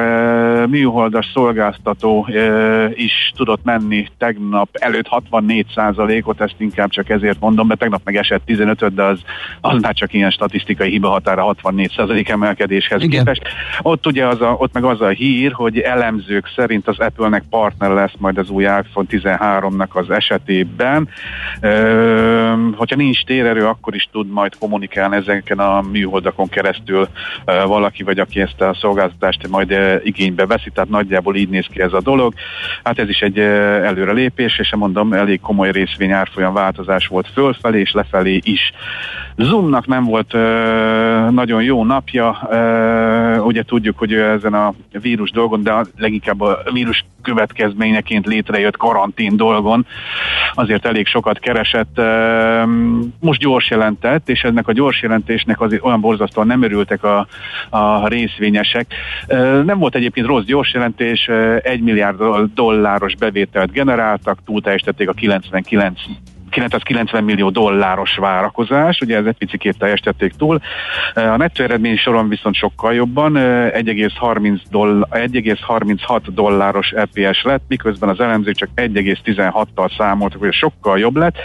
műholdas 0.67 1.31
szolgáltató 1.33 2.27
is 2.93 3.31
tudott 3.35 3.63
menni 3.63 4.07
tegnap 4.17 4.69
előtt 4.71 5.07
64 5.07 5.65
százalékot, 5.75 6.41
ezt 6.41 6.55
inkább 6.57 6.89
csak 6.89 7.09
ezért 7.09 7.39
mondom, 7.39 7.67
mert 7.67 7.79
tegnap 7.79 8.01
meg 8.03 8.15
esett 8.15 8.45
15 8.45 8.93
de 8.93 9.03
az, 9.03 9.19
az 9.61 9.81
már 9.81 9.93
csak 9.93 10.13
ilyen 10.13 10.31
statisztikai 10.31 10.89
hiba 10.89 11.09
határa 11.09 11.43
64 11.43 11.91
százalék 11.95 12.29
emelkedéshez 12.29 13.03
Igen. 13.03 13.09
képest. 13.09 13.41
Ott 13.81 14.05
ugye 14.05 14.27
az 14.27 14.41
a, 14.41 14.55
ott 14.57 14.73
meg 14.73 14.83
az 14.83 15.01
a 15.01 15.07
hír, 15.07 15.51
hogy 15.51 15.79
elemzők 15.79 16.51
szerint 16.55 16.87
az 16.87 16.99
Apple-nek 16.99 17.43
partner 17.49 17.89
lesz 17.89 18.13
majd 18.17 18.37
az 18.37 18.49
új 18.49 18.63
iPhone 18.63 19.07
13-nak 19.09 19.89
az 19.89 20.09
esetében, 20.09 20.84
során. 20.85 21.09
Hogyha 22.75 22.95
nincs 22.95 23.23
térerő, 23.23 23.65
akkor 23.65 23.95
is 23.95 24.09
tud 24.11 24.27
majd 24.27 24.57
kommunikálni 24.57 25.15
ezeken 25.15 25.59
a 25.59 25.81
műholdakon 25.81 26.49
keresztül 26.49 27.07
valaki, 27.45 28.03
vagy 28.03 28.19
aki 28.19 28.41
ezt 28.41 28.61
a 28.61 28.75
szolgáltatást 28.79 29.47
majd 29.47 29.75
igénybe 30.03 30.45
veszi, 30.45 30.69
tehát 30.69 30.89
nagyjából 30.89 31.35
így 31.35 31.49
néz 31.49 31.65
ki 31.71 31.81
ez 31.81 31.93
a 31.93 32.01
dolog. 32.01 32.33
Hát 32.83 32.99
ez 32.99 33.09
is 33.09 33.19
egy 33.19 33.39
előrelépés, 33.39 34.59
és 34.59 34.73
mondom, 34.75 35.13
elég 35.13 35.39
komoly 35.39 35.71
részvény 35.71 36.11
árfolyam 36.11 36.53
változás 36.53 37.07
volt 37.07 37.27
fölfelé 37.33 37.79
és 37.79 37.91
lefelé 37.91 38.39
is. 38.43 38.71
Zoomnak 39.37 39.87
nem 39.87 40.03
volt 40.03 40.33
nagyon 41.31 41.63
jó 41.63 41.83
napja, 41.83 42.49
ugye 43.43 43.63
tudjuk, 43.63 43.97
hogy 43.97 44.13
ezen 44.13 44.53
a 44.53 44.73
vírus 45.01 45.31
dolgon, 45.31 45.63
de 45.63 45.85
leginkább 45.97 46.41
a 46.41 46.63
vírus 46.73 47.05
következményeként 47.21 48.25
létrejött 48.25 48.77
karantén 48.77 49.37
dolgon 49.37 49.85
azért 50.65 50.85
elég 50.85 51.07
sokat 51.07 51.39
keresett. 51.39 52.01
Most 53.19 53.39
gyors 53.39 53.69
jelentett, 53.69 54.29
és 54.29 54.43
ennek 54.43 54.67
a 54.67 54.71
gyors 54.71 55.01
jelentésnek 55.01 55.61
azért 55.61 55.83
olyan 55.83 56.01
borzasztóan 56.01 56.47
nem 56.47 56.63
örültek 56.63 57.03
a, 57.03 57.27
a 57.69 58.07
részvényesek. 58.07 58.93
Nem 59.65 59.79
volt 59.79 59.95
egyébként 59.95 60.27
rossz 60.27 60.43
gyors 60.43 60.73
jelentés, 60.73 61.29
egy 61.61 61.81
milliárd 61.81 62.21
dolláros 62.53 63.15
bevételt 63.15 63.71
generáltak, 63.71 64.39
túlteljesítették 64.45 65.09
a 65.09 65.13
99 65.13 65.45
990 66.55 67.23
millió 67.23 67.49
dolláros 67.49 68.17
várakozás, 68.17 68.99
ugye 68.99 69.17
ez 69.17 69.25
egy 69.25 69.37
picit 69.37 69.75
teljesítették 69.77 70.33
túl. 70.33 70.59
A 71.13 71.19
nettó 71.19 71.63
eredmény 71.63 71.97
soron 71.97 72.29
viszont 72.29 72.55
sokkal 72.55 72.93
jobban, 72.93 73.33
1,30 73.35 74.61
doll- 74.69 75.07
1,36 75.09 76.21
dolláros 76.27 76.91
EPS 76.91 77.43
lett, 77.43 77.63
miközben 77.67 78.09
az 78.09 78.19
elemzők 78.19 78.55
csak 78.55 78.69
1,16-tal 78.75 79.97
számoltak, 79.97 80.39
hogy 80.39 80.53
sokkal 80.53 80.99
jobb 80.99 81.15
lett. 81.15 81.35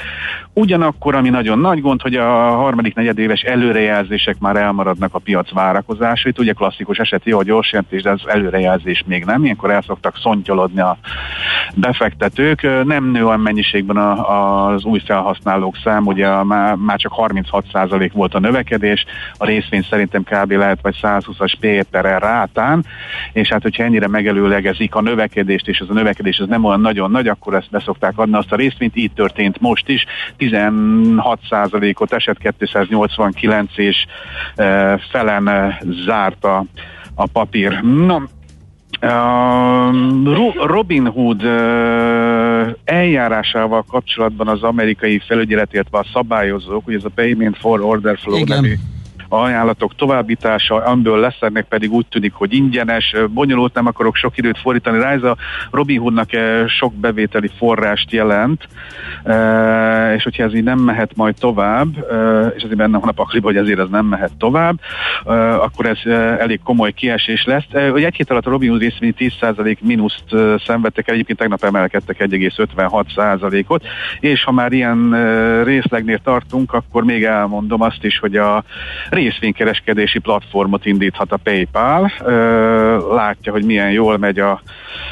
Ugyanakkor, 0.53 1.15
ami 1.15 1.29
nagyon 1.29 1.59
nagy 1.59 1.81
gond, 1.81 2.03
hogy 2.03 2.15
a 2.15 2.31
harmadik 2.51 2.95
negyedéves 2.95 3.41
előrejelzések 3.41 4.39
már 4.39 4.57
elmaradnak 4.57 5.15
a 5.15 5.19
piac 5.19 5.53
várakozásait. 5.53 6.39
Ugye 6.39 6.53
klasszikus 6.53 6.99
eset 6.99 7.25
jó 7.25 7.39
a 7.39 7.43
gyors 7.43 7.73
jelentés, 7.73 8.03
de 8.03 8.11
az 8.11 8.21
előrejelzés 8.27 9.05
még 9.07 9.25
nem. 9.25 9.45
Ilyenkor 9.45 9.71
el 9.71 9.83
szoktak 9.83 10.19
szontyolodni 10.23 10.81
a 10.81 10.99
befektetők. 11.75 12.85
Nem 12.85 13.11
nő 13.11 13.27
olyan 13.27 13.41
mennyiségben 13.41 13.97
a, 13.97 14.67
az 14.67 14.85
új 14.85 15.00
felhasználók 15.05 15.77
szám, 15.85 16.07
ugye 16.07 16.43
már, 16.43 16.75
már 16.75 16.99
csak 16.99 17.13
36% 17.17 18.11
volt 18.13 18.35
a 18.35 18.39
növekedés, 18.39 19.05
a 19.37 19.45
részvény 19.45 19.87
szerintem 19.91 20.23
kb. 20.23 20.51
lehet 20.51 20.79
vagy 20.83 20.99
120-as 21.03 21.53
Péterre 21.61 22.19
rátán, 22.19 22.85
és 23.33 23.49
hát 23.49 23.63
hogyha 23.63 23.85
ennyire 23.85 24.09
megelőlegezik 24.09 24.95
a 24.95 25.01
növekedést, 25.01 25.69
és 25.69 25.79
ez 25.79 25.89
a 25.89 25.93
növekedés 25.93 26.39
az 26.39 26.49
nem 26.49 26.65
olyan 26.65 26.81
nagyon 26.81 27.11
nagy, 27.11 27.29
akkor 27.29 27.55
ezt 27.55 27.71
beszokták 27.71 28.19
adni 28.19 28.37
azt 28.37 28.53
a 28.53 28.57
részvényt, 28.57 28.97
így 28.97 29.13
történt 29.13 29.61
most 29.61 29.89
is, 29.89 30.05
16%-ot 30.39 32.13
esett 32.13 32.39
289 32.59 33.79
és 33.79 34.07
e, 34.55 34.99
felen 35.11 35.49
e, 35.49 35.81
zárt 36.07 36.45
a, 36.45 36.65
a 37.15 37.27
papír. 37.27 37.81
No, 39.01 40.51
Robin 40.67 41.07
Hood 41.07 41.43
eljárásával 42.85 43.85
kapcsolatban 43.89 44.49
az 44.49 44.63
amerikai 44.63 45.19
felügyelet, 45.19 45.73
illetve 45.73 45.99
a 45.99 46.07
szabályozók, 46.13 46.85
hogy 46.85 46.95
ez 46.95 47.05
a 47.05 47.11
Payment 47.15 47.57
for 47.57 47.81
Order 47.81 48.19
Flow 48.19 48.39
Igen. 48.39 48.61
nevű 48.61 48.75
ajánlatok 49.33 49.95
továbbítása, 49.95 50.75
amiből 50.75 51.19
lesznek 51.19 51.65
pedig 51.69 51.93
úgy 51.93 52.07
tűnik, 52.07 52.33
hogy 52.33 52.55
ingyenes, 52.55 53.15
bonyolult, 53.29 53.75
nem 53.75 53.87
akarok 53.87 54.17
sok 54.17 54.39
időt 54.39 54.59
fordítani 54.59 54.99
rá, 54.99 55.13
ez 55.13 55.23
a 55.23 55.37
Robinhoodnak 55.71 56.29
sok 56.67 56.95
bevételi 56.95 57.51
forrást 57.57 58.13
jelent, 58.13 58.69
és 60.17 60.23
hogyha 60.23 60.43
ez 60.43 60.55
így 60.55 60.63
nem 60.63 60.79
mehet 60.79 61.17
majd 61.17 61.35
tovább, 61.39 61.89
és 62.57 62.63
azért 62.63 62.77
benne 62.77 62.99
van 62.99 63.09
a 63.09 63.13
pakliba, 63.13 63.47
hogy 63.47 63.57
ezért 63.57 63.79
ez 63.79 63.89
nem 63.91 64.07
mehet 64.07 64.33
tovább, 64.39 64.81
akkor 65.61 65.87
ez 65.87 65.99
elég 66.39 66.61
komoly 66.65 66.93
kiesés 66.93 67.45
lesz. 67.45 67.91
Hogy 67.91 68.05
egy 68.05 68.15
hét 68.15 68.31
alatt 68.31 68.47
a 68.47 68.51
Robinhood 68.51 68.81
részvény 68.81 69.15
10% 69.19 69.79
mínuszt 69.81 70.25
szenvedtek 70.67 71.09
el, 71.09 71.15
egyébként 71.15 71.39
tegnap 71.39 71.65
emelkedtek 71.65 72.17
1,56%-ot, 72.19 73.85
és 74.21 74.45
ha 74.45 74.53
már 74.53 74.73
ilyen 74.73 75.15
részlegnél 75.65 76.19
tartunk, 76.19 76.73
akkor 76.73 77.05
még 77.05 77.25
elmondom 77.25 77.83
azt 77.83 78.05
is, 78.05 78.19
hogy 78.19 78.37
a 78.37 78.65
részvénykereskedési 79.21 80.19
platformot 80.19 80.87
indíthat 80.87 81.33
a 81.33 81.37
PayPal. 81.37 82.13
Látja, 83.15 83.53
hogy 83.53 83.65
milyen 83.65 83.91
jól 83.91 84.19
megy 84.19 84.39
a, 84.39 84.61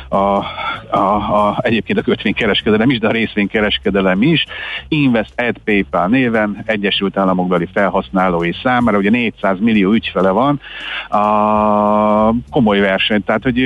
a 0.08 0.44
a, 0.90 0.98
a, 0.98 1.58
egyébként 1.60 1.98
a 1.98 2.02
kötvénykereskedelem 2.02 2.90
is, 2.90 2.98
de 2.98 3.06
a 3.06 3.10
részvénykereskedelem 3.10 4.22
is. 4.22 4.44
Invest 4.88 5.32
Ed 5.34 5.56
PayPal 5.64 6.06
néven 6.06 6.62
Egyesült 6.66 7.16
Államokbeli 7.16 7.68
felhasználói 7.72 8.52
számára, 8.62 8.98
ugye 8.98 9.10
400 9.10 9.58
millió 9.60 9.92
ügyfele 9.92 10.30
van, 10.30 10.60
a 11.08 12.34
komoly 12.50 12.80
verseny, 12.80 13.24
tehát 13.24 13.42
hogy 13.42 13.56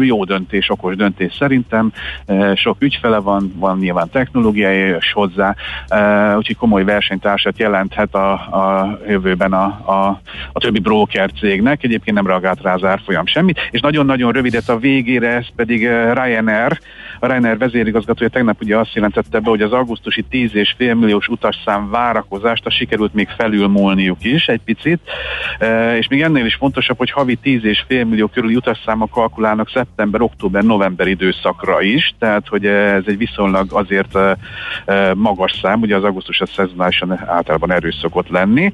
jó 0.00 0.24
döntés, 0.24 0.70
okos 0.70 0.96
döntés 0.96 1.34
szerintem, 1.34 1.92
sok 2.54 2.76
ügyfele 2.80 3.18
van, 3.18 3.52
van 3.56 3.78
nyilván 3.78 4.08
technológiája 4.10 4.96
és 4.96 5.12
hozzá, 5.12 5.54
úgyhogy 6.36 6.56
komoly 6.56 6.84
versenytársat 6.84 7.58
jelenthet 7.58 8.14
a, 8.14 8.32
a 8.32 8.98
jövőben 9.08 9.52
a, 9.52 9.73
a, 9.84 10.20
a 10.52 10.60
többi 10.60 10.78
broker 10.78 11.30
cégnek, 11.40 11.84
egyébként 11.84 12.16
nem 12.16 12.26
reagált 12.26 12.62
rá 12.62 12.74
az 12.74 12.84
árfolyam 12.84 13.26
semmit, 13.26 13.58
és 13.70 13.80
nagyon-nagyon 13.80 14.32
rövidet 14.32 14.68
a 14.68 14.78
végére, 14.78 15.28
ez 15.28 15.46
pedig 15.56 15.80
Ryanair, 16.12 16.80
a 17.24 17.26
Ryanair 17.26 17.58
vezérigazgatója 17.58 18.30
tegnap 18.30 18.60
ugye 18.60 18.78
azt 18.78 18.94
jelentette 18.94 19.40
be, 19.40 19.48
hogy 19.48 19.62
az 19.62 19.72
augusztusi 19.72 20.24
10,5 20.30 20.98
milliós 20.98 21.28
utasszám 21.28 21.90
várakozást 21.90 22.66
a 22.66 22.70
sikerült 22.70 23.14
még 23.14 23.28
felülmúlniuk 23.36 24.24
is 24.24 24.46
egy 24.46 24.60
picit, 24.64 25.00
és 25.98 26.08
még 26.08 26.22
ennél 26.22 26.44
is 26.44 26.54
fontosabb, 26.54 26.98
hogy 26.98 27.10
havi 27.10 27.38
10,5 27.44 28.08
millió 28.08 28.26
körüli 28.26 28.56
utasszámok 28.56 29.10
kalkulálnak 29.10 29.70
szeptember, 29.70 30.20
október, 30.20 30.62
november 30.62 31.06
időszakra 31.06 31.82
is, 31.82 32.14
tehát 32.18 32.48
hogy 32.48 32.66
ez 32.66 33.02
egy 33.06 33.16
viszonylag 33.16 33.72
azért 33.72 34.18
magas 35.14 35.52
szám, 35.62 35.80
ugye 35.80 35.96
az 35.96 36.04
augusztus 36.04 36.40
a 36.40 36.46
szezonálisan 36.46 37.20
általában 37.26 37.72
erős 37.72 37.94
szokott 38.00 38.28
lenni. 38.28 38.72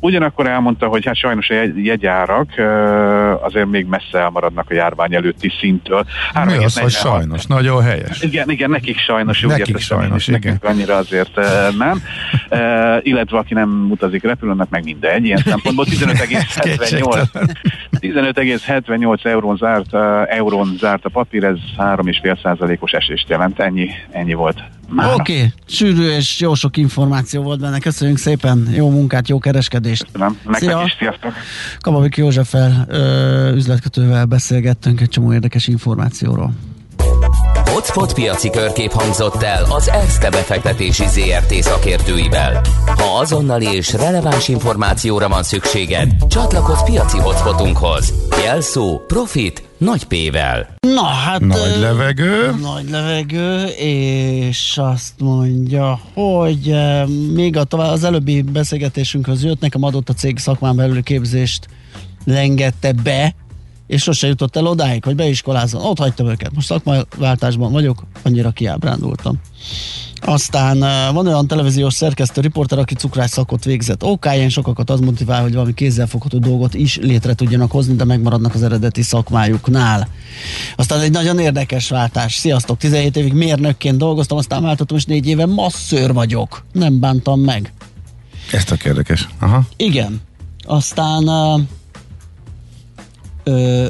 Ugyanakkor 0.00 0.46
elmondta, 0.46 0.86
hogy 0.86 1.06
hát 1.06 1.16
sajnos 1.16 1.50
a 1.50 1.54
jegyárak 1.76 2.50
azért 3.42 3.66
még 3.66 3.86
messze 3.86 4.18
elmaradnak 4.18 4.70
a 4.70 4.74
járvány 4.74 5.14
előtti 5.14 5.52
szinttől. 5.60 6.04
Mi 6.44 6.64
az, 6.76 6.78
hogy 6.78 6.90
sajnos? 6.90 7.46
Nagyon 7.46 7.82
helyes. 7.82 8.22
Igen, 8.22 8.50
igen, 8.50 8.70
nekik 8.70 8.98
sajnos. 8.98 9.40
Nekik 9.40 9.66
értem, 9.66 9.80
sajnos, 9.80 10.28
igen. 10.28 10.40
Nekik 10.42 10.64
annyira 10.64 10.96
azért 10.96 11.40
nem. 11.78 12.02
Illetve 13.02 13.38
aki 13.38 13.54
nem 13.54 13.86
utazik 13.90 14.22
repülőnek, 14.22 14.68
meg 14.68 14.84
mindegy. 14.84 15.24
Ilyen 15.24 15.42
szempontból 15.44 15.84
15,78 15.88 17.48
15,78 18.00 19.24
eurón 19.26 19.56
zárt, 19.56 19.94
eurón 20.28 20.76
zárt 20.78 21.04
a 21.04 21.08
papír, 21.08 21.44
ez 21.44 21.58
3,5 21.78 22.42
százalékos 22.42 22.92
esést 22.92 23.28
jelent. 23.28 23.60
Ennyi, 23.60 23.90
ennyi 24.10 24.34
volt. 24.34 24.62
Oké, 24.96 25.36
okay. 25.36 25.52
sűrű 25.66 26.08
és 26.08 26.40
jó 26.40 26.54
sok 26.54 26.76
információ 26.76 27.42
volt 27.42 27.60
benne. 27.60 27.78
Köszönjük 27.78 28.18
szépen, 28.18 28.68
jó 28.72 28.90
munkát, 28.90 29.28
jó 29.28 29.38
kereskedést. 29.38 30.04
Köszönöm, 30.12 30.38
Szia. 30.52 30.82
is, 30.86 30.96
sziasztok. 30.98 31.32
Kababik 31.80 32.16
Józseffel, 32.16 32.86
üzletkötővel 33.54 34.24
beszélgettünk 34.24 35.00
egy 35.00 35.08
csomó 35.08 35.32
érdekes 35.32 35.68
információról. 35.68 36.52
Hotspot 37.80 38.14
piaci 38.14 38.50
körkép 38.50 38.92
hangzott 38.92 39.42
el 39.42 39.64
az 39.68 39.88
ESZTE 39.88 40.30
befektetési 40.30 41.04
ZRT 41.06 41.54
szakértőivel. 41.54 42.60
Ha 42.86 43.18
azonnali 43.18 43.66
és 43.66 43.92
releváns 43.92 44.48
információra 44.48 45.28
van 45.28 45.42
szükséged, 45.42 46.10
csatlakozz 46.28 46.82
piaci 46.82 47.18
hotspotunkhoz. 47.18 48.12
Jelszó 48.44 48.98
Profit 49.06 49.62
nagy 49.78 50.04
P-vel. 50.04 50.74
Na 50.80 51.04
hát... 51.04 51.40
Nagy 51.40 51.76
levegő. 51.80 52.54
Nagy 52.60 52.90
levegő, 52.90 53.64
és 53.78 54.78
azt 54.78 55.12
mondja, 55.18 56.00
hogy 56.14 56.74
még 57.34 57.56
a 57.56 57.64
tovább, 57.64 57.90
az 57.90 58.04
előbbi 58.04 58.42
beszélgetésünkhöz 58.42 59.44
jött, 59.44 59.60
nekem 59.60 59.82
adott 59.82 60.08
a 60.08 60.12
cég 60.12 60.38
szakmán 60.38 60.76
belül 60.76 61.02
képzést 61.02 61.66
lengette 62.24 62.92
be, 62.92 63.34
és 63.90 64.02
sose 64.02 64.26
jutott 64.26 64.56
el 64.56 64.66
odáig, 64.66 65.04
hogy 65.04 65.14
beiskolázzon. 65.14 65.84
Ott 65.84 65.98
hagytam 65.98 66.28
őket. 66.28 66.54
Most 66.54 66.66
szakmaváltásban 66.66 67.72
vagyok, 67.72 68.04
annyira 68.22 68.50
kiábrándultam. 68.50 69.40
Aztán 70.20 70.78
van 71.14 71.26
olyan 71.26 71.46
televíziós 71.46 71.94
szerkesztő 71.94 72.40
riporter, 72.40 72.78
aki 72.78 72.94
cukrás 72.94 73.30
szakot 73.30 73.64
végzett. 73.64 74.04
OK, 74.04 74.24
ilyen 74.24 74.48
sokakat 74.48 74.90
az 74.90 75.00
motivál, 75.00 75.42
hogy 75.42 75.52
valami 75.52 75.74
kézzelfogható 75.74 76.38
dolgot 76.38 76.74
is 76.74 76.96
létre 76.96 77.34
tudjanak 77.34 77.70
hozni, 77.70 77.94
de 77.94 78.04
megmaradnak 78.04 78.54
az 78.54 78.62
eredeti 78.62 79.02
szakmájuknál. 79.02 80.08
Aztán 80.76 81.00
egy 81.00 81.10
nagyon 81.12 81.38
érdekes 81.38 81.88
váltás. 81.88 82.34
Sziasztok, 82.34 82.78
17 82.78 83.16
évig 83.16 83.32
mérnökként 83.32 83.98
dolgoztam, 83.98 84.38
aztán 84.38 84.62
váltottam, 84.62 84.96
és 84.96 85.04
négy 85.04 85.26
éve 85.26 85.46
masszőr 85.46 86.12
vagyok. 86.12 86.64
Nem 86.72 87.00
bántam 87.00 87.40
meg. 87.40 87.72
Ez 88.52 88.64
tök 88.64 88.84
érdekes. 88.84 89.28
Aha. 89.38 89.62
Igen. 89.76 90.20
Aztán 90.62 91.28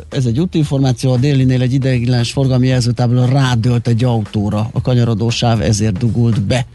ez 0.08 0.26
egy 0.26 0.40
útinformáció, 0.40 1.12
a 1.12 1.16
délinél 1.16 1.62
egy 1.62 1.72
ideiglenes 1.72 2.32
forgalmi 2.32 2.66
jelzőtábla 2.66 3.26
rádölt 3.26 3.88
egy 3.88 4.04
autóra, 4.04 4.70
a 4.72 4.80
kanyarodó 4.80 5.30
sáv 5.30 5.60
ezért 5.60 5.98
dugult 5.98 6.42
be, 6.42 6.66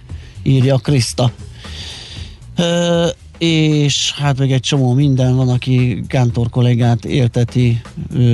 írja 0.43 0.77
Kriszta. 0.77 1.31
És 3.37 4.11
hát 4.11 4.39
még 4.39 4.51
egy 4.51 4.61
csomó 4.61 4.93
minden 4.93 5.35
van, 5.35 5.49
aki 5.49 6.03
Kántor 6.07 6.49
kollégát 6.49 7.05
érteti 7.05 7.81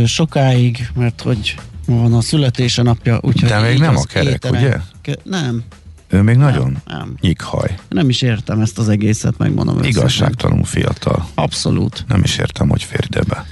sokáig, 0.06 0.90
mert 0.96 1.22
hogy 1.22 1.56
van 1.86 2.14
a 2.14 2.22
születése 2.22 2.82
napja, 2.82 3.20
úgyhogy 3.22 3.50
De 3.50 3.60
még 3.60 3.80
nem 3.80 3.96
a 3.96 4.04
kerek, 4.04 4.34
éteren, 4.34 4.64
ugye? 4.64 4.78
Ke- 5.02 5.26
nem. 5.26 5.64
Ő 6.08 6.22
még 6.22 6.36
nagyon 6.36 6.82
nem, 6.86 6.98
nem. 6.98 7.16
nyikhaj. 7.22 7.76
Nem 7.90 8.10
is 8.10 8.22
értem 8.22 8.60
ezt 8.60 8.78
az 8.78 8.90
egészet, 8.90 9.38
megmondom. 9.38 9.84
Igazságtalanul 9.84 10.66
fiatal. 10.66 11.28
Abszolút. 11.34 12.06
Nem 12.08 12.24
is 12.24 12.38
értem, 12.38 12.70
hogy 12.70 12.84
fér 12.84 13.06
ide 13.08 13.22
be. 13.28 13.46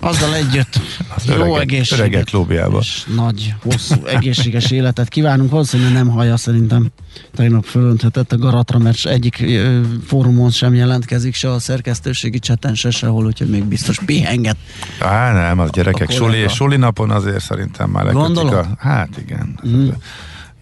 Azzal 0.00 0.34
együtt 0.34 0.80
az 1.16 1.24
jó 1.24 1.34
öreget, 1.34 1.60
egészséget. 1.60 1.98
Öregek 1.98 2.30
lóbjába. 2.30 2.78
És 2.78 3.04
nagy, 3.14 3.54
hosszú, 3.62 4.04
egészséges 4.06 4.70
életet 4.70 5.08
kívánunk. 5.08 5.50
Valószínűleg 5.50 5.92
nem 5.92 6.08
hallja 6.08 6.36
szerintem. 6.36 6.90
Tegnap 7.34 7.64
fölönthetett 7.64 8.32
a 8.32 8.36
garatra, 8.36 8.78
mert 8.78 9.06
egyik 9.06 9.40
ö, 9.40 9.80
fórumon 10.06 10.50
sem 10.50 10.74
jelentkezik, 10.74 11.34
se 11.34 11.50
a 11.50 11.58
szerkesztőségi 11.58 12.38
cseten, 12.38 12.74
se 12.74 12.90
sehol, 12.90 13.26
úgyhogy 13.26 13.48
még 13.50 13.64
biztos 13.64 14.00
pihenget. 14.04 14.56
Á, 15.00 15.32
nem, 15.32 15.58
az 15.58 15.70
gyerekek 15.70 16.10
suli, 16.10 16.48
suli 16.48 16.76
napon 16.76 17.10
azért 17.10 17.42
szerintem 17.42 17.90
már 17.90 18.04
lekötik 18.04 18.50
a... 18.50 18.66
Hát 18.78 19.08
igen. 19.18 19.58
Mm. 19.68 19.88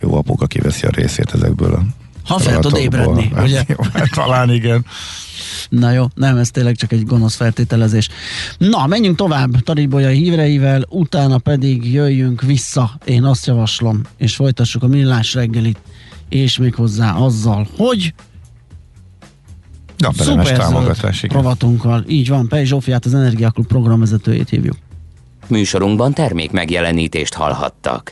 Jó 0.01 0.14
apuka 0.14 0.47
kiveszi 0.47 0.86
a 0.86 0.91
részét 0.91 1.34
ezekből 1.34 1.74
a 1.74 1.82
ha 2.29 2.39
fel 2.39 2.59
tud 2.59 2.76
ébredni, 2.76 3.31
hát, 3.35 3.45
ugye? 3.45 3.62
Jó, 3.76 3.76
hát 3.93 4.11
talán 4.11 4.51
igen. 4.51 4.85
Na 5.68 5.91
jó, 5.91 6.05
nem, 6.14 6.37
ez 6.37 6.51
tényleg 6.51 6.76
csak 6.76 6.93
egy 6.93 7.05
gonosz 7.05 7.35
feltételezés. 7.35 8.09
Na, 8.59 8.87
menjünk 8.87 9.16
tovább 9.16 9.61
Taribolyai 9.61 10.16
híreivel, 10.16 10.85
utána 10.89 11.39
pedig 11.39 11.93
jöjjünk 11.93 12.43
vissza, 12.43 12.99
én 13.05 13.24
azt 13.24 13.47
javaslom, 13.47 14.01
és 14.16 14.35
folytassuk 14.35 14.83
a 14.83 14.87
millás 14.87 15.35
reggelit, 15.35 15.79
és 16.29 16.59
még 16.59 16.74
hozzá 16.74 17.12
azzal, 17.12 17.68
hogy 17.76 18.14
Napelemes 19.99 20.49
támogatás, 20.49 21.22
igen. 21.22 21.37
rovatunkkal. 21.37 22.05
Így 22.09 22.29
van, 22.29 22.49
Pej 22.49 22.64
Zsófiát, 22.64 23.05
az 23.05 23.14
Energiaklub 23.14 23.66
programvezetőjét 23.66 24.49
hívjuk. 24.49 24.76
Műsorunkban 25.47 26.12
termék 26.12 26.51
megjelenítést 26.51 27.35
hallhattak. 27.35 28.05